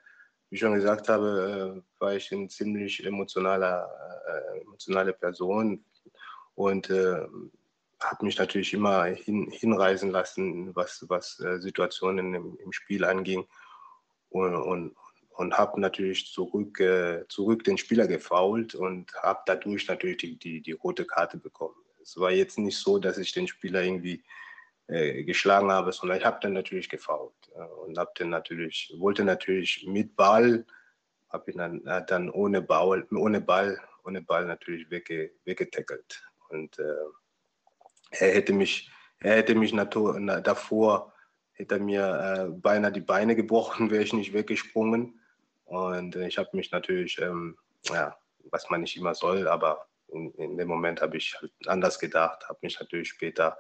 wie 0.49 0.55
ich 0.55 0.61
schon 0.61 0.75
gesagt 0.75 1.09
habe, 1.09 1.79
äh, 1.79 2.01
war 2.01 2.15
ich 2.15 2.33
eine 2.33 2.49
ziemlich 2.49 3.05
emotionaler, 3.05 3.89
äh, 4.27 4.61
emotionale 4.63 5.13
Person 5.13 5.85
und 6.55 6.89
äh, 6.91 7.27
habe 8.01 8.25
mich 8.25 8.39
natürlich 8.39 8.73
immer 8.73 9.05
hin, 9.05 9.51
hinreisen 9.51 10.11
lassen, 10.11 10.75
was, 10.75 11.05
was 11.09 11.41
äh, 11.41 11.61
Situationen 11.61 12.35
im, 12.35 12.59
im, 12.65 12.73
Spiel 12.73 13.05
anging 13.05 13.47
und, 14.31 14.55
und, 14.55 14.97
und 15.31 15.59
habe 15.59 15.81
natürlich 15.81 16.33
zurück, 16.33 16.81
äh, 16.81 17.27
zurück 17.29 17.65
den 17.65 17.77
Spieler 17.77 18.07
gefault 18.07 18.75
und 18.75 19.13
habe 19.23 19.41
dadurch 19.47 19.87
natürlich 19.89 20.19
die, 20.19 20.39
die, 20.39 20.61
die 20.61 20.73
rote 20.73 21.05
Karte 21.05 21.39
bekommen. 21.39 21.75
Es 22.01 22.17
war 22.17 22.31
jetzt 22.31 22.59
nicht 22.59 22.79
so, 22.79 22.99
dass 22.99 23.19
ich 23.19 23.33
den 23.33 23.49
Spieler 23.49 23.83
irgendwie 23.83 24.23
äh, 24.89 25.25
geschlagen 25.25 25.71
habe, 25.71 25.93
sondern 25.93 26.19
ich 26.19 26.25
habe 26.25 26.39
dann 26.41 26.55
natürlich 26.55 26.89
gefault 26.89 27.35
äh, 27.55 27.61
und 27.87 27.99
habe 27.99 28.11
dann 28.17 28.31
natürlich, 28.31 28.95
wollte 28.99 29.25
natürlich 29.25 29.87
mit 29.87 30.17
Ball, 30.17 30.67
habe 31.29 31.51
ihn 31.51 31.59
dann, 31.59 31.87
äh, 31.87 32.05
dann 32.07 32.31
ohne 32.31 32.63
Ball, 32.63 33.07
ohne 33.13 33.41
Ball, 33.41 33.81
ohne 34.05 34.23
Ball 34.23 34.47
natürlich 34.47 34.91
wegge, 34.91 35.33
weggetackelt. 35.45 36.23
Und 36.49 36.79
er 36.79 38.35
hätte 38.35 38.55
mich, 38.55 38.91
er 39.21 39.37
hätte 39.37 39.55
mich 39.55 39.75
natur, 39.75 40.19
na, 40.19 40.41
davor, 40.41 41.13
hätte 41.53 41.79
mir 41.79 42.49
äh, 42.49 42.51
beinahe 42.51 42.93
die 42.93 43.01
Beine 43.01 43.37
gebrochen, 43.37 43.91
wäre 43.91 44.03
ich 44.03 44.13
nicht 44.13 44.33
weggesprungen. 44.33 45.21
Und 45.65 46.17
äh, 46.17 46.27
ich 46.29 46.39
habe 46.39 46.49
mich 46.53 46.71
natürlich, 46.71 47.21
ähm, 47.21 47.59
ja, 47.85 48.17
was 48.51 48.71
man 48.71 48.81
nicht 48.81 48.97
immer 48.97 49.15
soll, 49.15 49.47
aber 49.47 49.87
in, 50.09 50.33
in 50.35 50.57
dem 50.57 50.69
Moment 50.69 51.03
habe 51.03 51.19
ich 51.19 51.37
halt 51.39 51.53
anders 51.67 51.99
gedacht, 51.99 52.49
habe 52.49 52.59
mich 52.63 52.81
natürlich 52.81 53.11
später 53.11 53.59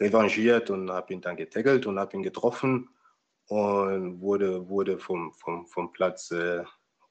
revanchiert 0.00 0.70
und 0.70 0.90
habe 0.90 1.12
ihn 1.12 1.20
dann 1.20 1.36
getackelt 1.36 1.86
und 1.86 1.98
habe 1.98 2.16
ihn 2.16 2.22
getroffen 2.22 2.88
und 3.48 4.20
wurde, 4.20 4.68
wurde 4.68 4.98
vom, 4.98 5.32
vom, 5.34 5.66
vom 5.66 5.92
Platz 5.92 6.30
äh, 6.30 6.62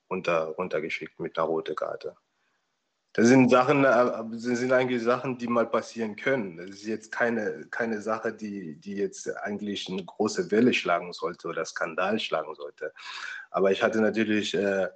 runter, 0.09 0.45
runtergeschickt 0.57 1.19
mit 1.19 1.37
einer 1.37 1.47
roten 1.47 1.75
Karte. 1.75 2.15
Das 3.13 3.29
sind 3.29 3.49
Sachen, 3.49 3.81
das 3.81 4.45
äh, 4.45 4.55
sind 4.55 4.71
eigentlich 4.71 5.01
Sachen, 5.01 5.39
die 5.39 5.47
mal 5.47 5.65
passieren 5.65 6.15
können. 6.15 6.57
Das 6.57 6.69
ist 6.69 6.85
jetzt 6.85 7.11
keine, 7.11 7.65
keine 7.71 7.99
Sache, 7.99 8.31
die, 8.31 8.75
die 8.75 8.95
jetzt 8.95 9.35
eigentlich 9.37 9.89
eine 9.89 10.05
große 10.05 10.51
Welle 10.51 10.71
schlagen 10.71 11.11
sollte 11.13 11.47
oder 11.47 11.65
Skandal 11.65 12.19
schlagen 12.19 12.53
sollte. 12.53 12.93
Aber 13.49 13.71
ich 13.71 13.81
hatte 13.81 14.01
natürlich 14.01 14.53
äh, 14.53 14.89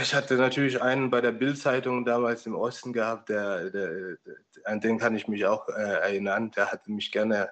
ich 0.00 0.14
hatte 0.14 0.36
natürlich 0.36 0.80
einen 0.80 1.10
bei 1.10 1.20
der 1.20 1.32
Bild-Zeitung 1.32 2.04
damals 2.04 2.46
im 2.46 2.54
Osten 2.54 2.92
gehabt, 2.92 3.28
der, 3.30 3.70
der, 3.70 4.16
an 4.64 4.80
den 4.80 4.98
kann 4.98 5.16
ich 5.16 5.26
mich 5.26 5.44
auch 5.44 5.68
äh, 5.68 5.72
erinnern. 5.72 6.52
Der 6.52 6.70
hatte 6.70 6.92
mich 6.92 7.10
gerne, 7.10 7.50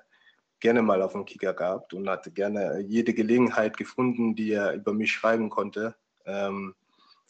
gerne 0.60 0.82
mal 0.82 1.02
auf 1.02 1.12
dem 1.12 1.24
Kicker 1.24 1.54
gehabt 1.54 1.92
und 1.92 2.08
hatte 2.08 2.30
gerne 2.30 2.80
jede 2.80 3.14
Gelegenheit 3.14 3.76
gefunden, 3.76 4.36
die 4.36 4.52
er 4.52 4.74
über 4.74 4.92
mich 4.92 5.10
schreiben 5.12 5.50
konnte. 5.50 5.96
Ähm, 6.24 6.76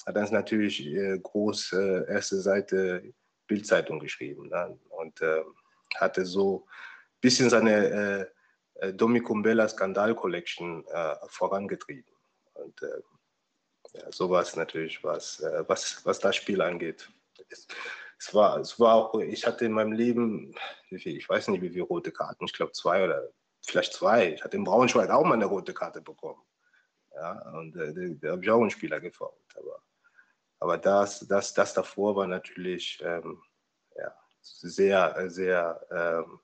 hat 0.05 0.17
dann 0.17 0.31
natürlich 0.33 0.85
äh, 0.85 1.19
groß 1.19 1.73
äh, 1.73 2.13
erste 2.13 2.37
Seite 2.41 3.15
Bild-Zeitung 3.47 4.01
geschrieben 4.01 4.49
ne? 4.49 4.79
und 4.91 5.21
äh, 5.23 5.43
hatte 5.97 6.27
so 6.27 6.67
ein 6.67 7.21
bisschen 7.23 7.49
seine 7.49 8.29
äh, 8.81 8.93
Domi 8.93 9.21
Kumbela 9.21 9.67
Skandal 9.67 10.15
Collection 10.15 10.85
äh, 10.89 11.15
vorangetrieben. 11.29 12.13
Und 12.53 12.83
äh, 12.83 13.01
sowas 14.11 14.57
natürlich, 14.57 15.03
was, 15.05 15.41
äh, 15.41 15.65
was, 15.67 16.05
was 16.05 16.19
das 16.19 16.37
Spiel 16.37 16.61
angeht. 16.61 17.09
Es, 17.49 17.67
es, 18.19 18.35
war, 18.35 18.59
es 18.59 18.79
war 18.81 18.95
auch, 18.95 19.21
ich 19.21 19.47
hatte 19.47 19.65
in 19.65 19.73
meinem 19.73 19.93
Leben, 19.93 20.55
ich 20.91 21.29
weiß 21.29 21.49
nicht 21.49 21.63
wie 21.63 21.71
viele 21.71 21.85
rote 21.85 22.13
Karten, 22.13 22.45
ich 22.45 22.53
glaube 22.53 22.73
zwei 22.73 23.05
oder 23.05 23.29
vielleicht 23.67 23.93
zwei. 23.93 24.35
Ich 24.35 24.45
hatte 24.45 24.57
in 24.57 24.65
Braunschweig 24.65 25.11
auch 25.11 25.25
mal 25.25 25.35
eine 25.35 25.47
rote 25.47 25.75
Karte 25.75 26.01
bekommen. 26.01 26.43
Ja, 27.15 27.51
und 27.53 27.77
äh, 27.77 28.17
da 28.21 28.33
habe 28.33 28.43
ich 28.43 28.51
auch 28.51 28.61
einen 28.61 28.71
Spieler 28.71 29.01
gefault. 29.01 29.33
Aber, 29.57 29.83
aber 30.59 30.79
das, 30.79 31.21
das, 31.29 31.55
das 31.55 31.75
davor 31.75 32.17
war 32.17 32.27
natürlich 32.27 33.01
ähm, 33.05 33.41
ja, 33.97 34.15
sehr, 34.41 35.31
sehr 35.31 35.81
ähm, 35.91 36.41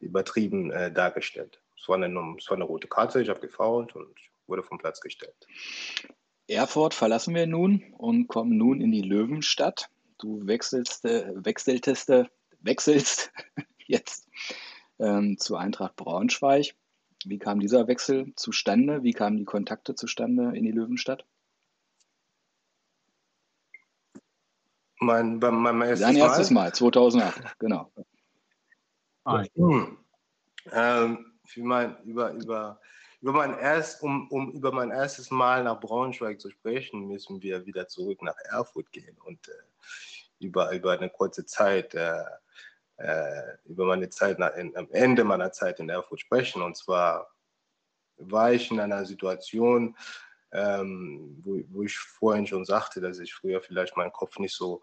übertrieben 0.00 0.70
äh, 0.70 0.92
dargestellt. 0.92 1.62
Es 1.80 1.88
war, 1.88 1.96
eine, 1.96 2.36
es 2.38 2.48
war 2.48 2.56
eine 2.56 2.64
rote 2.64 2.88
Karte, 2.88 3.22
ich 3.22 3.28
habe 3.28 3.40
gefault 3.40 3.96
und 3.96 4.14
wurde 4.46 4.62
vom 4.62 4.78
Platz 4.78 5.00
gestellt. 5.00 5.46
Erfurt 6.52 6.94
verlassen 6.94 7.34
wir 7.34 7.46
nun 7.46 7.82
und 7.98 8.28
kommen 8.28 8.56
nun 8.56 8.80
in 8.80 8.92
die 8.92 9.02
Löwenstadt. 9.02 9.90
Du 10.18 10.46
wechselst, 10.46 11.04
wechseltest, 11.04 12.10
wechselst 12.60 13.32
jetzt 13.86 14.28
ähm, 14.98 15.38
zu 15.38 15.56
Eintracht 15.56 15.96
Braunschweig. 15.96 16.74
Wie 17.24 17.38
kam 17.38 17.60
dieser 17.60 17.86
Wechsel 17.86 18.32
zustande? 18.36 19.02
Wie 19.02 19.12
kamen 19.12 19.36
die 19.36 19.44
Kontakte 19.44 19.94
zustande 19.94 20.56
in 20.56 20.64
die 20.64 20.72
Löwenstadt? 20.72 21.24
Mein, 24.98 25.38
mein 25.38 25.80
erstes 25.82 26.06
Dein 26.06 26.16
erstes 26.16 26.50
Mal, 26.50 26.64
Mal 26.64 26.74
2008, 26.74 27.58
genau. 27.58 27.92
Ah, 29.24 29.44
ähm, 30.70 31.32
ich 31.44 31.56
meine, 31.56 32.00
über, 32.04 32.32
über 32.32 32.80
über 33.22 33.32
mein 33.32 33.56
erst, 33.56 34.02
um, 34.02 34.28
um 34.28 34.50
über 34.50 34.72
mein 34.72 34.90
erstes 34.90 35.30
Mal 35.30 35.62
nach 35.62 35.78
Braunschweig 35.78 36.40
zu 36.40 36.50
sprechen, 36.50 37.06
müssen 37.06 37.40
wir 37.40 37.64
wieder 37.64 37.86
zurück 37.86 38.20
nach 38.20 38.36
Erfurt 38.50 38.90
gehen 38.90 39.16
und 39.24 39.48
äh, 39.48 40.44
über, 40.44 40.72
über 40.72 40.92
eine 40.92 41.08
kurze 41.08 41.46
Zeit, 41.46 41.94
äh, 41.94 42.24
äh, 42.96 43.56
über 43.64 43.86
meine 43.86 44.08
Zeit 44.10 44.40
nach, 44.40 44.54
in, 44.56 44.76
am 44.76 44.88
Ende 44.90 45.22
meiner 45.22 45.52
Zeit 45.52 45.78
in 45.78 45.88
Erfurt 45.88 46.20
sprechen. 46.20 46.62
Und 46.62 46.76
zwar 46.76 47.30
war 48.16 48.52
ich 48.52 48.72
in 48.72 48.80
einer 48.80 49.04
Situation, 49.04 49.96
ähm, 50.50 51.40
wo, 51.44 51.62
wo 51.68 51.82
ich 51.84 51.96
vorhin 51.96 52.48
schon 52.48 52.64
sagte, 52.64 53.00
dass 53.00 53.20
ich 53.20 53.32
früher 53.32 53.60
vielleicht 53.60 53.96
meinen 53.96 54.12
Kopf 54.12 54.40
nicht 54.40 54.54
so 54.54 54.82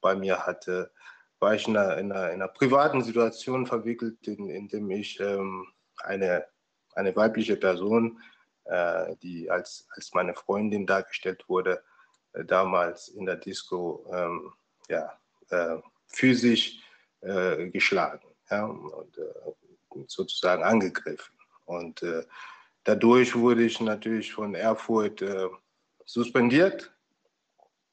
bei 0.00 0.14
mir 0.14 0.46
hatte, 0.46 0.92
war 1.40 1.54
ich 1.54 1.66
in 1.66 1.76
einer, 1.76 1.98
in 1.98 2.12
einer, 2.12 2.28
in 2.28 2.34
einer 2.34 2.48
privaten 2.48 3.02
Situation 3.02 3.66
verwickelt, 3.66 4.28
in, 4.28 4.48
in 4.48 4.68
dem 4.68 4.90
ich 4.92 5.18
ähm, 5.18 5.66
eine 5.98 6.46
eine 6.94 7.14
weibliche 7.14 7.56
Person, 7.56 8.20
äh, 8.64 9.16
die 9.22 9.50
als, 9.50 9.86
als 9.94 10.12
meine 10.14 10.34
Freundin 10.34 10.86
dargestellt 10.86 11.44
wurde, 11.48 11.82
äh, 12.32 12.44
damals 12.44 13.08
in 13.08 13.26
der 13.26 13.36
Disco 13.36 14.06
ähm, 14.12 14.52
ja, 14.88 15.18
äh, 15.50 15.78
physisch 16.06 16.80
äh, 17.20 17.68
geschlagen 17.68 18.26
ja, 18.50 18.64
und 18.64 19.18
äh, 19.18 20.02
sozusagen 20.06 20.62
angegriffen. 20.62 21.34
Und 21.64 22.04
dadurch 22.82 23.36
wurde 23.36 23.62
ich 23.62 23.80
natürlich 23.80 24.32
von 24.32 24.56
Erfurt 24.56 25.22
suspendiert, 26.04 26.92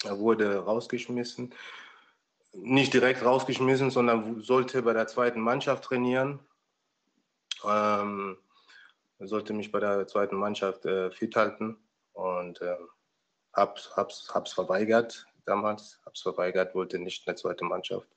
er 0.03 0.19
wurde 0.19 0.57
rausgeschmissen. 0.57 1.53
Nicht 2.53 2.93
direkt 2.93 3.23
rausgeschmissen, 3.23 3.91
sondern 3.91 4.41
sollte 4.41 4.81
bei 4.81 4.93
der 4.93 5.07
zweiten 5.07 5.41
Mannschaft 5.41 5.83
trainieren. 5.83 6.39
Ähm, 7.63 8.37
sollte 9.19 9.53
mich 9.53 9.71
bei 9.71 9.79
der 9.79 10.07
zweiten 10.07 10.35
Mannschaft 10.35 10.85
äh, 10.85 11.11
fit 11.11 11.35
halten 11.35 11.77
und 12.13 12.61
äh, 12.61 12.75
hab's, 13.53 13.91
hab's, 13.95 14.29
hab's 14.33 14.53
verweigert 14.53 15.25
damals, 15.45 15.99
hab's 16.05 16.21
verweigert, 16.21 16.75
wollte 16.75 16.99
nicht 16.99 17.25
in 17.25 17.31
der 17.31 17.35
zweiten 17.35 17.67
Mannschaft. 17.67 18.07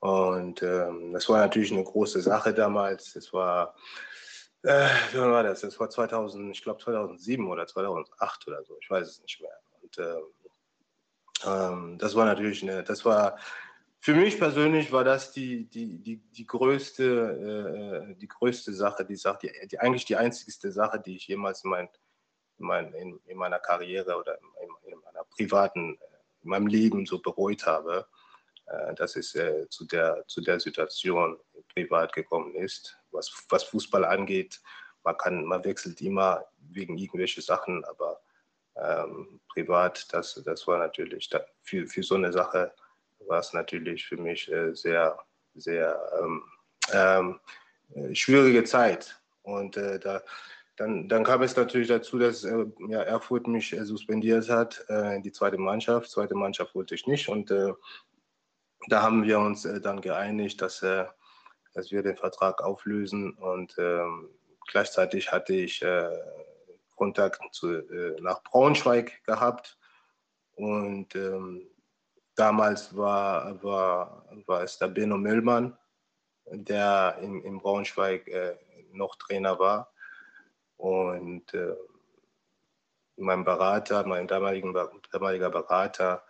Und 0.00 0.62
ähm, 0.62 1.12
das 1.12 1.28
war 1.28 1.38
natürlich 1.38 1.72
eine 1.72 1.84
große 1.84 2.20
Sache 2.20 2.52
damals. 2.52 3.14
Es 3.14 3.32
war, 3.32 3.76
äh, 4.64 4.88
wie 5.12 5.18
war 5.18 5.44
das? 5.44 5.60
Das 5.60 5.78
war 5.78 5.88
2000, 5.88 6.54
ich 6.54 6.62
glaube 6.62 6.82
2007 6.82 7.48
oder 7.48 7.66
2008 7.66 8.48
oder 8.48 8.64
so, 8.64 8.76
ich 8.80 8.90
weiß 8.90 9.08
es 9.08 9.22
nicht 9.22 9.40
mehr. 9.40 9.56
Und 9.80 9.98
ähm, 9.98 10.22
ähm, 11.44 11.98
das 11.98 12.14
war 12.16 12.24
natürlich 12.24 12.62
eine, 12.62 12.82
das 12.82 13.04
war 13.04 13.38
für 14.02 14.14
mich 14.14 14.36
persönlich 14.36 14.90
war 14.90 15.04
das 15.04 15.30
die, 15.30 15.70
die, 15.70 15.96
die, 16.02 16.16
die, 16.16 16.44
größte, 16.44 18.10
äh, 18.10 18.14
die 18.16 18.26
größte 18.26 18.72
Sache, 18.72 19.04
die, 19.04 19.14
Sache 19.14 19.38
die, 19.42 19.68
die, 19.68 19.78
eigentlich 19.78 20.04
die 20.04 20.16
einzigste 20.16 20.72
Sache, 20.72 20.98
die 20.98 21.14
ich 21.14 21.28
jemals 21.28 21.62
in, 21.62 21.70
mein, 21.70 21.88
in, 22.58 22.66
mein, 22.66 22.92
in, 22.94 23.20
in 23.26 23.38
meiner 23.38 23.60
Karriere 23.60 24.16
oder 24.18 24.36
in, 24.40 24.92
in, 24.92 24.98
meiner 25.04 25.22
privaten, 25.36 25.96
in 26.42 26.50
meinem 26.50 26.66
Leben 26.66 27.06
so 27.06 27.20
bereut 27.20 27.64
habe, 27.64 28.08
äh, 28.66 28.92
dass 28.94 29.14
es 29.14 29.36
äh, 29.36 29.68
zu, 29.68 29.86
der, 29.86 30.24
zu 30.26 30.40
der 30.40 30.58
Situation 30.58 31.38
privat 31.72 32.12
gekommen 32.12 32.56
ist. 32.56 32.98
Was, 33.12 33.32
was 33.50 33.62
Fußball 33.62 34.04
angeht, 34.04 34.60
man, 35.04 35.16
kann, 35.16 35.44
man 35.44 35.64
wechselt 35.64 36.00
immer 36.00 36.44
wegen 36.58 36.98
irgendwelche 36.98 37.40
Sachen, 37.40 37.84
aber 37.84 38.20
ähm, 38.74 39.40
privat, 39.48 40.12
das, 40.12 40.42
das 40.44 40.66
war 40.66 40.78
natürlich 40.78 41.28
da, 41.28 41.40
für, 41.62 41.86
für 41.86 42.02
so 42.02 42.16
eine 42.16 42.32
Sache 42.32 42.74
war 43.26 43.40
es 43.40 43.52
natürlich 43.52 44.06
für 44.06 44.16
mich 44.16 44.50
äh, 44.50 44.74
sehr, 44.74 45.18
sehr 45.54 45.98
ähm, 46.20 46.42
ähm, 46.92 47.40
äh, 47.94 48.14
schwierige 48.14 48.64
Zeit. 48.64 49.20
Und 49.42 49.76
äh, 49.76 49.98
da, 49.98 50.22
dann, 50.76 51.08
dann 51.08 51.24
kam 51.24 51.42
es 51.42 51.56
natürlich 51.56 51.88
dazu, 51.88 52.18
dass 52.18 52.44
äh, 52.44 52.66
ja, 52.88 53.02
Erfurt 53.02 53.46
mich 53.46 53.72
äh, 53.72 53.84
suspendiert 53.84 54.48
hat, 54.48 54.84
äh, 54.88 55.20
die 55.20 55.32
zweite 55.32 55.58
Mannschaft. 55.58 56.10
Zweite 56.10 56.34
Mannschaft 56.34 56.74
wollte 56.74 56.94
ich 56.94 57.06
nicht. 57.06 57.28
Und 57.28 57.50
da 58.88 59.02
haben 59.02 59.22
wir 59.22 59.38
uns 59.38 59.62
dann 59.62 60.00
geeinigt, 60.00 60.60
dass, 60.60 60.80
dass 60.80 61.90
wir 61.92 62.02
den 62.02 62.16
Vertrag 62.16 62.62
auflösen. 62.62 63.32
Und 63.34 63.76
ähm, 63.78 64.28
gleichzeitig 64.66 65.30
hatte 65.30 65.54
ich 65.54 65.84
Kontakt 66.96 67.40
zu, 67.54 67.82
nach 68.20 68.42
Braunschweig 68.42 69.22
gehabt. 69.24 69.78
Und 70.56 71.14
ähm, 71.14 71.68
Damals 72.34 72.96
war, 72.96 73.62
war, 73.62 74.26
war 74.46 74.62
es 74.62 74.78
der 74.78 74.88
Benno 74.88 75.18
Müllmann, 75.18 75.76
der 76.46 77.18
in, 77.20 77.42
in 77.42 77.58
Braunschweig 77.58 78.26
äh, 78.28 78.56
noch 78.92 79.16
Trainer 79.16 79.58
war. 79.58 79.92
Und 80.76 81.52
äh, 81.54 81.74
mein 83.16 83.44
Berater, 83.44 84.06
mein 84.06 84.26
damaligen, 84.26 84.74
damaliger 85.12 85.50
Berater, 85.50 86.24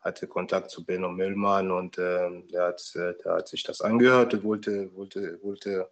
hatte 0.00 0.28
Kontakt 0.28 0.70
zu 0.70 0.84
Benno 0.84 1.08
Müllmann 1.08 1.70
und 1.70 1.98
äh, 1.98 2.42
der, 2.52 2.66
hat, 2.68 2.94
der 2.94 3.32
hat 3.32 3.48
sich 3.48 3.64
das 3.64 3.80
angehört 3.80 4.32
und 4.32 4.44
wollte, 4.44 4.94
wollte, 4.94 5.42
wollte, 5.42 5.90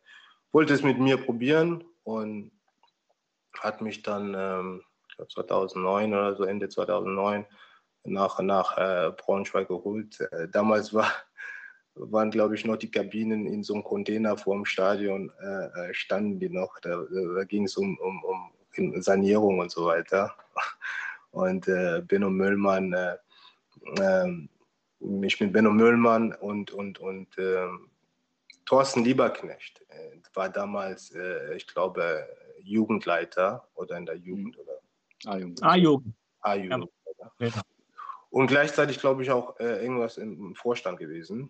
wollte 0.53 0.75
es 0.75 0.83
mit 0.83 0.99
mir 0.99 1.17
probieren 1.17 1.85
und 2.05 2.53
hat 3.59 3.81
mich 3.81 4.03
dann 4.03 4.35
ähm, 4.39 4.85
2009 5.29 6.13
oder 6.13 6.37
so, 6.37 6.45
Ende 6.45 6.69
2009, 6.69 7.47
nach, 8.07 8.41
nach 8.41 8.77
äh, 8.79 9.11
Braunschweig 9.13 9.69
geholt. 9.69 10.21
Äh, 10.33 10.49
damals 10.49 10.95
war, 10.95 11.11
waren, 11.95 12.31
glaube 12.31 12.55
ich, 12.55 12.65
noch 12.65 12.77
die 12.77 12.91
Kabinen 12.91 13.47
in 13.47 13.63
so 13.63 13.75
einem 13.75 13.85
Container 13.85 14.37
vor 14.37 14.55
dem 14.55 14.65
Stadion, 14.65 15.33
äh, 15.41 15.89
äh 15.91 15.95
standen 15.95 16.39
die 16.39 16.49
noch. 16.49 16.79
Da, 16.81 17.05
da 17.35 17.45
ging 17.45 17.65
es 17.65 17.77
um, 17.77 17.99
um, 17.99 18.25
um 18.25 19.03
Sanierung 19.03 19.59
und 19.59 19.71
so 19.71 19.87
weiter. 19.87 20.35
Und 21.31 21.69
äh, 21.69 22.03
Benno 22.07 22.31
Müllmann, 22.31 22.93
äh, 22.93 23.17
ähm, 24.01 24.49
ich 25.23 25.39
bin 25.39 25.53
Benno 25.53 25.71
Müllmann 25.71 26.33
und, 26.33 26.71
und, 26.71 26.99
und 26.99 27.29
ähm, 27.39 27.91
Thorsten 28.65 29.05
Lieberknecht 29.05 29.85
war 30.35 30.49
damals, 30.49 31.15
ich 31.55 31.67
glaube, 31.69 32.27
Jugendleiter 32.61 33.69
oder 33.75 33.97
in 33.97 34.07
der 34.07 34.17
Jugend. 34.17 34.59
Oder? 34.59 34.81
A-Jugend. 35.25 35.63
A-Jugend. 35.63 36.15
A-Jugend. 36.41 36.91
Ja. 37.39 37.63
Und 38.37 38.49
gleichzeitig, 38.49 38.99
glaube 38.99 39.23
ich, 39.23 39.31
auch 39.31 39.59
äh, 39.61 39.83
irgendwas 39.83 40.19
im, 40.19 40.55
Vorstand 40.55 40.99
gewesen. 40.99 41.49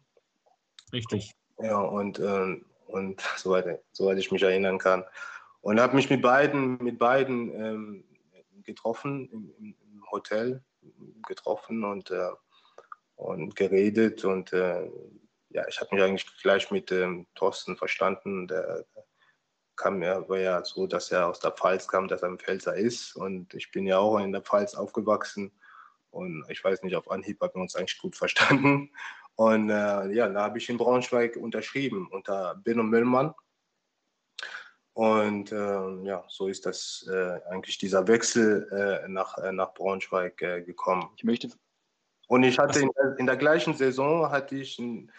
Richtig. 0.92 1.34
Ja, 1.58 1.78
und, 1.80 2.20
äh, 2.20 2.60
und 2.86 3.20
soweit, 3.36 3.82
soweit 3.90 4.18
ich 4.18 4.30
mich 4.30 4.44
erinnern 4.44 4.78
kann. 4.78 5.04
Und 5.62 5.80
habe 5.80 5.96
mich 5.96 6.08
mit 6.10 6.22
beiden, 6.22 6.80
mit 6.80 7.00
beiden 7.00 7.50
ähm, 7.60 8.04
getroffen 8.62 9.28
im, 9.32 9.52
im, 9.58 10.10
Hotel, 10.12 10.62
getroffen 11.26 11.82
und, 11.82 12.12
äh, 12.12 12.30
und 13.16 13.56
geredet. 13.56 14.24
Und 14.24 14.52
äh, 14.52 14.88
ja, 15.48 15.66
ich 15.66 15.80
habe 15.80 15.92
mich 15.92 16.04
eigentlich 16.04 16.40
gleich 16.40 16.70
mit 16.70 16.92
ähm, 16.92 17.26
Thorsten 17.34 17.76
verstanden. 17.76 18.46
Der, 18.46 18.84
kam 19.74 20.04
ja, 20.04 20.28
war 20.28 20.38
ja 20.38 20.64
so, 20.64 20.86
dass 20.86 21.10
er 21.10 21.26
aus 21.26 21.40
der 21.40 21.50
Pfalz 21.50 21.88
kam, 21.88 22.06
dass 22.06 22.22
er 22.22 22.28
ein 22.28 22.38
Pfälzer 22.38 22.76
ist. 22.76 23.16
Und 23.16 23.54
ich 23.54 23.72
bin 23.72 23.88
ja 23.88 23.98
auch 23.98 24.18
in 24.18 24.30
der 24.30 24.42
Pfalz 24.42 24.76
aufgewachsen. 24.76 25.50
Und 26.10 26.44
ich 26.48 26.62
weiß 26.62 26.82
nicht, 26.82 26.96
auf 26.96 27.10
Anhieb 27.10 27.40
haben 27.40 27.54
wir 27.54 27.62
uns 27.62 27.76
eigentlich 27.76 27.98
gut 27.98 28.16
verstanden. 28.16 28.90
Und 29.36 29.68
äh, 29.68 30.12
ja, 30.12 30.28
da 30.28 30.42
habe 30.42 30.58
ich 30.58 30.68
in 30.70 30.78
Braunschweig 30.78 31.36
unterschrieben 31.36 32.08
unter 32.10 32.54
Benno 32.64 32.82
Müllmann. 32.82 33.34
Und 34.94 35.52
äh, 35.52 36.04
ja, 36.04 36.24
so 36.26 36.48
ist 36.48 36.64
das 36.64 37.06
äh, 37.12 37.38
eigentlich 37.50 37.76
dieser 37.76 38.08
Wechsel 38.08 38.66
äh, 38.72 39.08
nach, 39.08 39.36
äh, 39.36 39.52
nach 39.52 39.74
Braunschweig 39.74 40.40
äh, 40.40 40.62
gekommen. 40.62 41.10
Ich 41.16 41.24
möchte. 41.24 41.50
Und 42.28 42.44
ich 42.44 42.58
hatte 42.58 42.80
in, 42.80 42.90
in, 43.18 43.26
der 43.26 43.36
gleichen 43.36 43.74
Saison 43.74 44.30
hatte 44.30 44.56
ich 44.56 44.78
ein, 44.78 45.12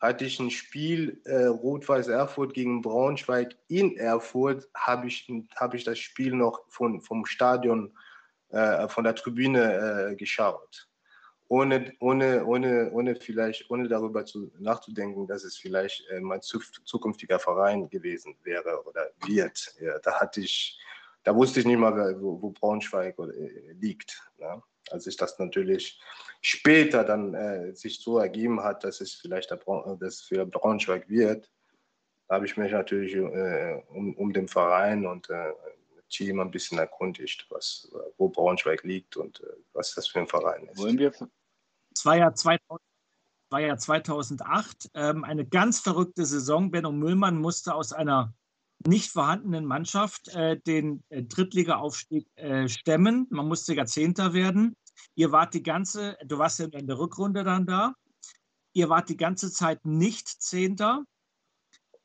hatte 0.00 0.24
ich 0.24 0.40
ein 0.40 0.50
Spiel 0.50 1.22
Rot-Weiß 1.26 2.08
Erfurt 2.08 2.54
gegen 2.54 2.80
Braunschweig 2.80 3.54
in 3.68 3.96
Erfurt, 3.96 4.66
habe 4.74 5.06
ich, 5.06 5.30
hab 5.54 5.74
ich 5.74 5.84
das 5.84 5.98
Spiel 5.98 6.34
noch 6.34 6.62
von, 6.68 7.00
vom 7.02 7.26
Stadion, 7.26 7.88
äh, 7.88 8.07
von 8.88 9.04
der 9.04 9.14
Tribüne 9.14 10.10
äh, 10.10 10.16
geschaut. 10.16 10.88
Ohne, 11.50 11.94
ohne, 12.00 12.44
ohne, 12.44 12.90
ohne 12.92 13.16
vielleicht, 13.16 13.70
ohne 13.70 13.88
darüber 13.88 14.24
zu, 14.24 14.52
nachzudenken, 14.58 15.26
dass 15.26 15.44
es 15.44 15.56
vielleicht 15.56 16.06
äh, 16.10 16.20
mein 16.20 16.40
zukünftiger 16.42 17.38
Verein 17.38 17.88
gewesen 17.88 18.36
wäre 18.42 18.84
oder 18.84 19.08
wird. 19.26 19.74
Ja, 19.80 19.98
da 20.00 20.20
hatte 20.20 20.42
ich, 20.42 20.78
da 21.24 21.34
wusste 21.34 21.60
ich 21.60 21.66
nicht 21.66 21.78
mal, 21.78 22.20
wo, 22.20 22.40
wo 22.42 22.50
Braunschweig 22.50 23.18
äh, 23.18 23.72
liegt. 23.72 24.22
Ne? 24.38 24.62
als 24.90 25.04
sich 25.04 25.16
das 25.16 25.38
natürlich 25.38 26.00
später 26.40 27.04
dann 27.04 27.34
äh, 27.34 27.74
sich 27.74 28.00
so 28.00 28.18
ergeben 28.18 28.62
hat, 28.62 28.84
dass 28.84 29.00
es 29.00 29.14
vielleicht 29.14 29.50
der 29.50 29.58
dass 30.00 30.20
für 30.20 30.46
Braunschweig 30.46 31.08
wird, 31.08 31.50
habe 32.28 32.46
ich 32.46 32.56
mich 32.56 32.72
natürlich 32.72 33.14
äh, 33.14 33.82
um, 33.88 34.14
um 34.14 34.32
den 34.32 34.48
Verein 34.48 35.06
und 35.06 35.30
äh, 35.30 35.52
Team 36.08 36.40
ein 36.40 36.50
bisschen 36.50 36.78
erkundigt, 36.78 37.46
was, 37.50 37.90
wo 38.16 38.28
Braunschweig 38.28 38.82
liegt 38.84 39.16
und 39.16 39.40
äh, 39.40 39.46
was 39.72 39.94
das 39.94 40.08
für 40.08 40.20
ein 40.20 40.28
Verein 40.28 40.66
ist. 40.68 40.78
Wollen 40.78 40.98
wir? 40.98 41.12
Es 41.94 42.04
war 42.04 42.16
ja 42.16 42.32
2000, 42.32 42.80
war 43.50 43.60
ja 43.60 43.76
2008 43.76 44.90
ähm, 44.94 45.24
eine 45.24 45.46
ganz 45.46 45.80
verrückte 45.80 46.26
Saison. 46.26 46.70
Benno 46.70 46.92
Müllmann 46.92 47.38
musste 47.38 47.74
aus 47.74 47.92
einer 47.92 48.34
nicht 48.86 49.10
vorhandenen 49.10 49.64
Mannschaft 49.64 50.28
äh, 50.28 50.58
den 50.60 51.02
äh, 51.08 51.22
Drittliga-Aufstieg 51.22 52.28
äh, 52.36 52.68
stemmen. 52.68 53.26
Man 53.30 53.48
musste 53.48 53.74
ja 53.74 53.86
Zehnter 53.86 54.34
werden. 54.34 54.76
Ihr 55.14 55.32
wart 55.32 55.54
die 55.54 55.62
ganze, 55.62 56.16
du 56.24 56.38
warst 56.38 56.58
ja 56.60 56.66
in 56.66 56.86
der 56.86 56.98
Rückrunde 56.98 57.44
dann 57.44 57.66
da. 57.66 57.94
Ihr 58.72 58.88
wart 58.88 59.08
die 59.08 59.16
ganze 59.16 59.50
Zeit 59.50 59.84
nicht 59.84 60.28
Zehnter, 60.28 61.04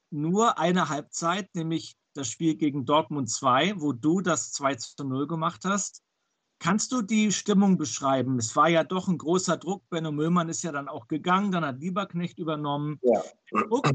nur 0.09 0.57
eine 0.57 0.89
Halbzeit, 0.89 1.53
nämlich 1.53 1.95
das 2.13 2.27
Spiel 2.29 2.55
gegen 2.55 2.85
Dortmund 2.85 3.29
2, 3.29 3.75
wo 3.77 3.91
du 3.91 4.21
das 4.21 4.51
2 4.53 4.75
zu 4.75 5.03
0 5.03 5.27
gemacht 5.27 5.65
hast. 5.65 6.01
Kannst 6.59 6.91
du 6.91 7.01
die 7.01 7.31
Stimmung 7.31 7.77
beschreiben? 7.77 8.37
Es 8.37 8.55
war 8.55 8.69
ja 8.69 8.83
doch 8.83 9.07
ein 9.07 9.17
großer 9.17 9.57
Druck. 9.57 9.83
Benno 9.89 10.11
Möllmann 10.11 10.49
ist 10.49 10.63
ja 10.63 10.71
dann 10.71 10.87
auch 10.87 11.07
gegangen, 11.07 11.51
dann 11.51 11.65
hat 11.65 11.79
Lieberknecht 11.79 12.39
übernommen. 12.39 12.99
Ja. 13.01 13.21
Druck 13.51 13.89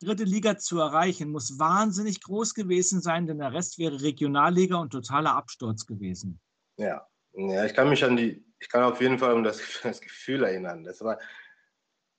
dritte 0.00 0.24
Liga 0.24 0.56
zu 0.58 0.78
erreichen, 0.78 1.30
muss 1.30 1.58
wahnsinnig 1.58 2.22
groß 2.22 2.54
gewesen 2.54 3.00
sein, 3.00 3.26
denn 3.26 3.38
der 3.38 3.52
Rest 3.52 3.78
wäre 3.78 4.00
Regionalliga 4.00 4.76
und 4.76 4.90
totaler 4.90 5.34
Absturz 5.34 5.86
gewesen. 5.86 6.40
Ja, 6.76 7.06
ja 7.34 7.64
ich 7.64 7.74
kann 7.74 7.88
mich 7.88 8.04
an 8.04 8.16
die, 8.16 8.44
ich 8.60 8.68
kann 8.68 8.84
auf 8.84 9.00
jeden 9.00 9.18
Fall 9.18 9.34
um 9.34 9.42
das, 9.42 9.60
das 9.82 10.00
Gefühl 10.00 10.44
erinnern. 10.44 10.84
Das 10.84 11.00
war, 11.00 11.18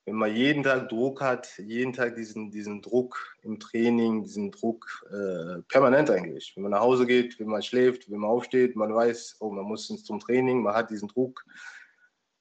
wenn 0.06 0.16
man 0.16 0.34
jeden 0.34 0.62
Tag 0.62 0.88
Druck 0.88 1.20
hat, 1.20 1.58
jeden 1.58 1.92
Tag 1.92 2.16
diesen, 2.16 2.50
diesen 2.50 2.82
Druck 2.82 3.36
im 3.42 3.60
Training, 3.60 4.22
diesen 4.22 4.50
Druck 4.50 5.06
äh, 5.10 5.62
permanent 5.68 6.10
eigentlich. 6.10 6.52
Wenn 6.54 6.64
man 6.64 6.72
nach 6.72 6.80
Hause 6.80 7.06
geht, 7.06 7.38
wenn 7.38 7.48
man 7.48 7.62
schläft, 7.62 8.10
wenn 8.10 8.18
man 8.18 8.30
aufsteht, 8.30 8.76
man 8.76 8.94
weiß, 8.94 9.36
oh, 9.40 9.50
man 9.50 9.64
muss 9.64 9.86
zum 9.86 10.20
Training, 10.20 10.62
man 10.62 10.74
hat 10.74 10.90
diesen 10.90 11.08
Druck. 11.08 11.44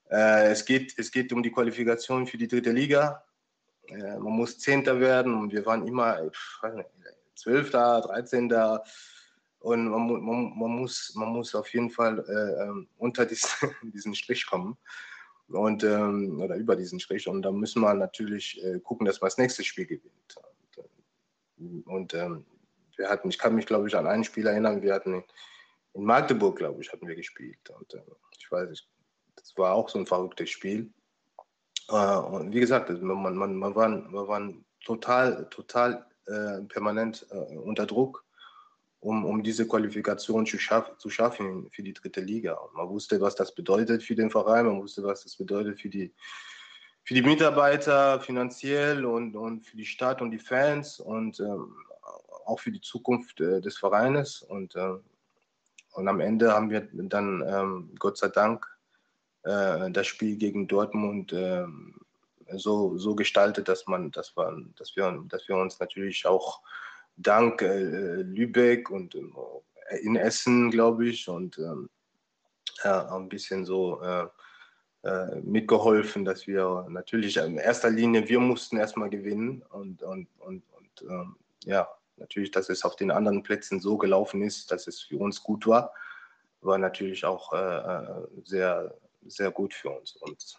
Äh, 0.10 0.52
es, 0.52 0.66
geht, 0.66 0.98
es 0.98 1.12
geht 1.12 1.32
um 1.34 1.44
die 1.44 1.52
Qualifikation 1.52 2.26
für 2.26 2.38
die 2.38 2.48
dritte 2.48 2.72
Liga 2.72 3.24
äh, 3.92 4.18
man 4.20 4.34
muss 4.34 4.60
Zehnter 4.60 5.00
werden 5.00 5.34
und 5.34 5.52
wir 5.52 5.66
waren 5.66 5.88
immer 5.88 6.20
Zwölfter, 7.36 8.02
Dreizehnter 8.02 8.84
und 9.60 9.90
man, 9.90 10.08
man, 10.08 10.58
man, 10.58 10.72
muss, 10.72 11.14
man 11.16 11.30
muss 11.30 11.56
auf 11.56 11.74
jeden 11.74 11.90
Fall 11.90 12.20
äh, 12.28 12.64
ähm, 12.64 12.88
unter 12.98 13.26
diesen, 13.26 13.50
diesen 13.94 14.16
Strich 14.16 14.46
kommen 14.46 14.78
und 15.50 15.84
ähm, 15.84 16.40
oder 16.42 16.56
über 16.56 16.76
diesen 16.76 17.00
Strich. 17.00 17.28
Und 17.28 17.42
da 17.42 17.52
müssen 17.52 17.82
wir 17.82 17.94
natürlich 17.94 18.64
äh, 18.64 18.80
gucken, 18.80 19.06
dass 19.06 19.22
man 19.22 19.28
das 19.28 19.38
nächste 19.38 19.64
Spiel 19.64 19.86
gewinnt. 19.86 20.36
Und, 21.58 21.88
und 21.88 22.14
ähm, 22.14 22.46
wir 22.96 23.10
hatten, 23.10 23.30
ich 23.30 23.38
kann 23.38 23.56
mich 23.56 23.66
glaube 23.66 23.88
ich 23.88 23.96
an 23.96 24.08
ein 24.08 24.24
Spiel 24.24 24.48
erinnern, 24.48 24.82
wir 24.82 24.94
hatten 24.94 25.24
in 25.94 26.04
Magdeburg, 26.04 26.58
glaube 26.58 26.82
ich, 26.82 26.92
hatten 26.92 27.08
wir 27.08 27.16
gespielt. 27.16 27.70
Und 27.70 27.94
äh, 27.94 28.02
ich 28.38 28.52
weiß 28.52 28.70
nicht, 28.70 28.88
das 29.36 29.58
war 29.58 29.74
auch 29.74 29.90
so 29.90 30.00
ein 30.00 30.06
verrücktes 30.06 30.50
Spiel. 30.50 30.92
Äh, 31.90 32.18
und 32.18 32.54
wie 32.54 32.60
gesagt, 32.60 32.90
also 32.90 33.04
man, 33.04 33.36
man, 33.36 33.56
man, 33.56 33.76
war, 33.76 33.90
man 33.90 34.28
war 34.28 34.54
total, 34.84 35.48
total 35.50 36.06
äh, 36.28 36.62
permanent 36.64 37.26
äh, 37.32 37.58
unter 37.58 37.86
Druck, 37.86 38.24
um, 39.02 39.26
um 39.26 39.44
diese 39.44 39.68
Qualifikation 39.68 40.46
zu, 40.46 40.58
schaff, 40.58 40.98
zu 40.98 41.10
schaffen 41.10 41.70
für 41.72 41.84
die 41.84 41.94
dritte 41.94 42.22
Liga. 42.22 42.54
Und 42.54 42.74
man 42.76 42.90
wusste, 42.90 43.20
was 43.22 43.36
das 43.36 43.54
bedeutet 43.54 44.04
für 44.04 44.16
den 44.16 44.30
Verein, 44.30 44.66
man 44.66 44.82
wusste, 44.82 45.04
was 45.04 45.24
das 45.24 45.36
bedeutet 45.36 45.80
für 45.80 45.90
die, 45.90 46.14
für 47.04 47.14
die 47.14 47.22
Mitarbeiter 47.22 48.20
finanziell 48.20 49.06
und, 49.06 49.36
und 49.36 49.66
für 49.66 49.78
die 49.78 49.86
Stadt 49.86 50.22
und 50.22 50.32
die 50.32 50.40
Fans 50.40 51.00
und 51.00 51.40
ähm, 51.40 51.74
auch 52.46 52.60
für 52.60 52.72
die 52.72 52.82
Zukunft 52.82 53.40
äh, 53.40 53.62
des 53.62 53.78
Vereines. 53.78 54.42
Und, 54.42 54.76
äh, 54.76 54.96
und 55.94 56.08
am 56.08 56.20
Ende 56.20 56.52
haben 56.52 56.70
wir 56.70 56.88
dann, 56.92 57.44
ähm, 57.48 57.96
Gott 57.98 58.18
sei 58.18 58.28
Dank, 58.28 58.66
äh, 59.44 59.90
das 59.92 60.08
Spiel 60.08 60.36
gegen 60.36 60.68
Dortmund 60.68 61.32
äh, 61.32 61.66
so, 62.56 62.98
so 62.98 63.16
gestaltet, 63.16 63.70
dass 63.70 63.88
man, 63.88 64.12
dass 64.12 64.36
wir, 64.36 64.66
dass 64.76 64.96
wir, 64.96 65.24
dass 65.30 65.48
wir 65.48 65.56
uns 65.56 65.80
natürlich 65.80 66.26
auch 66.26 66.62
dank 67.20 67.62
äh, 67.62 68.22
Lübeck 68.22 68.90
und 68.90 69.16
äh, 69.16 69.98
in 70.02 70.16
Essen, 70.16 70.72
glaube 70.72 71.08
ich, 71.08 71.28
und 71.28 71.58
ähm, 71.58 71.90
ja, 72.84 73.14
ein 73.16 73.30
bisschen 73.30 73.66
so 73.66 74.02
äh, 74.02 74.28
äh, 75.04 75.36
mitgeholfen, 75.42 76.26
dass 76.26 76.48
wir 76.48 76.86
natürlich 76.90 77.38
in 77.38 77.58
erster 77.58 77.90
Linie, 77.90 78.28
wir 78.28 78.40
mussten 78.40 78.78
erstmal 78.78 79.10
gewinnen 79.10 79.64
und, 79.70 80.02
und, 80.02 80.28
und, 80.40 80.64
und 80.72 81.10
ähm, 81.10 81.36
ja, 81.66 81.88
natürlich, 82.18 82.52
dass 82.52 82.70
es 82.70 82.84
auf 82.84 82.96
den 82.96 83.12
anderen 83.12 83.44
Plätzen 83.44 83.80
so 83.80 83.98
gelaufen 83.98 84.42
ist, 84.42 84.72
dass 84.72 84.88
es 84.88 85.02
für 85.02 85.18
uns 85.18 85.44
gut 85.44 85.68
war, 85.68 85.94
war 86.62 86.78
natürlich 86.78 87.26
auch 87.26 87.54
äh, 87.54 88.28
sehr, 88.44 88.94
sehr 89.26 89.52
gut 89.52 89.74
für 89.74 89.90
uns. 89.90 90.16
Und 90.18 90.58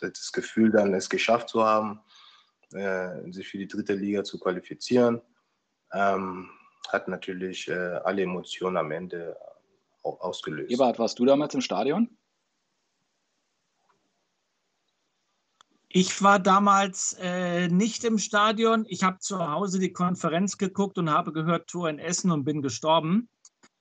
das 0.00 0.32
Gefühl 0.32 0.70
dann, 0.70 0.92
es 0.94 1.08
geschafft 1.08 1.48
zu 1.48 1.64
haben, 1.64 2.00
sich 3.30 3.48
für 3.48 3.58
die 3.58 3.68
dritte 3.68 3.94
Liga 3.94 4.24
zu 4.24 4.38
qualifizieren, 4.38 5.22
ähm, 5.94 6.50
hat 6.88 7.08
natürlich 7.08 7.68
äh, 7.68 7.72
alle 7.72 8.22
Emotionen 8.22 8.76
am 8.76 8.90
Ende 8.90 9.36
ausgelöst. 10.02 10.70
Eberhard, 10.70 10.98
warst 10.98 11.18
du 11.18 11.24
damals 11.24 11.54
im 11.54 11.60
Stadion? 11.60 12.16
Ich 15.88 16.22
war 16.22 16.40
damals 16.40 17.16
äh, 17.20 17.68
nicht 17.68 18.02
im 18.04 18.18
Stadion. 18.18 18.84
Ich 18.88 19.04
habe 19.04 19.20
zu 19.20 19.38
Hause 19.48 19.78
die 19.78 19.92
Konferenz 19.92 20.58
geguckt 20.58 20.98
und 20.98 21.08
habe 21.08 21.32
gehört 21.32 21.68
Tor 21.68 21.88
in 21.88 22.00
Essen 22.00 22.32
und 22.32 22.44
bin 22.44 22.62
gestorben 22.62 23.28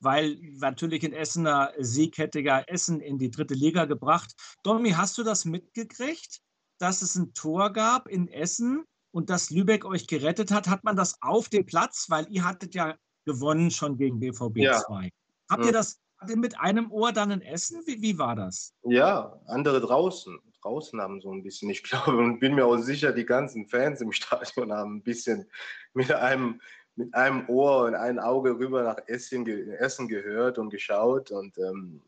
weil 0.03 0.37
natürlich 0.59 1.03
in 1.03 1.13
Essener 1.13 1.71
Sieg 1.79 2.17
hätte 2.17 2.41
ja 2.41 2.59
Essen 2.59 2.99
in 2.99 3.17
die 3.17 3.31
dritte 3.31 3.53
Liga 3.53 3.85
gebracht. 3.85 4.33
Domi, 4.61 4.91
hast 4.91 5.17
du 5.17 5.23
das 5.23 5.45
mitgekriegt, 5.45 6.41
dass 6.77 7.01
es 7.01 7.15
ein 7.15 7.33
Tor 7.33 7.71
gab 7.71 8.07
in 8.07 8.27
Essen 8.27 8.83
und 9.13 9.29
dass 9.29 9.51
Lübeck 9.51 9.85
euch 9.85 10.07
gerettet 10.07 10.51
hat? 10.51 10.67
Hat 10.67 10.83
man 10.83 10.95
das 10.95 11.21
auf 11.21 11.47
dem 11.47 11.65
Platz, 11.65 12.07
weil 12.09 12.25
ihr 12.29 12.43
hattet 12.43 12.75
ja 12.75 12.95
gewonnen 13.25 13.71
schon 13.71 13.97
gegen 13.97 14.19
BVB 14.19 14.57
ja. 14.57 14.79
2. 14.79 15.09
Habt 15.49 15.65
ihr 15.65 15.71
das 15.71 15.99
habt 16.17 16.31
ihr 16.31 16.37
mit 16.37 16.59
einem 16.59 16.91
Ohr 16.91 17.11
dann 17.11 17.31
in 17.31 17.41
Essen? 17.41 17.81
Wie, 17.85 18.01
wie 18.01 18.17
war 18.17 18.35
das? 18.35 18.73
Ja, 18.83 19.39
andere 19.47 19.79
draußen. 19.81 20.39
Draußen 20.61 20.99
haben 20.99 21.19
so 21.21 21.31
ein 21.31 21.43
bisschen, 21.43 21.69
ich 21.69 21.83
glaube 21.83 22.17
und 22.17 22.39
bin 22.39 22.55
mir 22.55 22.65
auch 22.65 22.77
sicher, 22.77 23.11
die 23.11 23.25
ganzen 23.25 23.67
Fans 23.67 24.01
im 24.01 24.11
Stadion 24.11 24.71
haben 24.71 24.97
ein 24.97 25.03
bisschen 25.03 25.47
mit 25.93 26.11
einem 26.11 26.59
mit 26.95 27.13
einem 27.15 27.49
Ohr 27.49 27.85
und 27.85 27.95
einem 27.95 28.19
Auge 28.19 28.51
rüber 28.51 28.83
nach 28.83 28.97
Essen, 29.07 29.47
Essen 29.47 30.07
gehört 30.07 30.59
und 30.59 30.69
geschaut. 30.69 31.31
Und, 31.31 31.57
ähm, 31.57 32.01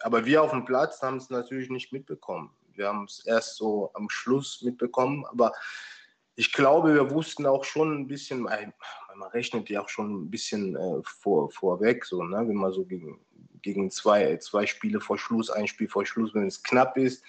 aber 0.00 0.26
wir 0.26 0.42
auf 0.42 0.50
dem 0.50 0.66
Platz 0.66 1.00
haben 1.00 1.16
es 1.16 1.30
natürlich 1.30 1.70
nicht 1.70 1.94
mitbekommen. 1.94 2.50
Wir 2.74 2.88
haben 2.88 3.04
es 3.04 3.24
erst 3.24 3.56
so 3.56 3.90
am 3.94 4.10
Schluss 4.10 4.60
mitbekommen. 4.62 5.24
Aber 5.26 5.52
ich 6.38 6.52
glaube, 6.52 6.94
wir 6.94 7.10
wussten 7.10 7.46
auch 7.46 7.64
schon 7.64 7.92
ein 7.92 8.06
bisschen, 8.06 8.42
man 8.42 8.72
rechnet 9.32 9.68
ja 9.70 9.82
auch 9.82 9.88
schon 9.88 10.22
ein 10.22 10.30
bisschen 10.30 10.76
äh, 10.76 11.02
vor, 11.02 11.50
vorweg, 11.50 12.04
so, 12.04 12.22
ne? 12.22 12.36
wenn 12.46 12.54
man 12.54 12.70
so 12.70 12.84
gegen, 12.84 13.18
gegen 13.60 13.90
zwei, 13.90 14.36
zwei 14.36 14.64
Spiele 14.64 15.00
vor 15.00 15.18
Schluss, 15.18 15.50
ein 15.50 15.66
Spiel 15.66 15.88
vor 15.88 16.06
Schluss, 16.06 16.32
wenn 16.34 16.46
es 16.46 16.62
knapp 16.62 16.96
ist, 16.96 17.24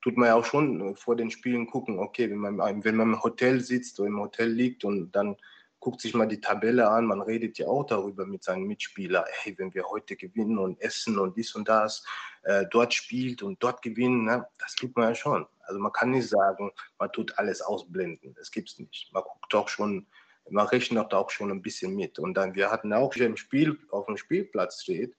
tut 0.00 0.16
man 0.16 0.28
ja 0.28 0.36
auch 0.36 0.44
schon 0.46 0.96
vor 0.96 1.16
den 1.16 1.30
Spielen 1.30 1.66
gucken, 1.66 1.98
okay, 1.98 2.30
wenn 2.30 2.38
man, 2.38 2.82
wenn 2.82 2.96
man 2.96 3.12
im 3.12 3.22
Hotel 3.22 3.60
sitzt 3.60 4.00
oder 4.00 4.08
im 4.08 4.20
Hotel 4.20 4.48
liegt 4.48 4.84
und 4.84 5.12
dann 5.12 5.36
guckt 5.78 6.00
sich 6.00 6.14
mal 6.14 6.26
die 6.26 6.40
Tabelle 6.40 6.88
an, 6.88 7.04
man 7.04 7.20
redet 7.20 7.58
ja 7.58 7.66
auch 7.66 7.84
darüber 7.84 8.24
mit 8.24 8.42
seinen 8.42 8.64
Mitspielern, 8.64 9.26
hey, 9.42 9.54
wenn 9.58 9.74
wir 9.74 9.84
heute 9.84 10.16
gewinnen 10.16 10.56
und 10.56 10.80
essen 10.80 11.18
und 11.18 11.36
dies 11.36 11.54
und 11.54 11.68
das, 11.68 12.06
äh, 12.44 12.64
dort 12.70 12.94
spielt 12.94 13.42
und 13.42 13.62
dort 13.62 13.82
gewinnen, 13.82 14.24
ne, 14.24 14.46
das 14.56 14.74
tut 14.76 14.96
man 14.96 15.08
ja 15.10 15.14
schon. 15.14 15.46
Also 15.66 15.80
man 15.80 15.92
kann 15.92 16.10
nicht 16.10 16.28
sagen, 16.28 16.70
man 16.98 17.12
tut 17.12 17.38
alles 17.38 17.60
ausblenden, 17.60 18.34
das 18.34 18.50
gibt 18.50 18.70
es 18.70 18.78
nicht. 18.78 19.12
Man 19.12 19.22
guckt 19.22 19.52
doch 19.52 19.68
schon, 19.68 20.06
man 20.48 20.66
rechnet 20.66 21.12
auch 21.12 21.30
schon 21.30 21.50
ein 21.50 21.62
bisschen 21.62 21.94
mit. 21.94 22.18
Und 22.18 22.34
dann, 22.34 22.54
wir 22.54 22.70
hatten 22.70 22.92
auch, 22.92 23.14
im 23.16 23.36
Spiel 23.36 23.78
auf 23.90 24.06
dem 24.06 24.16
Spielplatz 24.16 24.82
steht, 24.82 25.16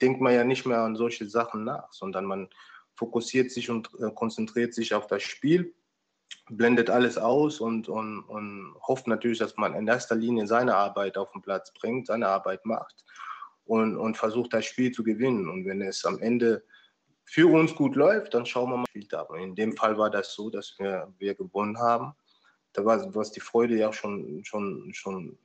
denkt 0.00 0.20
man 0.20 0.34
ja 0.34 0.44
nicht 0.44 0.66
mehr 0.66 0.80
an 0.80 0.96
solche 0.96 1.28
Sachen 1.28 1.64
nach, 1.64 1.92
sondern 1.92 2.24
man 2.24 2.48
fokussiert 2.94 3.50
sich 3.50 3.70
und 3.70 3.90
äh, 4.00 4.10
konzentriert 4.10 4.74
sich 4.74 4.94
auf 4.94 5.06
das 5.06 5.22
Spiel 5.22 5.74
blendet 6.50 6.90
alles 6.90 7.16
aus 7.18 7.60
und, 7.60 7.88
und, 7.88 8.22
und 8.24 8.74
hofft 8.86 9.06
natürlich, 9.06 9.38
dass 9.38 9.56
man 9.56 9.74
in 9.74 9.86
erster 9.86 10.16
Linie 10.16 10.46
seine 10.46 10.76
Arbeit 10.76 11.16
auf 11.16 11.30
den 11.32 11.42
Platz 11.42 11.72
bringt, 11.72 12.06
seine 12.06 12.28
Arbeit 12.28 12.64
macht 12.66 13.04
und, 13.64 13.96
und 13.96 14.16
versucht, 14.16 14.52
das 14.52 14.66
Spiel 14.66 14.90
zu 14.90 15.04
gewinnen. 15.04 15.48
Und 15.48 15.64
wenn 15.66 15.80
es 15.82 16.04
am 16.04 16.18
Ende 16.18 16.64
für 17.30 17.46
uns 17.46 17.74
gut 17.74 17.94
läuft, 17.94 18.34
dann 18.34 18.44
schauen 18.44 18.70
wir 18.70 18.76
mal, 18.78 18.86
da. 19.08 19.22
Und 19.22 19.38
in 19.38 19.54
dem 19.54 19.76
Fall 19.76 19.96
war 19.96 20.10
das 20.10 20.34
so, 20.34 20.50
dass 20.50 20.76
wir, 20.78 21.12
wir 21.18 21.34
gewonnen 21.34 21.78
haben. 21.78 22.12
Da 22.72 22.84
war 22.84 23.14
was 23.14 23.30
die 23.30 23.40
Freude 23.40 23.76
ja 23.76 23.92
schon, 23.92 24.44
schon, 24.44 24.92
schon 24.92 25.38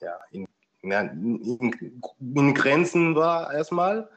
ja, 0.00 0.18
in, 0.32 0.46
in, 0.82 1.72
in 2.34 2.54
Grenzen 2.54 3.14
war 3.14 3.52
erstmal. 3.52 4.08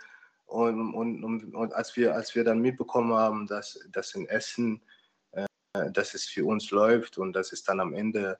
Und, 0.47 0.93
und, 0.95 1.53
und, 1.53 1.73
als, 1.73 1.95
wir, 1.95 2.15
als 2.15 2.34
wir 2.36 2.43
dann 2.43 2.59
mitbekommen 2.59 3.13
haben, 3.13 3.47
dass, 3.47 3.79
dass 3.91 4.15
in 4.15 4.27
Essen 4.27 4.82
äh, 5.73 5.91
dass 5.91 6.13
es 6.13 6.25
für 6.25 6.45
uns 6.45 6.71
läuft 6.71 7.17
und 7.17 7.34
dass 7.34 7.53
es 7.53 7.63
dann 7.63 7.79
am 7.79 7.93
Ende 7.93 8.38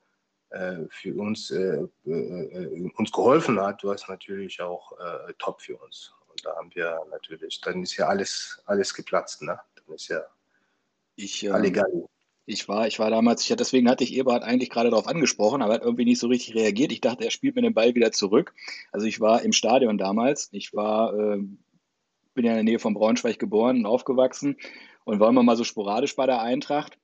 äh, 0.50 0.80
für 0.90 1.16
uns, 1.16 1.50
äh, 1.52 1.88
uns 2.04 3.12
geholfen 3.12 3.60
hat, 3.60 3.84
war 3.84 3.96
es 3.96 4.08
natürlich 4.08 4.60
auch 4.62 4.92
top 5.38 5.62
für 5.62 5.78
uns. 5.78 6.14
Da 6.42 6.56
haben 6.56 6.74
wir 6.74 7.06
natürlich, 7.10 7.62
dann 7.62 7.84
ist 7.84 7.96
ja 7.98 8.08
alles, 8.08 8.62
alles 8.66 8.94
geplatzt. 8.94 9.42
Ne? 9.42 9.60
Dann 9.76 9.96
ist 9.96 10.08
ja 10.08 10.22
ich, 11.16 11.44
ähm, 11.44 11.52
Ich 12.46 12.68
war, 12.68 12.88
ich 12.88 13.00
war 13.00 13.10
damals, 13.10 13.48
ich, 13.48 13.56
deswegen 13.56 13.90
hatte 13.90 14.04
ich 14.04 14.14
Eberhard 14.14 14.44
eigentlich 14.44 14.70
gerade 14.70 14.90
darauf 14.90 15.08
angesprochen, 15.08 15.62
aber 15.62 15.74
hat 15.74 15.84
irgendwie 15.84 16.06
nicht 16.06 16.20
so 16.20 16.28
richtig 16.28 16.56
reagiert. 16.56 16.92
Ich 16.92 17.02
dachte, 17.02 17.24
er 17.24 17.32
spielt 17.32 17.56
mir 17.56 17.62
den 17.62 17.74
Ball 17.74 17.96
wieder 17.96 18.12
zurück. 18.12 18.54
Also 18.92 19.06
ich 19.06 19.20
war 19.20 19.44
im 19.44 19.54
Stadion 19.54 19.98
damals. 19.98 20.50
Ich 20.52 20.74
war, 20.74 21.14
äh, 21.14 21.38
bin 22.34 22.46
ja 22.46 22.52
in 22.52 22.58
der 22.58 22.64
Nähe 22.64 22.80
von 22.80 22.94
Braunschweig 22.94 23.40
geboren 23.40 23.78
und 23.78 23.86
aufgewachsen 23.86 24.58
und 25.04 25.20
war 25.20 25.30
immer 25.30 25.44
mal 25.44 25.56
so 25.56 25.64
sporadisch 25.64 26.16
bei 26.16 26.26
der 26.26 26.42
Eintracht. 26.42 26.98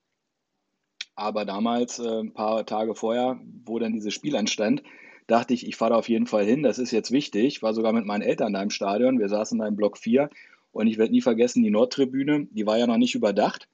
Aber 1.16 1.46
damals, 1.46 2.00
äh, 2.00 2.20
ein 2.20 2.34
paar 2.34 2.66
Tage 2.66 2.96
vorher, 2.96 3.40
wo 3.64 3.80
dann 3.80 3.94
dieses 3.94 4.14
Spiel 4.14 4.36
anstand, 4.36 4.84
dachte 5.28 5.54
ich, 5.54 5.68
ich 5.68 5.76
fahre 5.76 5.92
da 5.92 5.98
auf 5.98 6.10
jeden 6.10 6.28
Fall 6.28 6.46
hin. 6.46 6.64
Das 6.64 6.80
ist 6.80 6.92
jetzt 6.92 7.12
wichtig. 7.12 7.62
War 7.62 7.74
sogar 7.74 7.94
mit 7.94 8.06
meinen 8.06 8.22
Eltern 8.22 8.54
da 8.54 8.62
im 8.62 8.70
Stadion. 8.70 9.20
Wir 9.20 9.30
saßen 9.30 9.60
da 9.60 9.68
im 9.68 9.76
Block 9.76 9.98
4 9.98 10.30
und 10.72 10.88
ich 10.88 10.98
werde 10.98 11.12
nie 11.12 11.22
vergessen, 11.22 11.64
die 11.64 11.70
Nordtribüne, 11.70 12.48
die 12.52 12.66
war 12.66 12.78
ja 12.78 12.88
noch 12.88 12.98
nicht 12.98 13.16
überdacht. 13.16 13.68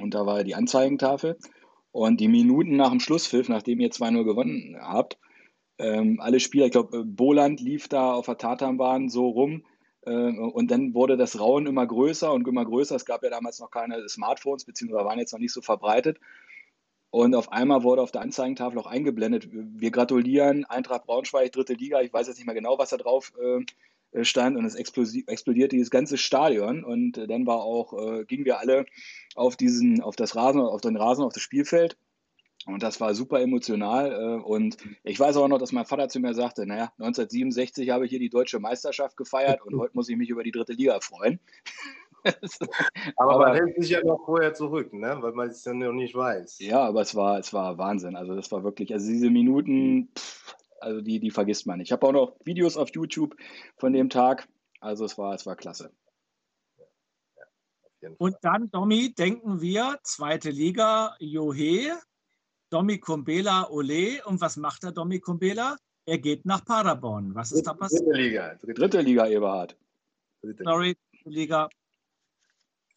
Und 0.00 0.14
da 0.14 0.26
war 0.26 0.44
die 0.44 0.54
Anzeigentafel. 0.54 1.38
Und 1.92 2.20
die 2.20 2.28
Minuten 2.28 2.76
nach 2.76 2.90
dem 2.90 3.00
Schlusspfiff, 3.00 3.48
nachdem 3.48 3.80
ihr 3.80 3.90
2-0 3.90 4.24
gewonnen 4.24 4.76
habt, 4.80 5.18
ähm, 5.78 6.20
alle 6.20 6.40
Spieler, 6.40 6.66
ich 6.66 6.72
glaube, 6.72 7.04
Boland 7.04 7.60
lief 7.60 7.88
da 7.88 8.12
auf 8.12 8.26
der 8.26 8.38
Tatanbahn 8.38 9.08
so 9.08 9.28
rum. 9.28 9.64
Äh, 10.02 10.10
und 10.12 10.70
dann 10.70 10.94
wurde 10.94 11.16
das 11.16 11.40
Rauen 11.40 11.66
immer 11.66 11.86
größer 11.86 12.32
und 12.32 12.46
immer 12.46 12.64
größer. 12.64 12.94
Es 12.94 13.06
gab 13.06 13.22
ja 13.22 13.30
damals 13.30 13.58
noch 13.58 13.70
keine 13.70 14.08
Smartphones, 14.08 14.64
beziehungsweise 14.64 15.04
waren 15.04 15.18
jetzt 15.18 15.32
noch 15.32 15.40
nicht 15.40 15.52
so 15.52 15.62
verbreitet. 15.62 16.18
Und 17.10 17.34
auf 17.34 17.50
einmal 17.52 17.82
wurde 17.82 18.02
auf 18.02 18.12
der 18.12 18.20
Anzeigentafel 18.20 18.78
auch 18.78 18.86
eingeblendet, 18.86 19.48
wir 19.50 19.90
gratulieren, 19.90 20.64
Eintracht 20.64 21.06
Braunschweig, 21.06 21.50
dritte 21.52 21.74
Liga. 21.74 22.00
Ich 22.00 22.12
weiß 22.12 22.28
jetzt 22.28 22.36
nicht 22.36 22.46
mehr 22.46 22.54
genau, 22.54 22.78
was 22.78 22.90
da 22.90 22.96
drauf 22.96 23.32
äh, 24.12 24.24
stand. 24.24 24.56
Und 24.56 24.64
es 24.64 24.74
explodierte 24.74 25.76
dieses 25.76 25.90
ganze 25.90 26.18
Stadion. 26.18 26.84
Und 26.84 27.18
äh, 27.18 27.26
dann 27.26 27.46
war 27.46 27.62
auch, 27.62 27.92
gingen 28.26 28.44
wir 28.44 28.60
alle 28.60 28.86
auf 29.34 29.56
diesen, 29.56 30.00
auf 30.00 30.16
das 30.16 30.36
Rasen, 30.36 30.60
auf 30.60 30.80
den 30.80 30.96
Rasen, 30.96 31.24
auf 31.24 31.32
das 31.32 31.42
Spielfeld. 31.42 31.96
Und 32.66 32.82
das 32.82 33.00
war 33.00 33.14
super 33.14 33.40
emotional. 33.40 34.12
Äh, 34.12 34.42
und 34.42 34.76
ich 35.02 35.18
weiß 35.18 35.36
auch 35.36 35.48
noch, 35.48 35.58
dass 35.58 35.72
mein 35.72 35.86
Vater 35.86 36.08
zu 36.08 36.20
mir 36.20 36.34
sagte, 36.34 36.66
naja, 36.66 36.92
1967 36.98 37.90
habe 37.90 38.04
ich 38.04 38.10
hier 38.10 38.18
die 38.18 38.28
deutsche 38.28 38.60
Meisterschaft 38.60 39.16
gefeiert 39.16 39.62
und 39.62 39.78
heute 39.78 39.94
muss 39.94 40.08
ich 40.08 40.16
mich 40.16 40.28
über 40.28 40.42
die 40.42 40.52
dritte 40.52 40.72
Liga 40.72 41.00
freuen. 41.00 41.40
Aber, 43.16 43.34
aber, 43.34 43.38
man 43.38 43.54
hält 43.54 43.76
sich 43.76 43.90
ja 43.90 44.04
noch 44.04 44.24
vorher 44.24 44.54
zurück, 44.54 44.92
ne? 44.92 45.16
weil 45.20 45.32
man 45.32 45.48
es 45.48 45.64
ja 45.64 45.72
noch 45.72 45.92
nicht 45.92 46.14
weiß. 46.14 46.58
Ja, 46.60 46.84
aber 46.84 47.02
es 47.02 47.14
war, 47.14 47.38
es 47.38 47.52
war 47.52 47.78
Wahnsinn. 47.78 48.16
Also 48.16 48.34
das 48.34 48.50
war 48.52 48.64
wirklich, 48.64 48.92
also 48.92 49.08
diese 49.08 49.30
Minuten, 49.30 50.10
pff, 50.16 50.56
also 50.80 51.00
die, 51.00 51.20
die 51.20 51.30
vergisst 51.30 51.66
man 51.66 51.78
nicht. 51.78 51.88
Ich 51.88 51.92
habe 51.92 52.06
auch 52.06 52.12
noch 52.12 52.36
Videos 52.44 52.76
auf 52.76 52.90
YouTube 52.94 53.36
von 53.76 53.92
dem 53.92 54.08
Tag. 54.10 54.48
Also 54.80 55.04
es 55.04 55.18
war, 55.18 55.34
es 55.34 55.46
war 55.46 55.56
klasse. 55.56 55.92
Und 58.18 58.36
dann, 58.42 58.70
Domi, 58.70 59.12
denken 59.12 59.60
wir, 59.60 59.98
zweite 60.02 60.50
Liga, 60.50 61.14
Johe, 61.18 61.98
Domi 62.70 62.98
Kumbela 62.98 63.68
Ole. 63.68 64.24
Und 64.24 64.40
was 64.40 64.56
macht 64.56 64.84
der 64.84 64.92
Domi 64.92 65.20
Kumbela? 65.20 65.76
Er 66.06 66.18
geht 66.18 66.46
nach 66.46 66.64
Paderborn. 66.64 67.34
Was 67.34 67.52
ist 67.52 67.66
da 67.66 67.74
passiert? 67.74 68.06
Dritte 68.06 68.18
Liga. 68.18 68.58
Dritte 68.62 69.00
Liga, 69.00 69.26
Eberhard. 69.28 69.76
Dritte 70.42 70.64
Sorry, 70.64 70.96
Liga. 71.24 71.68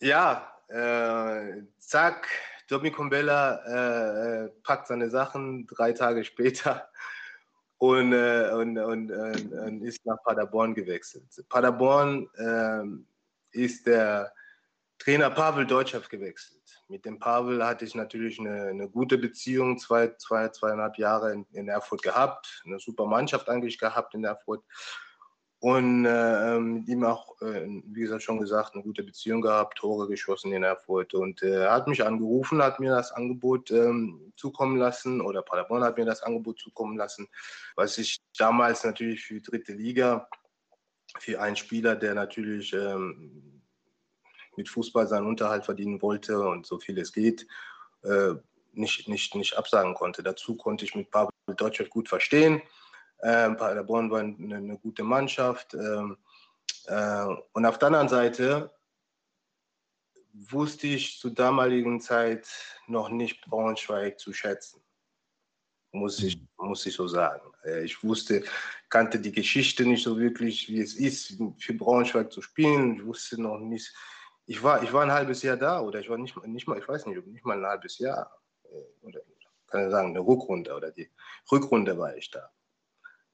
Ja, 0.03 0.51
äh, 0.67 1.63
zack, 1.79 2.27
Domi 2.67 2.91
Kumbela 2.91 3.61
äh, 3.65 4.43
äh, 4.43 4.49
packt 4.61 4.87
seine 4.87 5.09
Sachen 5.09 5.65
drei 5.65 5.93
Tage 5.93 6.25
später 6.25 6.89
und, 7.77 8.11
äh, 8.11 8.51
und, 8.53 8.77
und, 8.77 9.11
und, 9.11 9.81
ist 9.81 10.05
nach 10.05 10.21
Paderborn 10.25 10.75
gewechselt. 10.75 11.23
Paderborn 11.47 12.29
ähm, 12.37 13.07
ist 13.51 13.87
der 13.87 14.33
Trainer 14.99 15.29
Pavel 15.29 15.65
Deutschef 15.65 16.09
gewechselt. 16.09 16.59
Mit 16.89 17.05
dem 17.05 17.17
Pavel 17.17 17.65
hatte 17.65 17.85
ich 17.85 17.95
natürlich 17.95 18.41
eine, 18.41 18.63
eine 18.63 18.89
gute 18.89 19.17
Beziehung, 19.17 19.77
zwei, 19.77 20.13
zwei, 20.17 20.49
zweieinhalb 20.49 20.97
Jahre 20.97 21.31
in, 21.31 21.45
in, 21.53 21.69
Erfurt 21.69 22.03
gehabt, 22.03 22.61
eine 22.65 22.77
super 22.77 23.05
Mannschaft 23.05 23.47
eigentlich 23.47 23.79
gehabt 23.79 24.15
in 24.15 24.25
Erfurt. 24.25 24.65
Und 25.63 26.03
äh, 26.03 26.59
mit 26.59 26.89
ihm 26.89 27.05
auch, 27.05 27.39
äh, 27.41 27.65
wie 27.85 28.01
gesagt, 28.01 28.21
schon 28.21 28.37
gesagt, 28.37 28.73
eine 28.73 28.83
gute 28.83 29.01
Beziehung 29.01 29.41
gehabt, 29.41 29.77
Tore 29.77 30.09
geschossen 30.09 30.51
in 30.51 30.63
Erfurt. 30.63 31.13
Und 31.13 31.41
äh, 31.41 31.61
er 31.63 31.71
hat 31.71 31.87
mich 31.87 32.05
angerufen, 32.05 32.61
hat 32.61 32.81
mir 32.81 32.91
das 32.91 33.13
Angebot 33.13 33.71
ähm, 33.71 34.33
zukommen 34.35 34.75
lassen, 34.77 35.21
oder 35.21 35.41
Paderborn 35.41 35.85
hat 35.85 35.97
mir 35.97 36.03
das 36.03 36.21
Angebot 36.21 36.59
zukommen 36.59 36.97
lassen, 36.97 37.29
was 37.77 37.97
ich 37.97 38.19
damals 38.37 38.83
natürlich 38.83 39.23
für 39.23 39.39
dritte 39.39 39.71
Liga, 39.71 40.27
für 41.17 41.39
einen 41.39 41.55
Spieler, 41.55 41.95
der 41.95 42.13
natürlich 42.13 42.73
ähm, 42.73 43.61
mit 44.57 44.67
Fußball 44.67 45.07
seinen 45.07 45.27
Unterhalt 45.27 45.63
verdienen 45.63 46.01
wollte 46.01 46.41
und 46.41 46.65
so 46.65 46.77
viel 46.77 46.99
es 46.99 47.13
geht, 47.13 47.47
äh, 48.03 48.33
nicht, 48.73 49.07
nicht, 49.07 49.33
nicht 49.33 49.57
absagen 49.57 49.93
konnte. 49.93 50.23
Dazu 50.23 50.57
konnte 50.57 50.83
ich 50.83 50.93
mit 50.93 51.09
Pavel 51.09 51.31
Deutschland 51.55 51.89
gut 51.89 52.09
verstehen. 52.09 52.61
Ähm, 53.23 53.55
Paderborn 53.55 54.11
war 54.11 54.19
eine, 54.19 54.55
eine 54.57 54.77
gute 54.77 55.03
Mannschaft. 55.03 55.73
Ähm, 55.73 56.17
äh, 56.87 57.25
und 57.53 57.65
auf 57.65 57.79
der 57.79 57.87
anderen 57.87 58.09
Seite 58.09 58.71
wusste 60.33 60.87
ich 60.87 61.19
zur 61.19 61.31
damaligen 61.31 62.01
Zeit 62.01 62.47
noch 62.87 63.09
nicht 63.09 63.45
Braunschweig 63.45 64.19
zu 64.19 64.33
schätzen. 64.33 64.81
Muss 65.91 66.21
ich, 66.21 66.39
muss 66.57 66.85
ich 66.85 66.95
so 66.95 67.07
sagen. 67.07 67.53
Äh, 67.63 67.85
ich 67.85 68.03
wusste, 68.03 68.43
kannte 68.89 69.19
die 69.19 69.31
Geschichte 69.31 69.85
nicht 69.85 70.03
so 70.03 70.17
wirklich, 70.17 70.67
wie 70.67 70.81
es 70.81 70.95
ist, 70.95 71.37
für 71.59 71.73
Braunschweig 71.73 72.31
zu 72.31 72.41
spielen. 72.41 72.95
Ich 72.95 73.05
wusste 73.05 73.41
noch 73.41 73.59
nicht, 73.59 73.93
ich 74.45 74.61
war, 74.61 74.83
ich 74.83 74.91
war 74.91 75.03
ein 75.03 75.11
halbes 75.11 75.43
Jahr 75.43 75.55
da 75.55 75.79
oder 75.79 75.99
ich 75.99 76.09
war 76.09 76.17
nicht, 76.17 76.35
nicht 76.45 76.67
mal, 76.67 76.79
ich 76.79 76.87
weiß 76.87 77.05
nicht, 77.05 77.25
nicht 77.27 77.45
mal 77.45 77.57
ein 77.57 77.65
halbes 77.65 77.99
Jahr. 77.99 78.37
Äh, 78.65 79.05
oder 79.05 79.21
kann 79.67 79.85
ich 79.85 79.91
sagen, 79.91 80.09
eine 80.09 80.19
Rückrunde 80.19 80.75
oder 80.75 80.91
die 80.91 81.09
Rückrunde 81.51 81.97
war 81.97 82.17
ich 82.17 82.29
da. 82.29 82.51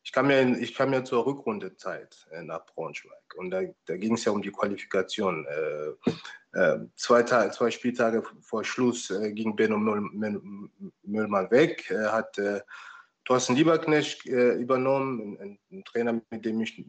Ich 0.04 0.12
kam 0.12 0.30
ja, 0.30 0.40
in, 0.40 0.62
ich 0.62 0.74
kam 0.74 0.94
ja 0.94 1.04
zur 1.04 1.26
Rückrundezeit 1.26 2.28
äh, 2.32 2.42
nach 2.42 2.66
Braunschweig 2.66 3.36
und 3.38 3.52
da, 3.52 3.62
da 3.86 3.98
ging 3.98 4.14
es 4.14 4.26
ja 4.26 4.32
um 4.32 4.42
die 4.42 4.52
Qualifikation. 4.52 5.46
Äh, 5.46 6.12
äh, 6.54 6.80
zwei, 6.96 7.24
zwei 7.24 7.70
Spieltage 7.70 8.24
vor 8.42 8.64
Schluss 8.64 9.12
äh, 9.12 9.32
ging 9.34 9.56
Benno 9.56 9.78
Müll, 9.78 10.02
Müllmann 11.04 11.52
weg, 11.52 11.92
Er 11.92 12.12
hat 12.12 12.38
äh, 12.40 12.62
Thorsten 13.26 13.56
Lieberknecht 13.56 14.26
übernommen, 14.26 15.38
ein, 15.40 15.60
ein, 15.72 15.84
Trainer, 15.84 16.20
mit 16.32 16.46
dem 16.46 16.62
ich 16.62 16.84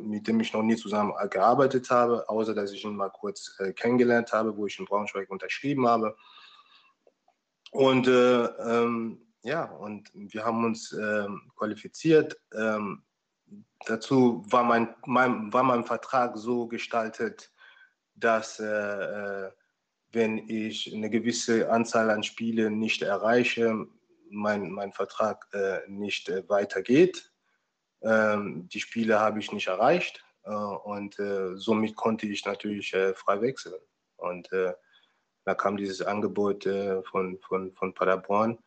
mit 0.00 0.28
dem 0.28 0.40
ich 0.40 0.52
noch 0.52 0.62
nie 0.62 0.76
zusammen 0.76 1.12
gearbeitet 1.30 1.90
habe, 1.90 2.28
außer 2.28 2.54
dass 2.54 2.72
ich 2.72 2.84
ihn 2.84 2.96
mal 2.96 3.10
kurz 3.10 3.56
äh, 3.58 3.72
kennengelernt 3.72 4.32
habe, 4.32 4.56
wo 4.56 4.66
ich 4.66 4.78
in 4.78 4.84
Braunschweig 4.84 5.30
unterschrieben 5.30 5.88
habe. 5.88 6.16
Und 7.72 8.06
äh, 8.06 8.44
ähm, 8.44 9.25
ja, 9.46 9.64
und 9.64 10.10
wir 10.12 10.44
haben 10.44 10.64
uns 10.64 10.92
ähm, 10.92 11.52
qualifiziert. 11.56 12.36
Ähm, 12.52 13.04
dazu 13.86 14.44
war 14.50 14.64
mein, 14.64 14.94
mein, 15.06 15.52
war 15.52 15.62
mein 15.62 15.84
Vertrag 15.84 16.36
so 16.36 16.66
gestaltet, 16.66 17.52
dass 18.16 18.58
äh, 18.58 19.50
wenn 20.10 20.48
ich 20.48 20.92
eine 20.92 21.10
gewisse 21.10 21.70
Anzahl 21.70 22.10
an 22.10 22.24
Spielen 22.24 22.80
nicht 22.80 23.02
erreiche, 23.02 23.86
mein, 24.30 24.72
mein 24.72 24.92
Vertrag 24.92 25.46
äh, 25.52 25.78
nicht 25.86 26.28
äh, 26.28 26.48
weitergeht. 26.48 27.32
Ähm, 28.02 28.68
die 28.68 28.80
Spiele 28.80 29.20
habe 29.20 29.38
ich 29.38 29.52
nicht 29.52 29.68
erreicht 29.68 30.24
äh, 30.42 30.50
und 30.50 31.20
äh, 31.20 31.56
somit 31.56 31.94
konnte 31.94 32.26
ich 32.26 32.44
natürlich 32.44 32.92
äh, 32.94 33.14
frei 33.14 33.40
wechseln. 33.40 33.80
Und 34.16 34.50
äh, 34.52 34.74
da 35.44 35.54
kam 35.54 35.76
dieses 35.76 36.02
Angebot 36.02 36.64
von, 36.64 37.38
von, 37.38 37.72
von 37.72 37.94
Paderborn 37.94 38.58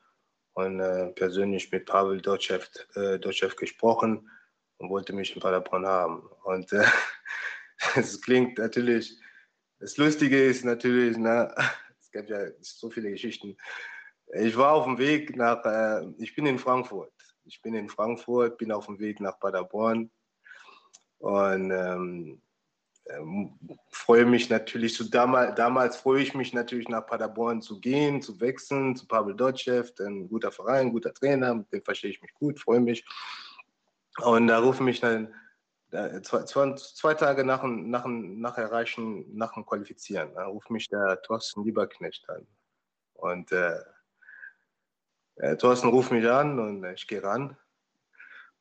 und 0.59 1.15
persönlich 1.15 1.71
mit 1.71 1.85
Pavel 1.85 2.21
Dotschew, 2.21 2.59
Dotschew 2.95 3.49
gesprochen 3.55 4.29
und 4.77 4.89
wollte 4.89 5.13
mich 5.13 5.35
in 5.35 5.41
Paderborn 5.41 5.85
haben. 5.85 6.21
Und 6.43 6.71
es 7.95 8.21
klingt 8.21 8.57
natürlich, 8.57 9.17
das 9.79 9.97
Lustige 9.97 10.43
ist 10.43 10.65
natürlich, 10.65 11.17
na, 11.17 11.53
es 12.01 12.11
gibt 12.11 12.29
ja 12.29 12.47
so 12.61 12.89
viele 12.89 13.11
Geschichten. 13.11 13.55
Ich 14.33 14.55
war 14.57 14.73
auf 14.73 14.85
dem 14.85 14.97
Weg 14.97 15.35
nach, 15.35 15.63
äh, 15.65 16.05
ich 16.17 16.35
bin 16.35 16.45
in 16.45 16.59
Frankfurt. 16.59 17.13
Ich 17.45 17.61
bin 17.61 17.73
in 17.73 17.89
Frankfurt, 17.89 18.57
bin 18.57 18.71
auf 18.71 18.85
dem 18.85 18.99
Weg 18.99 19.19
nach 19.19 19.39
Paderborn 19.39 20.11
und 21.17 21.71
ähm, 21.71 22.41
freue 23.89 24.25
mich 24.25 24.49
natürlich, 24.49 24.95
so 24.95 25.03
damals, 25.03 25.55
damals 25.55 25.97
freue 25.97 26.21
ich 26.21 26.33
mich 26.33 26.53
natürlich 26.53 26.87
nach 26.89 27.05
Paderborn 27.05 27.61
zu 27.61 27.79
gehen, 27.79 28.21
zu 28.21 28.39
wechseln, 28.39 28.95
zu 28.95 29.07
Pavel 29.07 29.35
Dotschew, 29.35 29.83
ein 29.99 30.27
guter 30.27 30.51
Verein, 30.51 30.87
ein 30.87 30.91
guter 30.91 31.13
Trainer, 31.13 31.55
mit 31.55 31.71
dem 31.71 31.83
verstehe 31.83 32.11
ich 32.11 32.21
mich 32.21 32.33
gut, 32.33 32.59
freue 32.59 32.79
mich. 32.79 33.05
Und 34.21 34.47
da 34.47 34.59
rufen 34.59 34.85
mich 34.85 34.99
dann 34.99 35.33
zwei, 35.91 36.43
zwei, 36.43 36.75
zwei, 36.75 37.13
Tage 37.13 37.43
nach, 37.43 37.63
nach, 37.63 38.05
nach 38.05 38.57
Erreichen, 38.57 39.25
nach 39.35 39.53
dem 39.53 39.65
Qualifizieren, 39.65 40.33
da 40.35 40.45
ruft 40.45 40.69
mich 40.69 40.87
der 40.89 41.21
Thorsten 41.21 41.63
Lieberknecht 41.63 42.29
an. 42.29 42.45
Und 43.13 43.51
äh, 43.51 43.79
äh, 45.35 45.57
Thorsten 45.57 45.89
ruft 45.89 46.11
mich 46.11 46.27
an 46.29 46.59
und 46.59 46.83
ich 46.85 47.07
gehe 47.07 47.23
ran. 47.23 47.57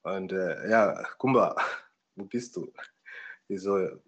Und 0.03 0.32
äh, 0.32 0.70
ja, 0.70 1.03
Kumba, 1.18 1.57
wo 2.16 2.24
bist 2.24 2.57
du? 2.57 2.72
Ich 3.49 3.62
so, 3.62 4.01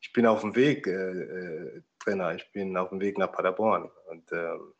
ich 0.00 0.12
bin 0.12 0.26
auf 0.26 0.40
dem 0.40 0.56
Weg, 0.56 0.86
äh, 0.86 0.92
äh, 0.92 1.82
Trainer, 1.98 2.34
ich 2.34 2.50
bin 2.52 2.76
auf 2.76 2.88
dem 2.88 3.00
Weg 3.00 3.18
nach 3.18 3.32
Paderborn. 3.32 3.90
Und, 4.08 4.32
ähm, 4.32 4.74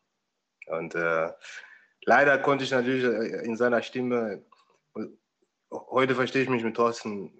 und 0.67 0.95
äh, 0.95 1.31
leider 2.05 2.39
konnte 2.39 2.63
ich 2.63 2.71
natürlich 2.71 3.03
äh, 3.03 3.45
in 3.45 3.55
seiner 3.55 3.81
Stimme, 3.81 4.43
heute 5.71 6.15
verstehe 6.15 6.43
ich 6.43 6.49
mich 6.49 6.63
mit 6.63 6.75
Thorsten 6.75 7.31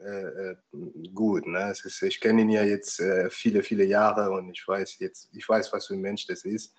gut. 1.13 1.45
Ne? 1.45 1.71
Ist, 1.71 2.01
ich 2.01 2.21
kenne 2.21 2.43
ihn 2.43 2.49
ja 2.49 2.63
jetzt 2.63 3.03
viele, 3.29 3.61
viele 3.61 3.83
Jahre 3.83 4.31
und 4.31 4.49
ich 4.49 4.65
weiß 4.65 4.99
jetzt, 4.99 5.27
ich 5.33 5.49
weiß, 5.49 5.73
was 5.73 5.87
für 5.87 5.95
ein 5.95 6.01
Mensch 6.01 6.27
das 6.27 6.45
ist. 6.45 6.73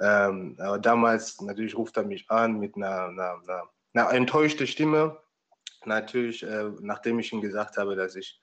Ähm, 0.00 0.56
aber 0.60 0.78
damals, 0.78 1.40
natürlich 1.40 1.76
ruft 1.76 1.96
er 1.96 2.04
mich 2.04 2.30
an 2.30 2.60
mit 2.60 2.76
einer, 2.76 3.06
einer, 3.06 3.40
einer, 3.42 3.70
einer 3.92 4.12
enttäuschten 4.12 4.68
Stimme. 4.68 5.20
Natürlich, 5.84 6.44
äh, 6.44 6.70
nachdem 6.80 7.18
ich 7.18 7.32
ihm 7.32 7.40
gesagt 7.40 7.76
habe, 7.76 7.96
dass 7.96 8.14
ich 8.14 8.40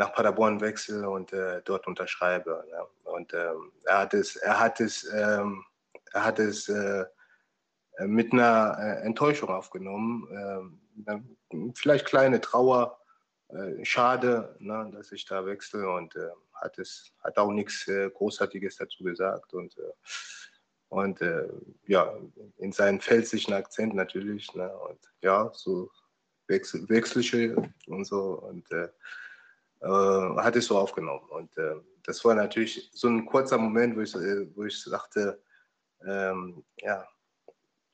nach 0.00 0.14
Paderborn 0.14 0.62
wechsle 0.62 1.08
und 1.08 1.30
äh, 1.34 1.60
dort 1.66 1.86
unterschreibe. 1.86 2.64
Ja. 2.70 2.86
Und 3.04 3.34
ähm, 3.34 3.70
er 3.84 3.98
hat 3.98 4.14
es, 4.14 4.34
er 4.36 4.58
hat 4.58 4.80
es, 4.80 5.04
ähm, 5.12 5.62
er 6.14 6.24
hat 6.24 6.38
es 6.38 6.70
äh, 6.70 7.04
mit 8.06 8.32
einer 8.32 8.78
äh, 8.80 9.04
Enttäuschung 9.04 9.50
aufgenommen. 9.50 10.80
Ähm, 11.06 11.72
vielleicht 11.74 12.06
kleine 12.06 12.40
Trauer, 12.40 12.98
äh, 13.50 13.84
schade, 13.84 14.56
ne, 14.58 14.90
dass 14.90 15.12
ich 15.12 15.26
da 15.26 15.44
wechsle 15.44 15.86
und 15.90 16.16
äh, 16.16 16.30
hat 16.54 16.78
es, 16.78 17.12
hat 17.22 17.36
auch 17.36 17.50
nichts 17.52 17.86
Großartiges 17.86 18.76
dazu 18.76 19.04
gesagt 19.04 19.52
und 19.54 19.76
und 20.88 21.22
äh, 21.22 21.46
ja, 21.86 22.12
in 22.56 22.72
seinen 22.72 23.00
pfälzischen 23.00 23.54
Akzent 23.54 23.94
natürlich. 23.94 24.52
Ne? 24.54 24.68
Und 24.76 24.98
ja, 25.22 25.48
so 25.54 25.88
wechsel, 26.48 26.86
wechselische 26.88 27.54
und 27.86 28.04
so. 28.04 28.40
Und 28.40 28.66
äh, 29.82 29.86
äh, 29.86 30.36
hat 30.36 30.56
es 30.56 30.66
so 30.66 30.78
aufgenommen. 30.78 31.28
Und 31.30 31.56
äh, 31.58 31.76
das 32.04 32.24
war 32.24 32.34
natürlich 32.34 32.90
so 32.92 33.08
ein 33.08 33.26
kurzer 33.26 33.58
Moment, 33.58 33.96
wo 33.96 34.00
ich, 34.00 34.14
äh, 34.14 34.46
wo 34.54 34.64
ich 34.64 34.82
sagte, 34.82 35.42
ähm, 36.06 36.64
ja, 36.78 37.06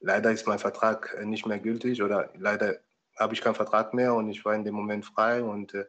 leider 0.00 0.30
ist 0.30 0.46
mein 0.46 0.58
Vertrag 0.58 1.16
nicht 1.24 1.46
mehr 1.46 1.58
gültig 1.58 2.02
oder 2.02 2.30
leider 2.36 2.78
habe 3.18 3.34
ich 3.34 3.40
keinen 3.40 3.54
Vertrag 3.54 3.94
mehr 3.94 4.14
und 4.14 4.28
ich 4.28 4.44
war 4.44 4.54
in 4.54 4.64
dem 4.64 4.74
Moment 4.74 5.04
frei 5.04 5.42
und 5.42 5.74
äh, 5.74 5.86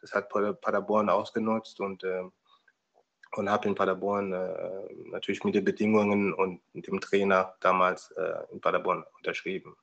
das 0.00 0.12
hat 0.12 0.30
Paderborn 0.30 1.10
ausgenutzt 1.10 1.80
und 1.80 2.04
ähm, 2.04 2.32
und 3.36 3.48
habe 3.48 3.68
in 3.68 3.74
Paderborn 3.74 4.32
äh, 4.32 4.92
natürlich 5.10 5.44
mit 5.44 5.54
den 5.54 5.64
Bedingungen 5.64 6.32
und 6.34 6.60
dem 6.74 7.00
Trainer 7.00 7.54
damals 7.60 8.10
äh, 8.12 8.52
in 8.52 8.60
Paderborn 8.60 9.04
unterschrieben. 9.16 9.76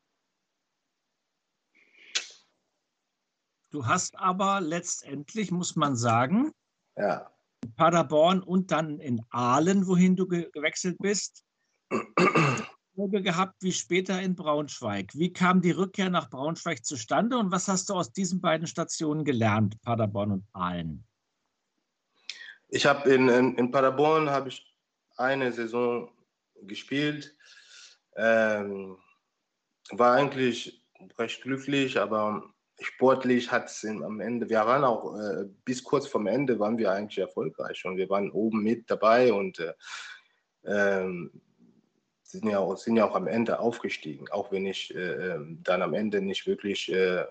Du 3.70 3.86
hast 3.86 4.18
aber 4.18 4.62
letztendlich, 4.62 5.52
muss 5.52 5.76
man 5.76 5.96
sagen, 5.96 6.52
ja. 6.96 7.30
Paderborn 7.76 8.42
und 8.42 8.72
dann 8.72 9.00
in 9.00 9.22
Aalen, 9.30 9.88
wohin 9.88 10.16
du 10.16 10.28
ge 10.28 10.50
gewechselt 10.52 10.98
bist, 11.00 11.44
gehabt 12.96 13.62
wie 13.62 13.72
später 13.72 14.22
in 14.22 14.36
Braunschweig. 14.36 15.14
Wie 15.14 15.32
kam 15.32 15.62
die 15.62 15.72
Rückkehr 15.72 16.10
nach 16.10 16.30
Braunschweig 16.30 16.86
zustande 16.86 17.38
und 17.38 17.52
was 17.52 17.68
hast 17.68 17.90
du 17.90 17.94
aus 17.94 18.12
diesen 18.12 18.42
beiden 18.42 18.68
Stationen 18.68 19.24
gelernt, 19.24 19.80
Paderborn 19.82 20.32
und 20.32 20.46
Aalen? 20.54 21.06
Ich 22.70 22.86
habe 22.86 23.10
in, 23.10 23.30
in, 23.30 23.56
in, 23.56 23.72
Paderborn 23.72 24.30
habe 24.30 24.50
ich 24.50 24.76
eine 25.16 25.52
Saison 25.54 26.12
gespielt. 26.64 27.36
Ähm, 28.16 28.98
war 29.92 30.16
eigentlich 30.16 30.84
recht 31.18 31.42
glücklich, 31.44 32.00
aber 32.00 32.54
sportlich 32.80 33.52
hat 33.52 33.68
es 33.68 33.86
am 33.86 34.20
Ende, 34.20 34.50
wir 34.50 34.60
waren 34.60 34.84
auch 34.84 35.18
äh, 35.18 35.46
bis 35.66 35.84
kurz 35.84 36.08
vorm 36.08 36.28
Ende 36.28 36.60
waren 36.60 36.78
wir 36.78 36.92
eigentlich 36.92 37.18
erfolgreich 37.18 37.84
und 37.86 37.98
wir 37.98 38.10
waren 38.10 38.32
oben 38.32 38.64
mit 38.64 38.90
dabei 38.90 39.34
und 39.34 39.60
äh, 39.60 39.74
ähm, 40.66 41.32
sind, 42.24 42.46
ja 42.46 42.60
auch, 42.60 42.78
sind 42.78 42.98
ja 42.98 43.10
auch 43.10 43.16
am 43.16 43.28
Ende 43.28 43.60
aufgestiegen, 43.60 44.30
auch 44.30 44.52
wenn 44.52 44.66
ich 44.66 44.94
äh, 44.96 45.34
ähm, 45.34 45.60
dann 45.64 45.82
am 45.82 45.94
Ende 45.94 46.22
nicht 46.22 46.46
wirklich 46.46 46.92
äh, 46.92 47.26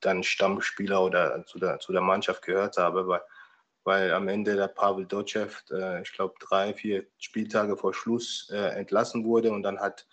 dann 0.00 0.22
Stammspieler 0.22 1.04
oder 1.04 1.44
zu 1.46 1.58
der, 1.58 1.78
zu 1.78 1.92
der 1.92 2.02
Mannschaft 2.02 2.42
gehört 2.42 2.76
habe, 2.76 3.06
weil 3.06 3.20
weil 3.84 4.12
am 4.12 4.28
Ende 4.28 4.54
der 4.56 4.68
Pavel 4.68 5.06
Dotschew, 5.06 5.48
äh, 5.70 6.02
ich 6.02 6.12
glaube, 6.12 6.34
drei, 6.38 6.72
vier 6.74 7.04
Spieltage 7.18 7.76
vor 7.76 7.92
Schluss 7.92 8.48
äh, 8.52 8.78
entlassen 8.78 9.24
wurde 9.24 9.50
und 9.50 9.62
dann 9.62 9.80
hat, 9.80 10.06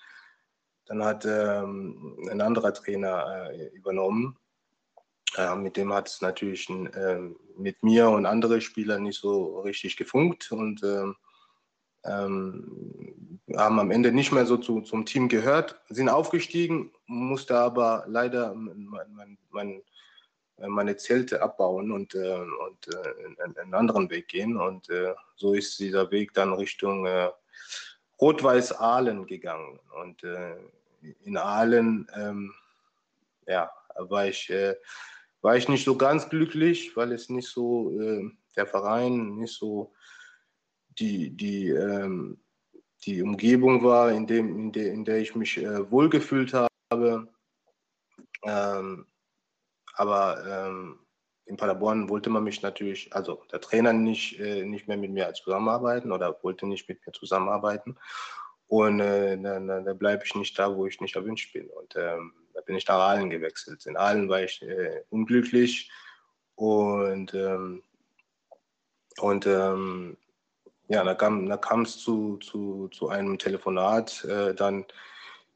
dann 0.90 1.04
hat 1.04 1.26
ähm, 1.26 2.18
ein 2.30 2.42
anderer 2.42 2.74
Trainer 2.74 3.50
äh, 3.52 3.68
übernommen. 3.68 4.38
mit 5.58 5.78
dem 5.78 5.94
hat 5.94 6.08
es 6.10 6.22
natürlich 6.22 6.68
ähm, 6.70 7.38
mit 7.56 7.82
mir 7.84 8.10
und 8.10 8.26
anderen 8.26 8.60
Spielern 8.60 9.04
nicht 9.04 9.20
so 9.20 9.62
richtig 9.62 9.96
gefunkt 9.96 10.52
und 10.52 10.84
ähm, 10.84 11.16
ähm, 12.04 13.40
haben 13.56 13.80
am 13.80 13.92
Ende 13.92 14.12
nicht 14.12 14.32
mehr 14.32 14.46
so 14.46 14.58
zu, 14.58 14.82
zum 14.82 15.06
Team 15.06 15.30
gehört, 15.30 15.80
sind 15.90 16.10
aufgestiegen, 16.10 16.92
musste 17.06 17.58
aber 17.58 18.06
leider 18.08 18.54
mein, 18.56 19.38
mein 19.52 19.84
äh, 20.60 20.68
meine 20.68 20.96
Zelte 20.98 21.42
abbauen 21.42 21.92
und, 21.92 22.16
äh, 22.16 22.40
und 22.40 22.88
äh, 22.94 23.54
einen 23.56 23.74
anderen 23.74 24.10
Weg 24.10 24.28
gehen. 24.28 24.58
Und 24.58 24.90
äh, 24.90 25.14
so 25.36 25.54
ist 25.54 25.80
dieser 25.80 26.12
Weg 26.12 26.34
dann 26.34 26.54
Richtung 26.54 27.06
äh, 27.06 27.30
Rot-Weiß-Aalen 28.20 29.26
gegangen. 29.26 29.80
Und 30.02 30.24
äh, 30.24 30.56
in 31.24 31.38
Aalen 31.38 32.10
ähm, 32.16 32.54
ja, 33.48 33.72
war, 33.96 34.28
ich, 34.28 34.52
war 35.42 35.56
ich 35.56 35.68
nicht 35.68 35.86
so 35.86 35.98
ganz 35.98 36.30
glücklich, 36.30 36.96
weil 36.96 37.12
es 37.12 37.30
nicht 37.30 37.48
so, 37.50 37.92
der 38.56 38.68
Verein 38.68 39.36
nicht 39.36 39.54
so 39.54 39.94
die, 41.00 41.32
die, 41.32 41.70
ähm, 41.70 42.40
die 43.06 43.22
Umgebung 43.22 43.84
war, 43.84 44.12
in, 44.12 44.28
dem, 44.28 44.56
in, 44.56 44.72
der, 44.72 44.94
in 44.94 45.06
der 45.06 45.18
ich 45.18 45.36
mich 45.36 45.58
wohlgefühlt 45.58 46.54
habe. 46.54 47.28
Ähm, 48.44 49.08
aber 49.94 50.46
ähm, 50.48 51.00
in 51.46 51.58
Paderborn 51.58 52.10
wollte 52.10 52.30
man 52.30 52.44
mich 52.44 52.62
natürlich, 52.62 53.14
also 53.14 53.44
der 53.52 53.60
Trainer 53.60 53.92
nicht, 53.92 54.40
äh, 54.40 54.64
nicht 54.64 54.88
mehr 54.88 54.98
mit 54.98 55.12
mir 55.12 55.34
zusammenarbeiten 55.34 56.12
oder 56.12 56.38
wollte 56.44 56.68
nicht 56.68 56.88
mit 56.88 57.06
mir 57.06 57.12
zusammenarbeiten. 57.12 57.98
Und 58.70 59.00
äh, 59.00 59.36
dann, 59.36 59.68
dann 59.68 59.98
bleibe 59.98 60.24
ich 60.24 60.36
nicht 60.36 60.58
da, 60.58 60.76
wo 60.76 60.86
ich 60.86 61.02
nicht 61.02 61.16
erwünscht 61.16 61.54
bin. 61.54 61.68
Und 61.72 61.96
ähm, 61.96 62.34
da 62.54 62.62
bin 62.62 62.76
ich 62.76 62.88
nach 62.88 63.00
Aalen 63.00 63.32
gewechselt. 63.32 63.86
In 63.88 63.98
Aalen 63.98 64.30
war 64.30 64.44
ich 64.44 64.62
äh, 64.62 65.02
unglücklich 65.10 65.92
und, 66.54 67.34
ähm, 67.34 67.82
und 69.20 69.48
ähm, 69.48 70.18
ja, 70.88 71.04
da 71.04 71.16
kam 71.16 71.50
da 71.50 71.58
kam 71.58 71.82
es 71.82 71.98
zu, 71.98 72.38
zu, 72.38 72.90
zu 72.90 73.10
einem 73.10 73.40
Telefonat 73.40 74.24
äh, 74.26 74.54
dann 74.54 74.86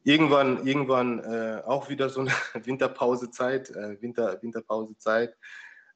irgendwann, 0.04 0.66
irgendwann 0.66 1.20
äh, 1.20 1.62
auch 1.66 1.90
wieder 1.90 2.10
so 2.10 2.22
eine 2.22 2.32
Winterpausezeit, 2.66 3.70
äh, 3.72 4.02
Winter, 4.02 4.42
Winterpausezeit, 4.42 5.38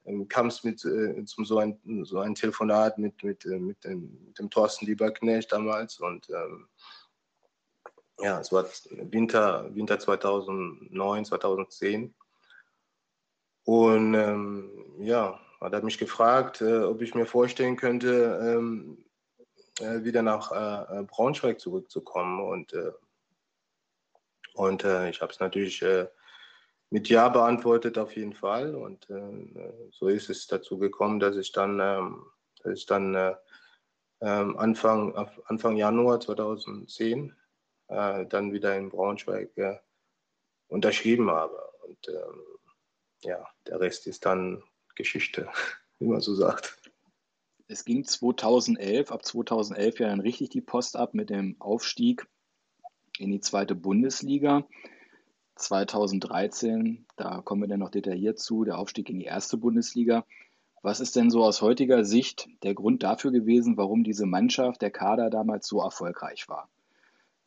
ähm, 0.06 0.28
kam 0.28 0.48
es 0.48 0.64
mit 0.64 0.86
äh, 0.86 1.26
zum 1.26 1.46
so 1.46 1.58
ein, 1.58 1.80
so 2.04 2.20
ein 2.20 2.36
Telefonat 2.36 3.00
mit, 3.00 3.24
mit, 3.24 3.46
äh, 3.46 3.58
mit, 3.58 3.84
dem, 3.84 4.24
mit 4.26 4.38
dem 4.38 4.52
Thorsten 4.52 4.86
Lieberknecht 4.86 5.52
damals 5.52 6.00
und 6.00 6.30
ähm, 6.30 6.68
ja, 8.20 8.40
es 8.40 8.52
war 8.52 8.66
Winter, 8.90 9.74
Winter 9.76 10.00
2009, 10.00 11.26
2010 11.26 12.14
und 13.64 14.14
ähm, 14.14 14.70
ja, 15.00 15.40
hat 15.62 15.74
er 15.74 15.84
mich 15.84 15.98
gefragt, 15.98 16.62
äh, 16.62 16.84
ob 16.84 17.02
ich 17.02 17.16
mir 17.16 17.26
vorstellen 17.26 17.76
könnte, 17.76 18.40
ähm, 18.42 19.06
äh, 19.80 20.04
wieder 20.04 20.22
nach 20.22 20.52
äh, 20.52 21.04
Braunschweig 21.04 21.60
zurückzukommen 21.60 22.42
und 22.42 22.74
und 24.58 24.84
äh, 24.84 25.10
ich 25.10 25.22
habe 25.22 25.32
es 25.32 25.40
natürlich 25.40 25.84
äh, 25.84 26.08
mit 26.90 27.10
Ja 27.10 27.30
beantwortet 27.30 27.98
auf 27.98 28.16
jeden 28.16 28.34
Fall. 28.34 28.76
Und 28.76 29.10
äh, 29.10 29.90
so 29.92 30.08
ist 30.08 30.30
es 30.30 30.48
dazu 30.48 30.78
gekommen, 30.80 31.20
dass 31.20 31.36
ich 31.36 31.52
dann, 31.52 31.80
ähm, 31.80 32.26
dass 32.64 32.80
ich 32.80 32.86
dann 32.88 33.14
äh, 33.14 33.36
ähm, 34.22 34.58
Anfang, 34.58 35.16
Anfang 35.46 35.76
Januar 35.78 36.20
2010 36.20 37.36
äh, 37.88 38.26
dann 38.26 38.54
wieder 38.54 38.78
in 38.78 38.90
Braunschweig 38.90 39.58
äh, 39.58 39.78
unterschrieben 40.68 41.30
habe. 41.32 41.58
Und 41.88 42.08
ähm, 42.10 42.42
ja, 43.22 43.48
der 43.66 43.80
Rest 43.80 44.08
ist 44.08 44.26
dann 44.26 44.64
Geschichte, 44.96 45.50
wie 46.00 46.08
man 46.08 46.22
so 46.22 46.36
sagt. 46.36 46.78
Es 47.68 47.84
ging 47.84 48.06
2011, 48.06 49.12
ab 49.12 49.26
2011 49.26 50.00
ja 50.00 50.08
dann 50.08 50.22
richtig 50.22 50.50
die 50.50 50.62
Post 50.62 50.96
ab 50.96 51.14
mit 51.14 51.30
dem 51.30 51.60
Aufstieg 51.60 52.26
in 53.18 53.32
die 53.32 53.42
zweite 53.42 53.76
Bundesliga. 53.76 54.66
2013, 55.56 57.08
da 57.16 57.42
kommen 57.42 57.64
wir 57.64 57.68
dann 57.68 57.80
noch 57.80 57.90
detailliert 57.90 58.40
zu, 58.40 58.64
der 58.64 58.78
Aufstieg 58.78 59.10
in 59.10 59.20
die 59.20 59.26
erste 59.26 59.58
Bundesliga. 59.58 60.26
Was 60.84 61.00
ist 61.00 61.16
denn 61.16 61.32
so 61.32 61.44
aus 61.44 61.62
heutiger 61.62 62.06
Sicht 62.06 62.48
der 62.64 62.76
Grund 62.76 63.04
dafür 63.04 63.32
gewesen, 63.32 63.76
warum 63.76 64.04
diese 64.04 64.26
Mannschaft, 64.26 64.82
der 64.82 64.92
Kader 64.92 65.30
damals 65.30 65.68
so 65.68 65.82
erfolgreich 65.82 66.48
war? 66.48 66.70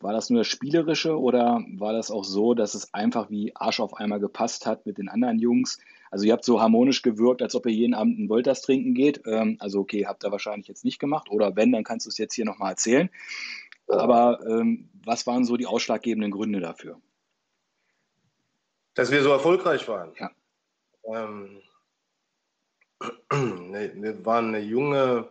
War 0.03 0.13
das 0.13 0.29
nur 0.29 0.41
das 0.41 0.47
Spielerische 0.47 1.19
oder 1.19 1.63
war 1.77 1.93
das 1.93 2.11
auch 2.11 2.23
so, 2.23 2.53
dass 2.53 2.73
es 2.73 2.93
einfach 2.93 3.29
wie 3.29 3.55
Arsch 3.55 3.79
auf 3.79 3.93
einmal 3.95 4.19
gepasst 4.19 4.65
hat 4.65 4.85
mit 4.85 4.97
den 4.97 5.09
anderen 5.09 5.39
Jungs? 5.39 5.79
Also 6.09 6.25
ihr 6.25 6.33
habt 6.33 6.43
so 6.43 6.61
harmonisch 6.61 7.01
gewirkt, 7.01 7.41
als 7.41 7.55
ob 7.55 7.65
ihr 7.65 7.71
jeden 7.71 7.93
Abend 7.93 8.17
einen 8.17 8.29
Wolters 8.29 8.61
trinken 8.61 8.93
geht. 8.93 9.21
Ähm, 9.25 9.57
also 9.59 9.79
okay, 9.79 10.05
habt 10.05 10.23
ihr 10.23 10.31
wahrscheinlich 10.31 10.67
jetzt 10.67 10.83
nicht 10.83 10.99
gemacht. 10.99 11.29
Oder 11.29 11.55
wenn, 11.55 11.71
dann 11.71 11.83
kannst 11.83 12.05
du 12.05 12.09
es 12.09 12.17
jetzt 12.17 12.33
hier 12.33 12.45
nochmal 12.45 12.71
erzählen. 12.71 13.09
Aber 13.87 14.39
ähm, 14.45 14.89
was 15.05 15.27
waren 15.27 15.45
so 15.45 15.57
die 15.57 15.65
ausschlaggebenden 15.65 16.31
Gründe 16.31 16.59
dafür? 16.59 16.99
Dass 18.93 19.11
wir 19.11 19.23
so 19.23 19.31
erfolgreich 19.31 19.87
waren. 19.87 20.13
Ja. 20.19 20.31
Ähm, 21.05 21.61
wir 23.29 24.25
waren 24.25 24.49
eine 24.49 24.59
junge, 24.59 25.29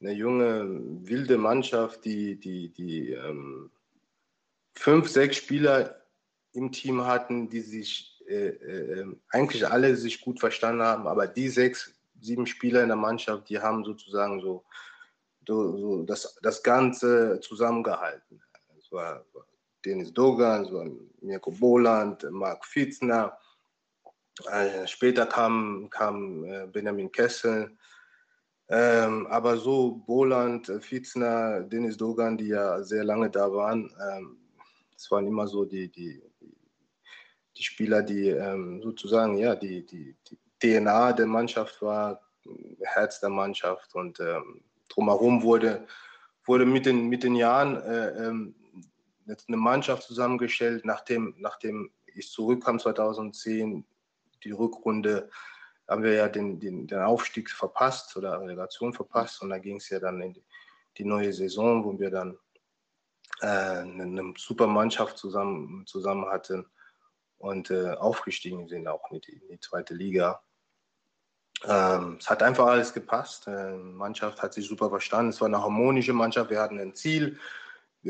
eine 0.00 0.12
junge, 0.12 0.80
wilde 1.06 1.38
Mannschaft, 1.38 2.04
die, 2.04 2.36
die, 2.40 2.70
die 2.72 3.12
ähm, 3.12 3.70
fünf, 4.80 5.08
sechs 5.08 5.36
Spieler 5.36 5.96
im 6.52 6.72
Team 6.72 7.06
hatten, 7.06 7.48
die 7.48 7.60
sich 7.60 8.20
äh, 8.26 8.48
äh, 8.48 9.16
eigentlich 9.30 9.66
alle 9.66 9.96
sich 9.96 10.20
gut 10.20 10.40
verstanden 10.40 10.82
haben, 10.82 11.06
aber 11.06 11.26
die 11.26 11.48
sechs, 11.48 11.92
sieben 12.20 12.46
Spieler 12.46 12.82
in 12.82 12.88
der 12.88 12.96
Mannschaft, 12.96 13.48
die 13.48 13.58
haben 13.58 13.84
sozusagen 13.84 14.40
so 14.40 14.64
so, 15.46 15.76
so 15.76 16.02
das, 16.04 16.38
das 16.42 16.62
Ganze 16.62 17.40
zusammengehalten. 17.40 18.42
Es 18.78 18.90
war 18.92 19.24
Dennis 19.84 20.12
Dogan, 20.12 20.64
es 20.64 20.72
war 20.72 20.86
Mirko 21.20 21.50
Boland, 21.50 22.24
Marc 22.30 22.64
Fietzner. 22.64 23.36
Äh, 24.50 24.86
später 24.86 25.26
kam, 25.26 25.88
kam 25.90 26.44
äh, 26.44 26.66
Benjamin 26.66 27.10
Kessel. 27.10 27.76
Ähm, 28.68 29.26
aber 29.26 29.56
so 29.56 30.02
Boland, 30.06 30.70
Fietzner, 30.80 31.62
Dennis 31.62 31.96
Dogan, 31.96 32.38
die 32.38 32.48
ja 32.48 32.82
sehr 32.82 33.02
lange 33.02 33.28
da 33.28 33.52
waren, 33.52 33.92
ähm, 34.12 34.39
das 35.00 35.10
waren 35.10 35.26
immer 35.26 35.46
so 35.46 35.64
die, 35.64 35.88
die, 35.90 36.22
die 37.56 37.62
Spieler, 37.62 38.02
die 38.02 38.28
ähm, 38.28 38.82
sozusagen 38.82 39.38
ja, 39.38 39.54
die, 39.54 39.86
die, 39.86 40.14
die 40.28 40.38
DNA 40.58 41.14
der 41.14 41.24
Mannschaft 41.24 41.80
war, 41.80 42.20
Herz 42.82 43.18
der 43.20 43.30
Mannschaft 43.30 43.94
und 43.94 44.20
ähm, 44.20 44.62
drumherum 44.88 45.42
wurde, 45.42 45.86
wurde 46.44 46.66
mit, 46.66 46.84
den, 46.84 47.08
mit 47.08 47.22
den 47.22 47.34
Jahren 47.34 47.80
äh, 47.80 48.26
ähm, 48.26 48.54
eine 49.26 49.56
Mannschaft 49.56 50.02
zusammengestellt, 50.02 50.84
nachdem, 50.84 51.34
nachdem 51.38 51.90
ich 52.04 52.30
zurückkam 52.30 52.78
2010, 52.78 53.86
die 54.44 54.50
Rückrunde, 54.50 55.30
haben 55.88 56.02
wir 56.02 56.12
ja 56.12 56.28
den, 56.28 56.60
den, 56.60 56.86
den 56.86 56.98
Aufstieg 56.98 57.48
verpasst 57.48 58.14
oder 58.18 58.38
Relegation 58.38 58.92
verpasst 58.92 59.40
und 59.40 59.48
da 59.48 59.56
ging 59.56 59.76
es 59.76 59.88
ja 59.88 59.98
dann 59.98 60.20
in 60.20 60.34
die, 60.98 61.04
neue 61.04 61.32
Saison, 61.32 61.84
wo 61.84 61.98
wir 61.98 62.10
dann 62.10 62.36
äh, 63.40 63.46
eine, 63.46 64.02
eine, 64.02 64.34
super 64.36 64.66
Mannschaft 64.66 65.18
zusammen, 65.18 65.86
zusammen 65.86 66.26
hatten 66.26 66.66
und 67.38 67.70
äh, 67.70 67.90
aufgestiegen 67.92 68.68
sind 68.68 68.86
auch 68.86 69.10
in 69.10 69.20
die, 69.20 69.32
in 69.32 69.48
die 69.48 69.60
zweite 69.60 69.94
Liga. 69.94 70.42
Ähm, 71.64 72.16
es 72.18 72.28
hat 72.28 72.42
einfach 72.42 72.66
alles 72.66 72.92
gepasst. 72.92 73.46
Die 73.46 73.50
äh, 73.50 73.76
Mannschaft 73.76 74.42
hat 74.42 74.54
sich 74.54 74.66
super 74.66 74.88
verstanden. 74.88 75.30
Es 75.30 75.40
war 75.40 75.48
eine 75.48 75.62
harmonische 75.62 76.12
Mannschaft. 76.12 76.50
Wir 76.50 76.60
hatten 76.60 76.78
ein 76.78 76.94
Ziel. 76.94 77.38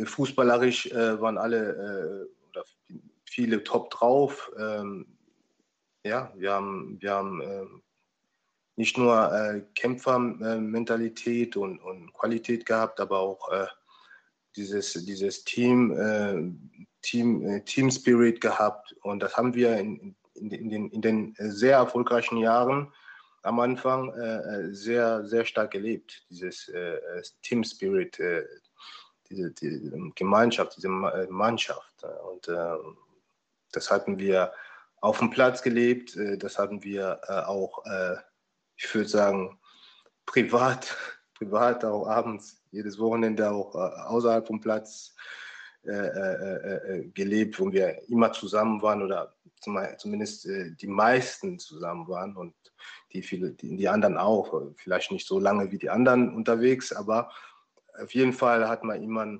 Fußballerisch 0.05 0.87
äh, 0.93 1.20
waren 1.20 1.37
alle 1.37 2.28
äh, 2.28 2.49
oder 2.49 2.64
viele 3.24 3.64
top 3.64 3.91
drauf. 3.91 4.53
Ähm, 4.57 5.18
ja, 6.05 6.33
wir 6.37 6.53
haben, 6.53 6.97
wir 7.01 7.12
haben 7.12 7.41
äh, 7.41 7.66
nicht 8.76 8.97
nur 8.97 9.33
äh, 9.33 9.62
Kämpfermentalität 9.74 11.57
und, 11.57 11.81
und, 11.81 12.12
Qualität 12.12 12.64
gehabt, 12.64 13.01
aber 13.01 13.18
auch 13.18 13.51
dieses, 14.57 14.92
dieses 14.92 15.44
Team, 15.44 16.61
Team, 17.03 17.64
Team 17.64 17.90
Spirit 17.90 18.40
gehabt. 18.40 18.94
Und 19.03 19.20
das 19.20 19.36
haben 19.36 19.55
wir 19.55 19.76
in, 19.78 20.14
in, 20.34 20.68
den, 20.70 20.90
in 20.90 21.03
den 21.03 21.34
sehr 21.38 21.76
erfolgreichen 21.76 22.38
Jahren 22.38 22.92
am 23.42 23.61
Anfang 23.61 24.12
äh, 24.14 24.36
äh, 24.36 24.74
sehr, 24.74 25.24
sehr 25.24 25.44
stark 25.44 25.70
gelebt, 25.70 26.24
dieses 26.30 26.68
äh, 26.68 26.96
äh 26.96 27.22
Team 27.42 27.64
Spirit, 27.64 28.18
äh, 28.20 28.44
diese 29.28 29.51
die 29.53 30.12
Gemeinschaft, 30.14 30.76
diese 30.76 30.88
Mannschaft. 30.88 32.05
Und 32.30 32.48
äh, 32.48 32.76
das 33.72 33.90
hatten 33.90 34.18
wir 34.18 34.53
auf 35.01 35.18
dem 35.18 35.30
Platz 35.30 35.62
gelebt, 35.62 36.18
das 36.38 36.59
hatten 36.59 36.82
wir 36.82 37.20
auch, 37.48 37.82
ich 38.76 38.94
würde 38.94 39.09
sagen, 39.09 39.59
privat, 40.26 40.94
privat 41.34 41.84
auch 41.84 42.07
abends, 42.07 42.59
jedes 42.71 42.99
Wochenende 42.99 43.51
auch 43.51 43.75
außerhalb 43.75 44.47
vom 44.47 44.61
Platz 44.61 45.14
gelebt, 45.83 47.59
wo 47.59 47.73
wir 47.73 48.07
immer 48.09 48.33
zusammen 48.33 48.83
waren 48.83 49.03
oder 49.03 49.35
zumindest 49.97 50.47
die 50.47 50.87
meisten 50.87 51.59
zusammen 51.59 52.07
waren 52.07 52.37
und 52.37 52.55
die, 53.12 53.23
viele, 53.23 53.53
die, 53.53 53.89
anderen 53.89 54.16
auch. 54.16 54.73
Vielleicht 54.77 55.11
nicht 55.11 55.27
so 55.27 55.39
lange 55.39 55.71
wie 55.73 55.79
die 55.79 55.91
anderen 55.91 56.35
unterwegs, 56.35 56.93
aber 56.93 57.31
auf 58.01 58.14
jeden 58.14 58.33
Fall 58.33 58.68
hat 58.68 58.85
man 58.85 59.03
immer, 59.03 59.39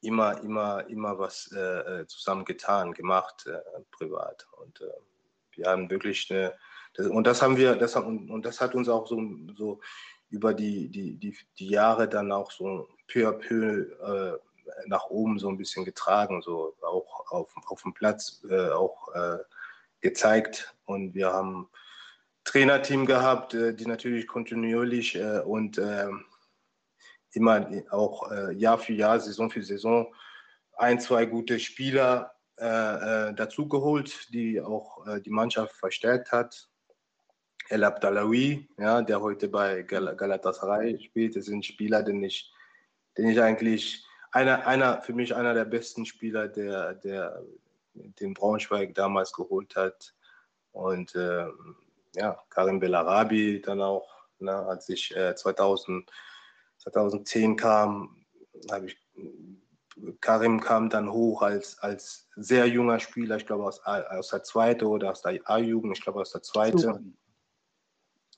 immer, 0.00 0.42
immer, 0.42 0.86
immer 0.88 1.18
was 1.18 1.50
äh, 1.52 2.00
äh 2.00 2.06
zusammen 2.06 2.44
getan, 2.44 2.92
gemacht, 2.92 3.46
äh, 3.46 3.60
privat. 3.90 4.46
Und 4.58 4.80
äh, 4.80 4.84
wir 5.52 5.66
haben 5.66 5.90
wirklich 5.90 6.30
eine, 6.30 6.54
und 7.10 7.26
das 7.26 7.42
haben 7.42 7.56
wir, 7.56 7.76
das 7.76 7.94
haben, 7.94 8.30
und 8.30 8.46
das 8.46 8.60
hat 8.60 8.74
uns 8.74 8.88
auch 8.88 9.06
so, 9.06 9.20
so 9.54 9.80
über 10.30 10.54
die, 10.54 10.88
die, 10.88 11.16
die, 11.16 11.36
die 11.58 11.68
Jahre 11.68 12.08
dann 12.08 12.32
auch 12.32 12.50
so 12.50 12.88
peu 13.08 13.28
à 13.28 13.32
peu 13.32 13.90
äh, 14.02 14.38
nach 14.86 15.06
oben 15.06 15.38
so 15.38 15.48
ein 15.48 15.56
bisschen 15.56 15.84
getragen, 15.84 16.42
so 16.42 16.74
auch 16.82 17.30
auf, 17.30 17.54
auf 17.66 17.82
dem 17.82 17.94
Platz 17.94 18.44
äh, 18.48 18.70
auch 18.70 19.14
äh, 19.14 19.38
gezeigt. 20.00 20.74
Und 20.84 21.14
wir 21.14 21.32
haben 21.32 21.68
Trainerteam 22.46 23.06
gehabt, 23.06 23.54
äh, 23.54 23.74
die 23.74 23.86
natürlich 23.86 24.26
kontinuierlich 24.26 25.16
äh, 25.16 25.40
und 25.40 25.78
ähm, 25.78 26.24
immer 27.32 27.68
auch 27.90 28.30
äh, 28.30 28.52
Jahr 28.54 28.78
für 28.78 28.94
Jahr, 28.94 29.20
Saison 29.20 29.50
für 29.50 29.62
Saison 29.62 30.14
ein, 30.78 31.00
zwei 31.00 31.26
gute 31.26 31.58
Spieler 31.58 32.32
dazugeholt, 32.58 34.32
die 34.32 34.62
auch 34.62 35.04
die 35.20 35.30
Mannschaft 35.30 35.74
verstärkt 35.74 36.32
hat. 36.32 36.70
El 37.68 37.84
Abdalawi, 37.84 38.68
ja, 38.78 39.02
der 39.02 39.20
heute 39.20 39.48
bei 39.48 39.82
Gal 39.82 40.14
Galatasaray 40.16 40.98
spielt, 41.00 41.36
das 41.36 41.46
sind 41.46 41.64
Spieler, 41.64 42.02
den 42.02 42.22
ich, 42.22 42.52
den 43.16 43.28
ich 43.28 43.40
eigentlich 43.40 44.06
einer, 44.30 44.66
einer, 44.66 45.02
für 45.02 45.12
mich 45.12 45.34
einer 45.34 45.54
der 45.54 45.64
besten 45.64 46.06
Spieler, 46.06 46.48
der, 46.48 46.94
der 46.94 47.42
den 47.94 48.34
Braunschweig 48.34 48.94
damals 48.94 49.32
geholt 49.32 49.74
hat. 49.76 50.14
Und 50.72 51.14
äh, 51.14 51.46
ja, 52.14 52.38
Karim 52.50 52.78
Bellarabi 52.78 53.62
dann 53.62 53.80
auch, 53.80 54.08
ne, 54.38 54.54
als 54.54 54.88
ich 54.88 55.16
äh, 55.16 55.34
2000, 55.34 56.10
2010 56.78 57.56
kam, 57.56 58.24
habe 58.70 58.86
ich 58.86 58.98
Karim 60.20 60.60
kam 60.60 60.90
dann 60.90 61.10
hoch 61.10 61.40
als, 61.42 61.78
als 61.78 62.28
sehr 62.36 62.66
junger 62.66 63.00
Spieler, 63.00 63.36
ich 63.36 63.46
glaube 63.46 63.64
aus, 63.64 63.80
aus 63.80 64.28
der 64.28 64.42
zweiten 64.42 64.84
oder 64.84 65.10
aus 65.10 65.22
der 65.22 65.40
A-Jugend, 65.44 65.96
ich 65.96 66.02
glaube 66.02 66.20
aus 66.20 66.32
der 66.32 66.42
zweiten. 66.42 67.16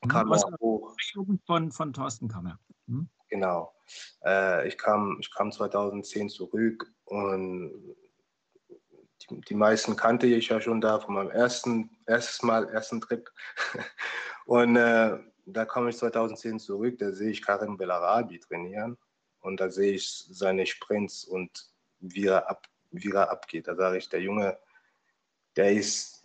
Kam 0.06 0.32
er 0.32 0.42
hoch. 0.60 0.94
Jugend 1.12 1.42
von, 1.44 1.72
von 1.72 1.92
Thorsten 1.92 2.28
Kammer. 2.28 2.58
Hm? 2.86 3.08
Genau. 3.28 3.74
Äh, 4.24 4.68
ich, 4.68 4.78
kam, 4.78 5.18
ich 5.20 5.32
kam 5.32 5.50
2010 5.50 6.28
zurück 6.28 6.92
und 7.04 7.96
die, 9.22 9.40
die, 9.40 9.54
meisten 9.54 9.96
kannte 9.96 10.26
ich 10.26 10.48
ja 10.48 10.60
schon 10.60 10.80
da 10.80 11.00
von 11.00 11.14
meinem 11.14 11.30
ersten 11.30 11.90
erstes 12.06 12.42
Mal, 12.42 12.68
ersten 12.68 13.00
Trip. 13.00 13.28
und 14.46 14.76
äh, 14.76 15.18
da 15.46 15.64
komme 15.64 15.90
ich 15.90 15.96
2010 15.96 16.60
zurück, 16.60 16.98
da 16.98 17.12
sehe 17.12 17.30
ich 17.30 17.42
Karim 17.42 17.76
Bellarabi 17.76 18.38
trainieren 18.38 18.96
und 19.40 19.60
da 19.60 19.70
sehe 19.70 19.92
ich 19.92 20.08
seine 20.08 20.66
Sprints 20.66 21.24
und 21.24 21.70
wie 22.00 22.26
er, 22.26 22.48
ab, 22.48 22.66
wie 22.90 23.10
er 23.10 23.30
abgeht. 23.30 23.66
Da 23.66 23.74
sage 23.74 23.98
ich, 23.98 24.08
der 24.08 24.20
Junge, 24.20 24.58
der 25.56 25.72
ist 25.72 26.22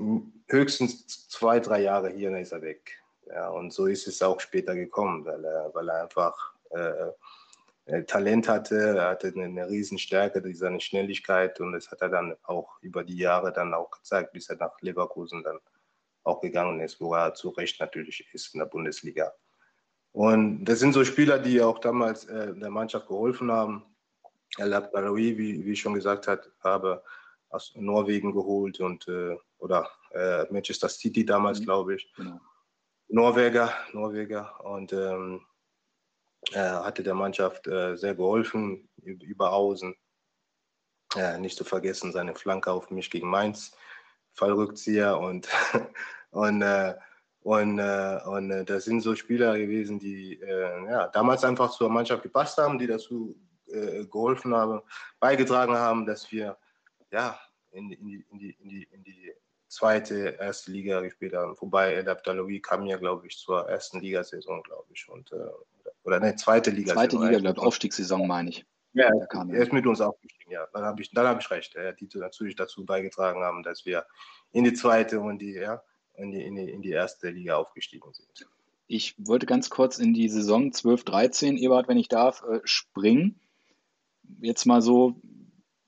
höchstens 0.48 1.28
zwei, 1.30 1.60
drei 1.60 1.82
Jahre 1.82 2.12
hier, 2.12 2.30
dann 2.30 2.42
ist 2.42 2.52
er 2.52 2.62
weg. 2.62 3.03
Ja, 3.28 3.50
und 3.50 3.74
so 3.74 3.88
ist 3.88 4.08
es 4.08 4.22
auch 4.22 4.40
später 4.40 4.76
gekommen, 4.76 5.26
weil 5.26 5.44
er, 5.44 5.74
weil 5.74 5.90
er 5.90 6.04
einfach 6.04 6.54
äh, 6.72 7.12
äh 7.86 8.04
Talent 8.06 8.48
hatte, 8.48 8.96
er 8.98 9.10
hatte 9.10 9.28
eine, 9.28 9.46
eine 9.46 9.70
Riesenstärke, 9.70 10.42
seine 10.54 10.80
Schnelligkeit 10.80 11.60
und 11.60 11.74
das 11.74 11.90
hat 11.92 12.02
er 12.02 12.10
dann 12.10 12.36
auch 12.44 12.78
über 12.82 13.04
die 13.04 13.18
Jahre 13.18 13.52
dann 13.54 13.74
auch 13.74 13.92
gezeigt, 13.92 14.34
bis 14.34 14.50
er 14.50 14.58
nach 14.58 14.80
Leverkusen 14.82 15.44
dann 15.44 15.60
auch 16.24 16.42
gegangen 16.42 16.80
ist, 16.80 17.00
wo 17.02 17.14
er 17.14 17.34
zu 17.34 17.50
Recht 17.50 17.80
natürlich 17.80 18.26
ist 18.34 18.54
in 18.54 18.60
der 18.60 18.68
Bundesliga. 18.68 19.34
Und 20.14 20.66
das 20.66 20.80
sind 20.80 20.94
so 20.94 21.04
Spieler, 21.04 21.40
die 21.40 21.62
auch 21.62 21.80
damals 21.80 22.26
äh, 22.26 22.54
der 22.54 22.70
Mannschaft 22.70 23.08
geholfen 23.08 23.52
haben. 23.52 23.84
El 24.58 24.74
Abdalawi, 24.74 25.38
wie, 25.38 25.66
wie 25.66 25.72
ich 25.72 25.82
schon 25.82 25.96
gesagt 25.96 26.28
hat, 26.28 26.52
habe 26.64 27.04
aus 27.50 27.74
Norwegen 27.76 28.32
geholt 28.32 28.80
und 28.80 29.08
äh, 29.08 29.36
oder 29.58 29.90
äh, 30.12 30.46
Manchester 30.52 30.90
City 30.90 31.26
damals, 31.26 31.60
mhm. 31.60 31.64
glaube 31.66 31.96
ich. 31.96 32.14
Genau. 32.16 32.40
Norweger, 33.14 33.72
Norweger 33.94 34.60
und 34.66 34.92
ähm, 34.92 35.46
er 36.52 36.84
hatte 36.84 37.04
der 37.04 37.14
Mannschaft 37.14 37.68
äh, 37.68 37.96
sehr 37.96 38.16
geholfen 38.16 38.90
über 39.04 39.54
Außen. 39.54 39.96
nicht 41.38 41.56
zu 41.56 41.64
vergessen 41.64 42.12
seine 42.12 42.34
Flanke 42.34 42.72
auf 42.72 42.90
mich 42.90 43.12
gegen 43.12 43.30
Mainz, 43.30 43.78
Fallrückzieher 44.34 45.20
und 45.20 45.48
und 46.32 46.64
äh, 46.64 46.96
und, 47.42 47.78
äh, 47.78 48.20
und 48.26 48.52
äh, 48.52 48.66
das 48.66 48.86
sind 48.86 49.02
so 49.02 49.16
Spieler 49.16 49.58
gewesen, 49.60 50.00
die 50.00 50.40
äh, 50.42 50.86
ja, 50.90 51.08
damals 51.10 51.44
einfach 51.44 51.70
zur 51.72 51.90
Mannschaft 51.90 52.24
gepasst 52.24 52.58
haben, 52.58 52.80
die 52.80 52.88
dazu 52.88 53.36
äh, 53.68 54.06
geholfen 54.06 54.56
haben, 54.56 54.82
beigetragen 55.20 55.76
haben, 55.76 56.06
dass 56.06 56.32
wir 56.32 56.58
ja, 57.12 57.38
in, 57.72 57.92
in, 57.92 58.08
die, 58.08 58.26
in, 58.32 58.40
die, 58.40 58.52
in, 58.54 58.70
die, 58.70 58.84
in 58.92 59.04
die 59.04 59.34
zweite, 59.74 60.38
erste 60.40 60.72
Liga 60.72 61.02
gespielt 61.02 61.34
haben. 61.34 61.56
Wobei 61.60 61.94
El 61.94 62.08
Abdaloui 62.08 62.60
kam 62.62 62.86
ja, 62.86 62.98
glaube 62.98 63.28
ich, 63.28 63.38
zur 63.38 63.68
ersten 63.68 64.00
Ligasaison, 64.00 64.62
glaube 64.64 64.88
ich. 64.94 65.08
Und, 65.10 65.32
äh, 65.32 65.36
oder 66.04 66.20
ne, 66.20 66.36
zweite 66.36 66.70
Liga. 66.70 66.94
Zweite 66.94 67.18
Liga, 67.18 67.40
glaube 67.40 67.60
ich, 67.60 67.66
Aufstiegssaison, 67.66 68.28
meine 68.28 68.50
ich. 68.50 68.66
Ja, 68.94 69.08
er, 69.08 69.50
er 69.50 69.64
ist 69.64 69.74
mit 69.74 69.88
uns 69.88 70.02
aufgestiegen, 70.02 70.52
ja. 70.52 70.68
Dann 70.72 70.84
habe 70.84 71.02
ich, 71.02 71.12
hab 71.16 71.40
ich 71.40 71.50
recht, 71.50 71.74
ja, 71.74 71.92
die 71.92 72.08
natürlich 72.14 72.56
dazu 72.56 72.86
beigetragen 72.86 73.42
haben, 73.42 73.64
dass 73.64 73.86
wir 73.86 74.06
in 74.52 74.64
die 74.64 74.74
zweite 74.74 75.20
und 75.20 75.40
die, 75.40 75.54
ja, 75.54 75.82
in 76.16 76.32
die, 76.32 76.44
in 76.44 76.56
die, 76.56 76.70
in 76.70 76.82
die 76.84 76.92
erste 76.92 77.30
Liga 77.30 77.56
aufgestiegen 77.56 78.14
sind. 78.14 78.48
Ich 78.86 79.16
wollte 79.18 79.48
ganz 79.48 79.72
kurz 79.72 79.98
in 79.98 80.14
die 80.14 80.30
Saison 80.30 80.70
12-13, 80.70 81.58
Ebert, 81.58 81.88
wenn 81.88 81.98
ich 81.98 82.10
darf, 82.10 82.44
äh, 82.44 82.60
springen. 82.66 83.40
Jetzt 84.40 84.66
mal 84.66 84.84
so, 84.84 85.16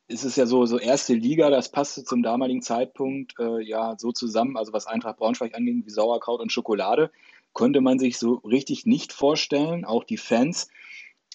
ist 0.07 0.23
es 0.23 0.35
ja 0.35 0.45
so, 0.45 0.65
so 0.65 0.77
erste 0.77 1.13
Liga, 1.13 1.49
das 1.49 1.71
passte 1.71 2.03
zum 2.03 2.21
damaligen 2.21 2.61
Zeitpunkt 2.61 3.33
äh, 3.39 3.61
ja 3.61 3.95
so 3.97 4.11
zusammen, 4.11 4.57
also 4.57 4.71
was 4.71 4.87
Eintracht 4.87 5.17
Braunschweig 5.17 5.55
anging, 5.55 5.83
wie 5.85 5.89
Sauerkraut 5.89 6.41
und 6.41 6.51
Schokolade, 6.51 7.11
konnte 7.53 7.81
man 7.81 7.97
sich 7.97 8.17
so 8.17 8.35
richtig 8.35 8.85
nicht 8.85 9.13
vorstellen. 9.13 9.85
Auch 9.85 10.03
die 10.03 10.17
Fans 10.17 10.67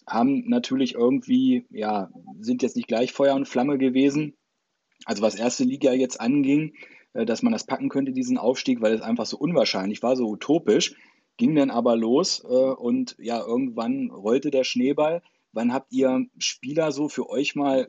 haben 0.07 0.49
natürlich 0.49 0.95
irgendwie, 0.95 1.67
ja, 1.71 2.11
sind 2.41 2.63
jetzt 2.63 2.77
nicht 2.77 2.89
gleich 2.89 3.13
Feuer 3.13 3.35
und 3.35 3.49
Flamme 3.49 3.79
gewesen. 3.79 4.37
Also 5.05 5.23
was 5.23 5.35
erste 5.35 5.65
Liga 5.65 5.93
jetzt 5.93 6.21
anging, 6.21 6.75
äh, 7.15 7.25
dass 7.25 7.43
man 7.43 7.53
das 7.53 7.65
packen 7.65 7.89
könnte, 7.89 8.13
diesen 8.13 8.39
Aufstieg, 8.39 8.83
weil 8.83 8.95
es 8.95 9.01
einfach 9.01 9.27
so 9.27 9.37
unwahrscheinlich 9.37 10.03
war, 10.03 10.17
so 10.17 10.29
utopisch. 10.29 10.95
Ging 11.39 11.55
dann 11.55 11.71
aber 11.71 11.97
los 11.97 12.45
äh, 12.45 12.47
und 12.47 13.17
ja, 13.19 13.41
irgendwann 13.41 14.11
rollte 14.11 14.51
der 14.51 14.63
Schneeball. 14.63 15.23
Wann 15.53 15.73
habt 15.73 15.93
ihr 15.93 16.27
Spieler 16.39 16.93
so 16.93 17.09
für 17.09 17.29
euch 17.29 17.57
mal 17.57 17.89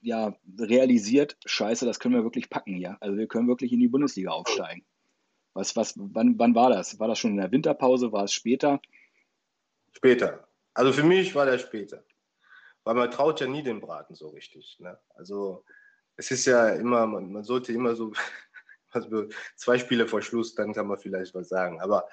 ja, 0.00 0.34
realisiert, 0.58 1.36
scheiße, 1.44 1.84
das 1.86 2.00
können 2.00 2.14
wir 2.14 2.24
wirklich 2.24 2.50
packen 2.50 2.74
hier. 2.74 2.96
Also 3.00 3.16
wir 3.16 3.26
können 3.26 3.48
wirklich 3.48 3.72
in 3.72 3.80
die 3.80 3.88
Bundesliga 3.88 4.30
aufsteigen. 4.30 4.84
Was, 5.54 5.76
was, 5.76 5.94
wann, 5.96 6.38
wann 6.38 6.54
war 6.54 6.70
das? 6.70 6.98
War 6.98 7.08
das 7.08 7.18
schon 7.18 7.32
in 7.32 7.36
der 7.38 7.52
Winterpause? 7.52 8.12
War 8.12 8.24
es 8.24 8.32
später? 8.32 8.80
Später. 9.92 10.48
Also 10.74 10.92
für 10.92 11.02
mich 11.02 11.34
war 11.34 11.46
das 11.46 11.62
später. 11.62 12.04
Weil 12.84 12.94
man 12.94 13.10
traut 13.10 13.40
ja 13.40 13.46
nie 13.46 13.62
den 13.62 13.80
Braten 13.80 14.14
so 14.14 14.28
richtig. 14.28 14.78
Ne? 14.78 14.98
Also 15.14 15.64
es 16.16 16.30
ist 16.30 16.46
ja 16.46 16.70
immer, 16.70 17.06
man, 17.06 17.32
man 17.32 17.44
sollte 17.44 17.72
immer 17.72 17.94
so 17.94 18.12
also 18.90 19.28
zwei 19.56 19.78
Spiele 19.78 20.06
vor 20.06 20.22
Schluss, 20.22 20.54
dann 20.54 20.72
kann 20.72 20.86
man 20.86 20.98
vielleicht 20.98 21.34
was 21.34 21.48
sagen. 21.48 21.80
Aber 21.80 22.08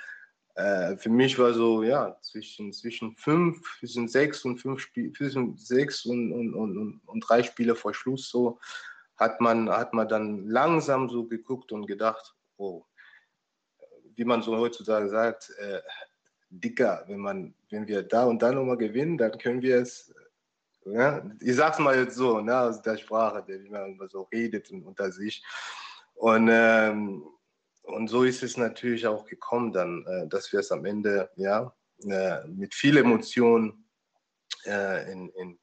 äh, 0.57 0.97
für 0.97 1.09
mich 1.09 1.37
war 1.37 1.53
so, 1.53 1.83
ja, 1.83 2.17
zwischen, 2.21 2.73
zwischen 2.73 3.15
fünf, 3.15 3.61
zwischen 3.79 4.07
sechs 4.07 4.43
und 4.43 4.57
fünf 4.57 4.81
Spiele, 4.81 5.13
zwischen 5.13 5.55
sechs 5.55 6.03
und, 6.03 6.33
und, 6.33 6.55
und, 6.55 7.01
und 7.05 7.19
drei 7.21 7.43
Spiele 7.43 7.75
vor 7.75 7.93
Schluss 7.93 8.27
so, 8.29 8.59
hat 9.17 9.39
man, 9.39 9.69
hat 9.69 9.93
man 9.93 10.07
dann 10.07 10.47
langsam 10.47 11.09
so 11.09 11.27
geguckt 11.27 11.71
und 11.71 11.85
gedacht, 11.85 12.33
oh, 12.57 12.83
wie 14.15 14.25
man 14.25 14.41
so 14.41 14.57
heutzutage 14.57 15.09
sagt, 15.09 15.51
äh, 15.59 15.79
dicker, 16.49 17.03
wenn 17.07 17.19
man, 17.19 17.53
wenn 17.69 17.87
wir 17.87 18.01
da 18.01 18.25
und 18.25 18.41
da 18.41 18.51
nochmal 18.51 18.77
gewinnen, 18.77 19.19
dann 19.19 19.37
können 19.37 19.61
wir 19.61 19.77
es 19.77 20.11
ja? 20.85 21.21
Ich 21.41 21.55
sag's 21.55 21.77
mal 21.77 21.99
jetzt 21.99 22.15
so, 22.15 22.39
ne, 22.39 22.57
aus 22.57 22.81
der 22.81 22.97
Sprache, 22.97 23.43
wie 23.45 23.69
man 23.69 23.99
so 24.09 24.23
redet 24.31 24.71
unter 24.71 25.11
sich. 25.11 25.43
Und, 26.15 26.49
ähm, 26.51 27.23
und 27.87 28.07
so 28.07 28.23
ist 28.23 28.43
es 28.43 28.57
natürlich 28.57 29.07
auch 29.07 29.25
gekommen 29.25 29.71
dann, 29.71 30.05
äh, 30.05 30.27
dass 30.27 30.51
wir 30.51 30.59
es 30.59 30.71
am 30.71 30.85
Ende 30.85 31.29
ja, 31.35 31.73
äh, 32.03 32.45
mit 32.47 32.73
viel 32.73 32.97
Emotion 32.97 33.85
äh, 34.65 35.11
in, 35.11 35.29
in, 35.29 35.59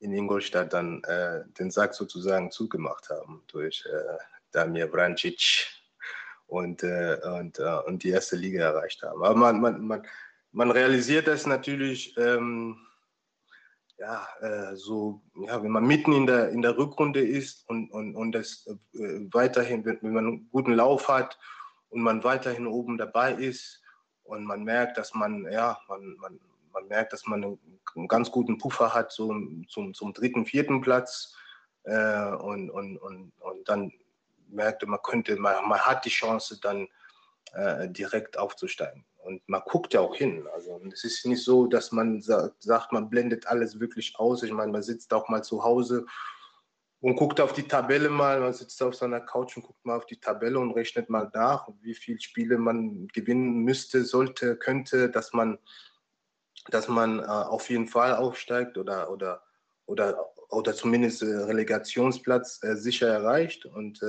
in 0.00 0.12
Ingolstadt 0.12 0.72
dann 0.72 1.02
äh, 1.04 1.44
den 1.58 1.70
Sack 1.70 1.94
sozusagen 1.94 2.50
zugemacht 2.50 3.08
haben 3.08 3.42
durch 3.48 3.84
äh, 3.86 4.18
Damir 4.52 4.88
Vrancic 4.88 5.66
und, 6.46 6.82
äh, 6.82 7.18
und, 7.38 7.58
und 7.58 8.02
die 8.02 8.10
erste 8.10 8.36
Liga 8.36 8.64
erreicht 8.64 9.02
haben. 9.02 9.24
Aber 9.24 9.34
man, 9.34 9.60
man, 9.60 9.84
man, 9.84 10.06
man 10.52 10.70
realisiert 10.70 11.26
das 11.26 11.46
natürlich. 11.46 12.16
Ähm, 12.18 12.78
ja, 13.98 14.26
äh, 14.40 14.76
so, 14.76 15.22
ja, 15.36 15.62
wenn 15.62 15.70
man 15.70 15.86
mitten 15.86 16.12
in 16.12 16.26
der, 16.26 16.48
in 16.50 16.62
der 16.62 16.76
Rückrunde 16.76 17.20
ist 17.20 17.68
und, 17.68 17.90
und, 17.90 18.16
und 18.16 18.32
das 18.32 18.66
äh, 18.66 19.20
weiterhin, 19.32 19.84
wenn, 19.84 19.98
wenn 20.02 20.12
man 20.12 20.26
einen 20.26 20.48
guten 20.50 20.72
Lauf 20.72 21.08
hat 21.08 21.38
und 21.90 22.02
man 22.02 22.24
weiterhin 22.24 22.66
oben 22.66 22.98
dabei 22.98 23.32
ist 23.34 23.80
und 24.24 24.44
man 24.44 24.64
merkt, 24.64 24.98
dass 24.98 25.14
man, 25.14 25.50
ja, 25.50 25.78
man, 25.88 26.16
man, 26.16 26.40
man 26.72 26.88
merkt, 26.88 27.12
dass 27.12 27.26
man 27.26 27.44
einen, 27.44 27.80
einen 27.94 28.08
ganz 28.08 28.30
guten 28.30 28.58
Puffer 28.58 28.92
hat 28.92 29.12
so, 29.12 29.32
zum, 29.68 29.94
zum 29.94 30.12
dritten, 30.12 30.44
vierten 30.44 30.80
Platz 30.80 31.36
äh, 31.84 32.32
und, 32.32 32.70
und, 32.70 32.96
und, 32.98 33.32
und 33.38 33.68
dann 33.68 33.92
merkte 34.48 34.86
man 34.86 35.00
könnte, 35.02 35.36
man, 35.36 35.68
man 35.68 35.80
hat 35.80 36.04
die 36.04 36.10
Chance 36.10 36.58
dann 36.60 36.88
äh, 37.52 37.88
direkt 37.88 38.38
aufzusteigen. 38.38 39.04
Und 39.24 39.42
man 39.48 39.62
guckt 39.64 39.94
ja 39.94 40.00
auch 40.00 40.14
hin. 40.14 40.46
Also 40.52 40.80
es 40.92 41.04
ist 41.04 41.24
nicht 41.24 41.42
so, 41.42 41.66
dass 41.66 41.92
man 41.92 42.20
sagt, 42.20 42.92
man 42.92 43.08
blendet 43.08 43.46
alles 43.46 43.80
wirklich 43.80 44.18
aus. 44.18 44.42
Ich 44.42 44.52
meine, 44.52 44.70
man 44.70 44.82
sitzt 44.82 45.14
auch 45.14 45.28
mal 45.28 45.42
zu 45.42 45.64
Hause 45.64 46.04
und 47.00 47.16
guckt 47.16 47.40
auf 47.40 47.54
die 47.54 47.66
Tabelle 47.66 48.10
mal. 48.10 48.40
Man 48.40 48.52
sitzt 48.52 48.82
auf 48.82 48.94
seiner 48.94 49.20
Couch 49.20 49.56
und 49.56 49.62
guckt 49.62 49.84
mal 49.84 49.96
auf 49.96 50.06
die 50.06 50.20
Tabelle 50.20 50.58
und 50.58 50.72
rechnet 50.72 51.08
mal 51.08 51.30
nach, 51.32 51.68
wie 51.80 51.94
viele 51.94 52.20
Spiele 52.20 52.58
man 52.58 53.08
gewinnen 53.08 53.60
müsste, 53.60 54.04
sollte, 54.04 54.56
könnte, 54.56 55.10
dass 55.10 55.32
man, 55.32 55.58
dass 56.68 56.88
man 56.88 57.20
äh, 57.20 57.22
auf 57.22 57.70
jeden 57.70 57.88
Fall 57.88 58.14
aufsteigt 58.14 58.76
oder, 58.76 59.10
oder, 59.10 59.42
oder, 59.86 60.32
oder 60.50 60.74
zumindest 60.74 61.22
äh, 61.22 61.26
Relegationsplatz 61.26 62.62
äh, 62.62 62.76
sicher 62.76 63.08
erreicht. 63.08 63.64
Und 63.64 64.02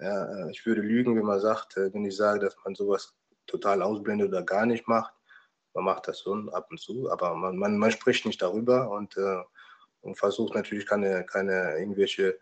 äh, 0.00 0.50
ich 0.50 0.64
würde 0.66 0.80
lügen, 0.80 1.16
wenn 1.16 1.26
man 1.26 1.40
sagt, 1.40 1.76
äh, 1.76 1.92
wenn 1.92 2.04
ich 2.04 2.16
sage, 2.16 2.40
dass 2.40 2.56
man 2.64 2.74
sowas 2.74 3.14
total 3.46 3.82
ausblendet 3.82 4.28
oder 4.28 4.42
gar 4.42 4.66
nicht 4.66 4.86
macht. 4.88 5.14
Man 5.74 5.84
macht 5.84 6.08
das 6.08 6.20
schon 6.20 6.48
ab 6.50 6.68
und 6.70 6.80
zu, 6.80 7.10
aber 7.10 7.34
man, 7.34 7.56
man, 7.56 7.78
man 7.78 7.90
spricht 7.90 8.26
nicht 8.26 8.42
darüber 8.42 8.90
und, 8.90 9.16
äh, 9.16 9.42
und 10.00 10.16
versucht 10.16 10.54
natürlich 10.54 10.86
keine, 10.86 11.24
keine 11.24 11.78
irgendwelche 11.78 12.38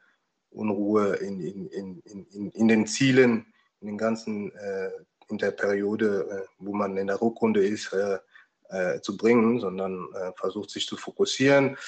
Unruhe 0.50 1.16
in, 1.16 1.40
in, 1.40 1.66
in, 1.68 2.02
in, 2.30 2.50
in 2.50 2.68
den 2.68 2.86
Zielen, 2.86 3.52
in 3.80 3.88
den 3.88 3.98
ganzen, 3.98 4.54
äh, 4.56 4.90
in 5.28 5.38
der 5.38 5.50
Periode, 5.50 6.28
äh, 6.30 6.46
wo 6.58 6.72
man 6.72 6.96
in 6.96 7.08
der 7.08 7.20
Rückrunde 7.20 7.64
ist, 7.66 7.92
äh, 7.92 9.00
zu 9.00 9.16
bringen, 9.16 9.60
sondern 9.60 10.08
versucht 10.34 10.70
sich 10.70 10.88
zu 10.88 10.96
fokussieren. 10.96 11.78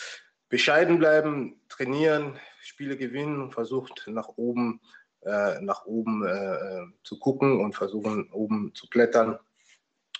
bescheiden 0.48 1.00
bleiben, 1.00 1.60
trainieren, 1.68 2.38
Spiele 2.62 2.96
gewinnen 2.96 3.42
und 3.42 3.52
versucht 3.52 4.04
nach 4.06 4.28
oben, 4.36 4.80
nach 5.22 5.84
oben 5.84 6.26
äh, 6.26 6.86
zu 7.02 7.18
gucken 7.18 7.60
und 7.60 7.74
versuchen 7.74 8.30
oben 8.30 8.72
zu 8.74 8.88
klettern 8.88 9.38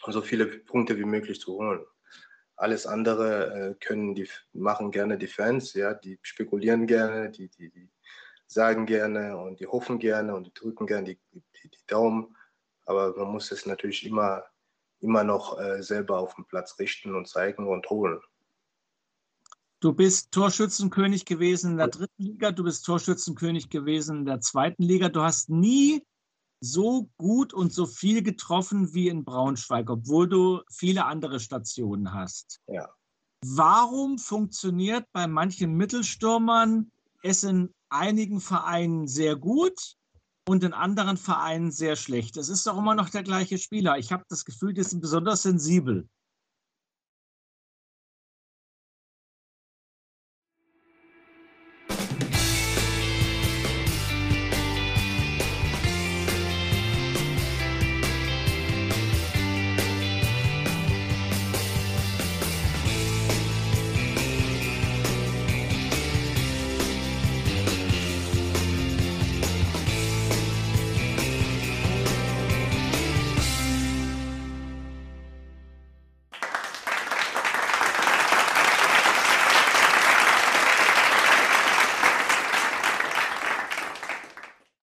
und 0.05 0.12
so 0.12 0.20
viele 0.20 0.46
Punkte 0.46 0.96
wie 0.99 1.05
möglich 1.05 1.40
zu 1.40 1.55
holen. 1.55 1.84
Alles 2.57 2.86
andere 2.86 3.55
äh, 3.55 3.74
können 3.84 4.14
die 4.14 4.28
machen 4.53 4.90
gerne 4.90 5.16
die 5.16 5.28
Fans, 5.28 5.74
ja, 5.74 5.94
die 5.94 6.18
spekulieren 6.22 6.86
gerne, 6.86 7.30
die, 7.30 7.49
die, 7.49 7.70
die 7.70 7.88
sagen 8.49 8.86
gerne 8.86 9.36
und 9.36 9.61
die 9.61 9.66
hoffen 9.66 9.99
gerne 9.99 10.34
und 10.34 10.49
die 10.49 10.55
drücken 10.55 10.86
gerne 10.86 11.05
die, 11.05 11.20
die, 11.32 11.68
die 11.68 11.86
Daumen. 11.86 12.36
Aber 12.86 13.14
man 13.16 13.28
muss 13.28 13.53
es 13.53 13.66
natürlich 13.66 14.05
immer, 14.05 14.44
immer 15.01 15.22
noch 15.22 15.61
äh, 15.61 15.82
selber 15.82 16.18
auf 16.18 16.34
den 16.34 16.46
Platz 16.46 16.78
richten 16.78 17.14
und 17.14 17.28
zeigen 17.28 17.68
und 17.68 17.88
holen. 17.90 18.20
Du 19.80 19.92
bist 19.92 20.32
Torschützenkönig 20.32 21.24
gewesen 21.24 21.72
in 21.72 21.76
der 21.76 21.88
dritten 21.88 22.22
Liga, 22.22 22.50
du 22.50 22.64
bist 22.64 22.84
Torschützenkönig 22.84 23.70
gewesen 23.70 24.18
in 24.18 24.24
der 24.24 24.40
zweiten 24.40 24.82
Liga. 24.82 25.08
Du 25.08 25.22
hast 25.22 25.50
nie 25.50 26.02
so 26.60 27.08
gut 27.16 27.54
und 27.54 27.72
so 27.72 27.86
viel 27.86 28.22
getroffen 28.22 28.92
wie 28.92 29.08
in 29.08 29.24
Braunschweig, 29.24 29.88
obwohl 29.88 30.28
du 30.28 30.62
viele 30.68 31.04
andere 31.04 31.38
Stationen 31.38 32.12
hast. 32.12 32.60
Ja. 32.66 32.88
Warum 33.44 34.18
funktioniert 34.18 35.06
bei 35.12 35.28
manchen 35.28 35.74
Mittelstürmern 35.74 36.90
es 37.22 37.44
in 37.44 37.72
einigen 37.88 38.40
Vereinen 38.40 39.06
sehr 39.06 39.36
gut 39.36 39.94
und 40.48 40.64
in 40.64 40.72
anderen 40.72 41.16
Vereinen 41.16 41.70
sehr 41.70 41.94
schlecht? 41.94 42.36
Es 42.36 42.48
ist 42.48 42.66
doch 42.66 42.76
immer 42.76 42.96
noch 42.96 43.10
der 43.10 43.22
gleiche 43.22 43.58
Spieler. 43.58 43.96
Ich 43.96 44.10
habe 44.10 44.24
das 44.28 44.44
Gefühl, 44.44 44.72
die 44.72 44.82
sind 44.82 45.00
besonders 45.00 45.42
sensibel. 45.42 46.08